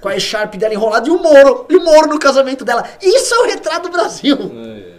[0.00, 1.66] Com a Sharp dela enrolada e o Moro.
[1.68, 2.84] E o Moro no casamento dela.
[3.00, 4.36] Isso é o retrato do Brasil.
[4.36, 4.91] É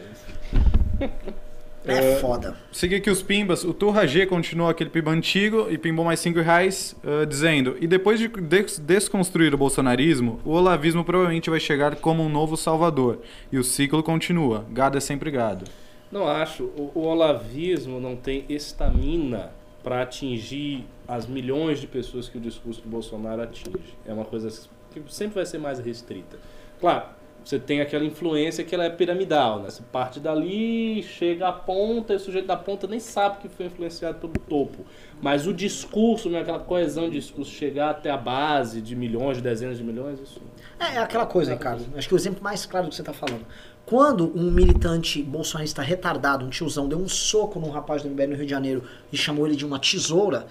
[2.20, 2.56] foda.
[2.72, 3.64] Segui aqui os pimbas.
[3.64, 7.88] O Turra G continuou aquele pimba antigo e pimbou mais 5 reais, ah, dizendo: E
[7.88, 13.20] depois de des- desconstruir o bolsonarismo, o olavismo provavelmente vai chegar como um novo salvador.
[13.52, 14.66] E o ciclo continua.
[14.72, 15.66] Gado é sempre gado.
[16.12, 16.64] Não acho.
[16.78, 19.52] O, o olavismo não tem estamina
[19.84, 23.94] para atingir as milhões de pessoas que o discurso do Bolsonaro atinge.
[24.06, 24.48] É uma coisa
[24.94, 26.38] que sempre vai ser mais restrita.
[26.80, 27.04] Claro,
[27.44, 29.70] você tem aquela influência que ela é piramidal, né?
[29.70, 33.66] Você parte dali, chega à ponta, e o sujeito da ponta nem sabe que foi
[33.66, 34.86] influenciado pelo topo.
[35.22, 39.44] Mas o discurso, né, aquela coesão de discurso, chegar até a base de milhões, de
[39.44, 40.42] dezenas de milhões, isso.
[40.80, 41.86] É, é aquela coisa, Ricardo.
[41.98, 43.46] Acho que o exemplo mais claro do que você tá falando.
[43.86, 48.36] Quando um militante bolsonarista retardado, um tiozão, deu um soco num rapaz do MBL no
[48.36, 50.48] Rio de Janeiro e chamou ele de uma tesoura,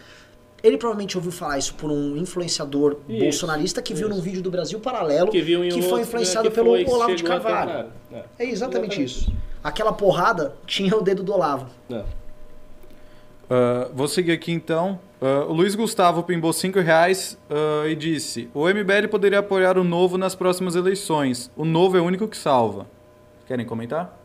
[0.63, 4.17] ele provavelmente ouviu falar isso por um influenciador Isso, bolsonarista que viu isso.
[4.17, 6.55] num vídeo do Brasil Paralelo Que viu em que um foi outro, influenciado né, que
[6.55, 7.71] pelo foi- Olavo de Carvalho.
[7.71, 8.27] cara.
[8.39, 9.33] É exatamente isso.
[9.65, 11.67] Aquela porrada tinha o dedo do Olavo.
[11.89, 12.05] Não.
[13.51, 14.99] Ah, vou seguir aqui então.
[15.21, 19.85] Ah, o Luiz Gustavo pimbou 5 reais ah, e disse: O MBL poderia apoiar o
[19.85, 21.51] novo nas próximas eleições.
[21.57, 22.87] O novo é o único que salva.
[23.47, 24.19] Querem comentar?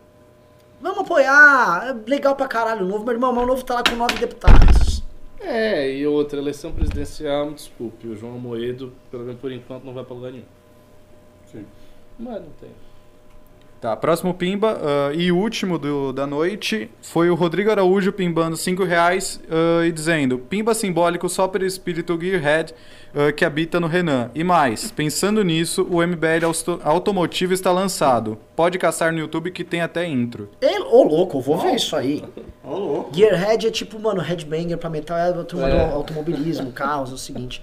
[0.79, 3.83] Vamos apoiar, é legal pra caralho o novo, meu irmão, mas o novo tá lá
[3.83, 5.03] com nove deputados.
[5.39, 10.03] É, e outra, eleição presidencial, desculpe, o João Moedo, pelo menos por enquanto, não vai
[10.03, 10.45] pra lugar nenhum.
[11.45, 11.65] Sim.
[12.17, 12.71] Mas não tem.
[13.79, 18.83] Tá, próximo pimba ah, e último do- da noite foi o Rodrigo Araújo pimbando 5
[18.83, 22.73] reais ah, e dizendo: Pimba simbólico só para o espírito Gearhead
[23.15, 24.31] ah, que habita no Renan.
[24.33, 26.45] E mais, pensando nisso, o MBL
[26.83, 28.37] Automotivo está lançado.
[28.55, 30.49] Pode caçar no YouTube que tem até intro.
[30.59, 32.23] Ele, ô louco, eu vou ver isso aí.
[32.63, 33.11] Ó, louco.
[33.15, 35.87] Gearhead é tipo, mano, headbanger pra metal, é a turma É.
[35.87, 37.61] do automobilismo, carros, é o seguinte.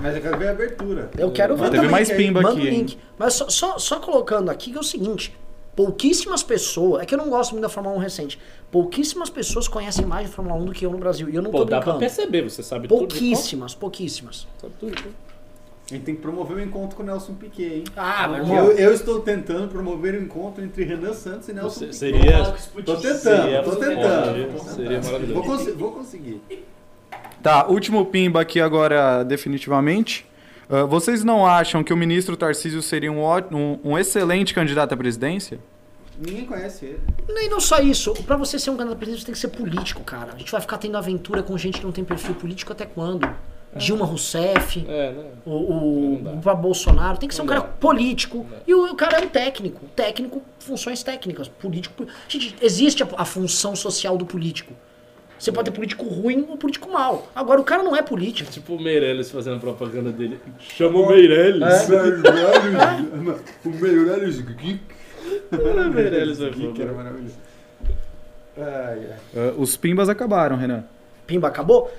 [0.00, 1.10] Mas eu quero ver a abertura.
[1.18, 1.90] Eu quero ver Teve também.
[1.90, 2.98] mais pimba manda aqui, o link.
[3.18, 5.34] Mas só, só, só colocando aqui que é o seguinte:
[5.76, 7.02] pouquíssimas pessoas.
[7.02, 8.38] É que eu não gosto muito da Fórmula 1 recente.
[8.70, 11.28] Pouquíssimas pessoas conhecem mais de Fórmula 1 do que eu no Brasil.
[11.28, 13.06] E eu não Pô, tô dá pra perceber, você sabe tudo.
[13.06, 14.46] de Pouquíssimas, pouquíssimas.
[14.60, 14.92] Sabe tudo.
[14.92, 15.10] né?
[15.90, 17.84] A gente tem que promover o encontro com o Nelson Piquet, hein?
[17.94, 18.70] Ah, meu Eu, irmão.
[18.70, 21.96] eu estou tentando promover o encontro entre Renan Santos e Nelson Piquet.
[21.96, 22.54] Seria.
[22.86, 24.58] Tô tentando, Seria- tô tentando.
[24.74, 25.42] seria maravilhoso.
[25.42, 26.40] Vou, vou conseguir.
[27.42, 30.26] Tá, último pimba aqui agora, definitivamente.
[30.68, 33.22] Ah, vocês não acham que o ministro Tarcísio seria um,
[33.52, 35.58] um- um excelente candidato à presidência?
[36.18, 37.00] Ninguém conhece ele.
[37.28, 39.48] E não só isso, pra você ser um candidato a presidente, você tem que ser
[39.48, 40.32] político, cara.
[40.34, 43.28] A gente vai ficar tendo aventura com gente que não tem perfil político até quando?
[43.76, 45.24] Dilma Rousseff, É, né?
[45.44, 47.66] o, o, Bolsonaro, tem que ser um cara dá.
[47.66, 48.46] político.
[48.64, 49.84] E o, o cara é um técnico.
[49.96, 51.48] Técnico, funções técnicas.
[51.48, 52.06] Político.
[52.28, 54.72] Gente, existe a, a função social do político.
[55.38, 57.28] Você pode ter político ruim ou político mal.
[57.34, 58.50] Agora, o cara não é político.
[58.50, 60.38] Tipo o Meirelles fazendo propaganda dele.
[60.58, 61.62] Chama o Meirelles.
[63.64, 64.80] o Meirelles Geek.
[65.52, 67.34] O Meirelles vai Geek era maravilhoso.
[68.56, 69.16] Ai, ai.
[69.36, 70.84] Ah, os pimbas acabaram, Renan.
[71.26, 71.92] Pimba, acabou?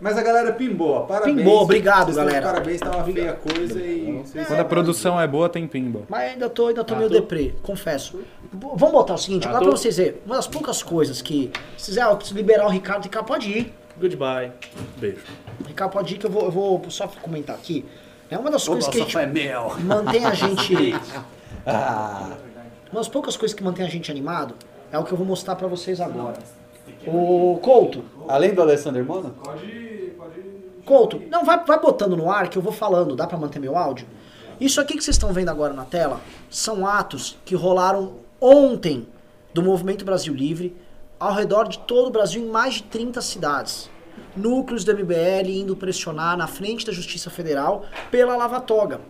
[0.00, 1.36] Mas a galera pimbou, parabéns.
[1.36, 2.46] Pimbou, obrigado, galera.
[2.46, 4.22] Parabéns, tá uma feia coisa e...
[4.46, 6.02] Quando a produção é boa, tem pimba.
[6.08, 8.20] Mas ainda tô, ainda tô Ah, meio tô- deprê, confesso.
[8.52, 10.16] Vamos botar o seguinte, Ah, tô- pra vocês verem.
[10.26, 11.50] Uma das poucas coisas que.
[11.78, 13.74] Se quiser liberar o Ricardo, o Ricardo pode ir.
[13.98, 14.52] Goodbye.
[14.98, 15.22] Beijo.
[15.66, 17.84] Ricardo pode ir, que eu vou, eu vou só comentar aqui.
[18.30, 19.74] É uma das coisas que a gente é mel.
[19.80, 20.74] mantém a gente.
[21.66, 24.54] Uma das poucas coisas que mantém a gente animado
[24.90, 26.38] é o que eu vou mostrar pra vocês agora.
[27.06, 29.34] O Couto, Além do Alessandro Mona?
[30.84, 33.76] Couto, não, vai, vai botando no ar que eu vou falando, dá pra manter meu
[33.76, 34.06] áudio?
[34.60, 36.20] Isso aqui que vocês estão vendo agora na tela
[36.50, 39.06] são atos que rolaram ontem
[39.52, 40.76] do Movimento Brasil Livre
[41.18, 43.90] ao redor de todo o Brasil em mais de 30 cidades.
[44.36, 49.00] Núcleos do MBL indo pressionar na frente da Justiça Federal pela lava-toga.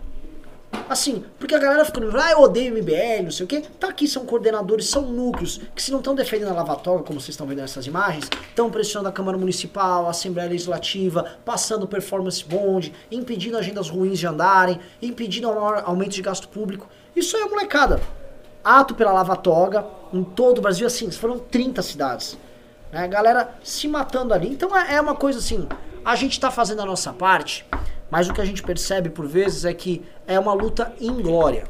[0.89, 3.63] Assim, porque a galera fica ah, eu odeio MBL, não sei o quê.
[3.81, 7.31] Tá aqui, são coordenadores, são núcleos que se não estão defendendo a lavatória, como vocês
[7.31, 12.93] estão vendo nessas imagens, estão pressionando a Câmara Municipal, a Assembleia Legislativa, passando performance bond,
[13.11, 16.89] impedindo agendas ruins de andarem, impedindo aumento de gasto público.
[17.15, 18.01] Isso é molecada.
[18.65, 22.39] Ato pela lava-toga em todo o Brasil, assim, foram 30 cidades.
[22.93, 23.05] Né?
[23.05, 24.49] A galera se matando ali.
[24.49, 25.67] Então é é uma coisa assim,
[26.05, 27.65] a gente tá fazendo a nossa parte,
[28.13, 31.65] mas o que a gente percebe por vezes é que é uma luta inglória.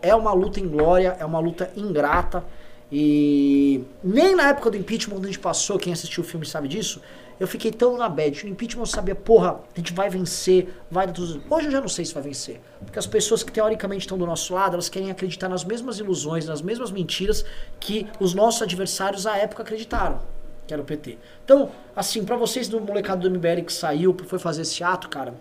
[0.00, 2.44] É uma luta inglória, é uma luta ingrata.
[2.92, 6.68] E nem na época do impeachment, quando a gente passou, quem assistiu o filme sabe
[6.68, 7.02] disso,
[7.40, 8.44] eu fiquei tão na bad.
[8.44, 11.08] No impeachment eu sabia, porra, a gente vai vencer, vai.
[11.50, 12.60] Hoje eu já não sei se vai vencer.
[12.84, 16.46] Porque as pessoas que teoricamente estão do nosso lado, elas querem acreditar nas mesmas ilusões,
[16.46, 17.44] nas mesmas mentiras
[17.80, 20.20] que os nossos adversários à época acreditaram
[20.68, 21.18] que era o PT.
[21.44, 25.34] Então, assim, pra vocês do molecado do MBL que saiu, foi fazer esse ato, cara,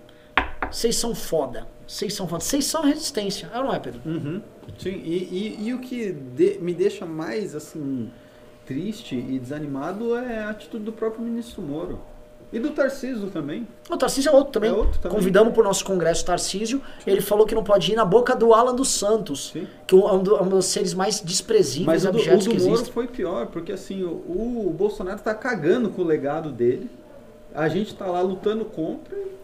[0.72, 1.68] vocês são foda.
[1.88, 2.44] Vocês são foda.
[2.44, 3.50] Vocês são resistência.
[3.54, 4.02] É ou não é, Pedro?
[4.06, 4.42] Uhum.
[4.78, 8.10] Sim, e, e, e o que de- me deixa mais, assim,
[8.66, 12.00] triste e desanimado é a atitude do próprio ministro Moro.
[12.52, 13.68] E do Tarcísio também.
[13.92, 14.72] O Tarcísio é outro também.
[14.72, 15.16] É outro também.
[15.18, 16.82] Convidamos pro nosso congresso Tarcísio.
[17.06, 19.52] Ele falou que não pode ir na boca do Alan dos Santos.
[19.54, 19.68] Sim.
[19.86, 22.60] Que é um, do- um dos seres mais desprezíveis Mas o do, o do que
[22.60, 22.92] Moro existem.
[22.94, 24.10] foi pior, porque assim, o,
[24.68, 26.90] o Bolsonaro tá cagando com o legado dele.
[27.54, 29.16] A gente tá lá lutando contra.
[29.16, 29.39] e,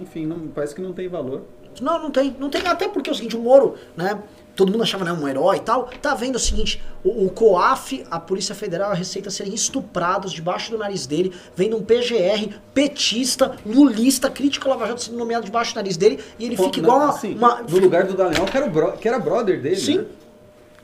[0.00, 1.42] Enfim, não, parece que não tem valor.
[1.80, 2.34] Não, não tem.
[2.38, 2.66] Não tem.
[2.66, 4.18] Até porque é o seguinte, o Moro, né?
[4.54, 5.90] Todo mundo achava né, um herói e tal.
[6.00, 10.70] Tá vendo o seguinte: o, o COAF, a Polícia Federal, a Receita serem estuprados debaixo
[10.70, 15.76] do nariz dele, vendo um PGR petista, lulista, crítico Lava Jato sendo nomeado debaixo do
[15.76, 17.12] nariz dele, e ele Pô, fica igual na- uma.
[17.14, 19.76] assim, uma- No lugar do Daniel, que era, bro- que era brother dele.
[19.76, 19.98] Sim.
[19.98, 20.04] né?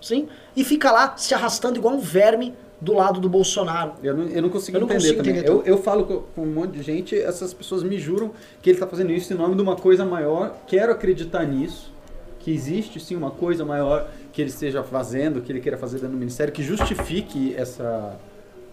[0.01, 2.52] sim, e fica lá se arrastando igual um verme
[2.82, 3.92] do lado do Bolsonaro.
[4.02, 5.38] Eu não, eu não consigo Eu não entender consigo também.
[5.38, 8.70] entender eu, eu falo com, com um monte de gente, essas pessoas me juram que
[8.70, 10.56] ele está fazendo isso em nome de uma coisa maior.
[10.66, 11.92] Quero acreditar nisso,
[12.40, 16.10] que existe sim uma coisa maior que ele esteja fazendo, que ele queira fazer dentro
[16.10, 18.16] do ministério, que justifique essa,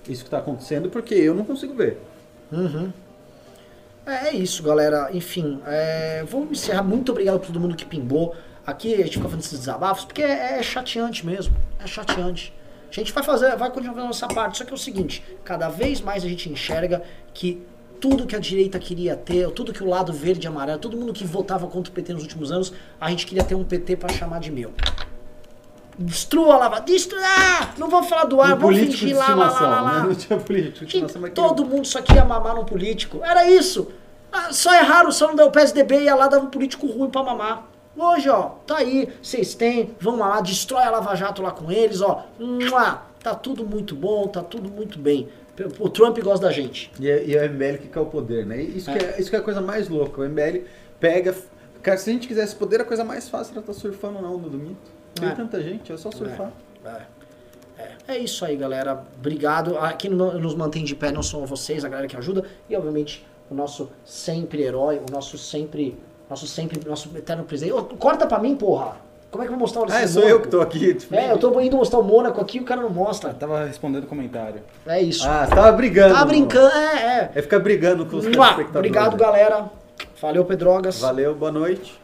[0.07, 1.99] isso que está acontecendo, porque eu não consigo ver.
[2.51, 2.91] Uhum.
[4.07, 5.11] É, é isso, galera.
[5.13, 6.81] Enfim, é, vamos encerrar.
[6.81, 8.35] Muito obrigado por todo mundo que pimbou.
[8.65, 11.55] Aqui a gente fica fazendo esses desabafos, porque é, é chateante mesmo.
[11.79, 12.51] É chateante.
[12.89, 14.57] A gente vai fazer, vai continuar fazendo essa parte.
[14.57, 17.03] Só que é o seguinte, cada vez mais a gente enxerga
[17.33, 17.61] que
[17.99, 21.13] tudo que a direita queria ter, tudo que o lado verde e amarelo, todo mundo
[21.13, 24.09] que votava contra o PT nos últimos anos, a gente queria ter um PT pra
[24.09, 24.73] chamar de meu.
[25.97, 26.79] Destrua a lava.
[26.79, 27.21] Destrua!
[27.21, 30.07] Ah, não vamos falar do ar, Um vamos de fingir lá, lá, lá, lá, né?
[30.07, 33.19] Não tinha político de estimação, mas todo mundo só queria mamar num político.
[33.21, 33.91] Era isso.
[34.31, 37.21] Ah, Só erraram, só não deu o PSDB ia lá dava um político ruim pra
[37.21, 37.67] mamar.
[37.99, 42.01] Hoje, ó, tá aí, vocês têm, vão lá, destrói a Lava Jato lá com eles,
[42.01, 42.25] ó.
[42.39, 45.27] Mua, tá tudo muito bom, tá tudo muito bem.
[45.77, 46.89] O Trump gosta da gente.
[46.97, 48.61] E é, e é o MBL que quer o poder, né?
[48.61, 50.21] Isso, Que é, isso que é a coisa mais louca.
[50.21, 50.63] O MBL
[51.01, 51.35] pega.
[51.83, 54.47] Cara, se a gente quisesse poder, a coisa mais fácil era estar surfando na onda
[54.49, 54.89] do mito.
[55.15, 55.31] Tem É.
[55.35, 56.53] tanta gente, é só surfar.
[58.07, 59.03] É isso aí, galera.
[59.17, 59.77] Obrigado.
[59.77, 62.45] Ah, Quem no- nos mantém de pé não são vocês, a galera que ajuda.
[62.69, 65.97] E, obviamente, o nosso sempre herói, o nosso sempre.
[66.29, 66.79] Nosso sempre.
[66.87, 67.73] Nosso eterno presidente.
[67.77, 68.95] Ô, corta pra mim, porra!
[69.31, 70.93] Como é que eu vou mostrar o Ah, é sou eu que tô aqui.
[70.95, 73.31] tipo, É, eu tô indo mostrar o Mônaco aqui e o cara não mostra.
[73.31, 74.61] Tava respondendo comentário.
[74.87, 75.23] É isso.
[75.27, 76.13] Ah, você tava brigando.
[76.15, 76.31] tá mano.
[76.31, 77.31] brincando, é, é.
[77.35, 78.75] É ficar brigando com os Mua, telespectadores.
[78.75, 79.65] Obrigado, galera.
[80.19, 80.99] Valeu, Pedrogas.
[80.99, 81.99] Valeu, boa noite.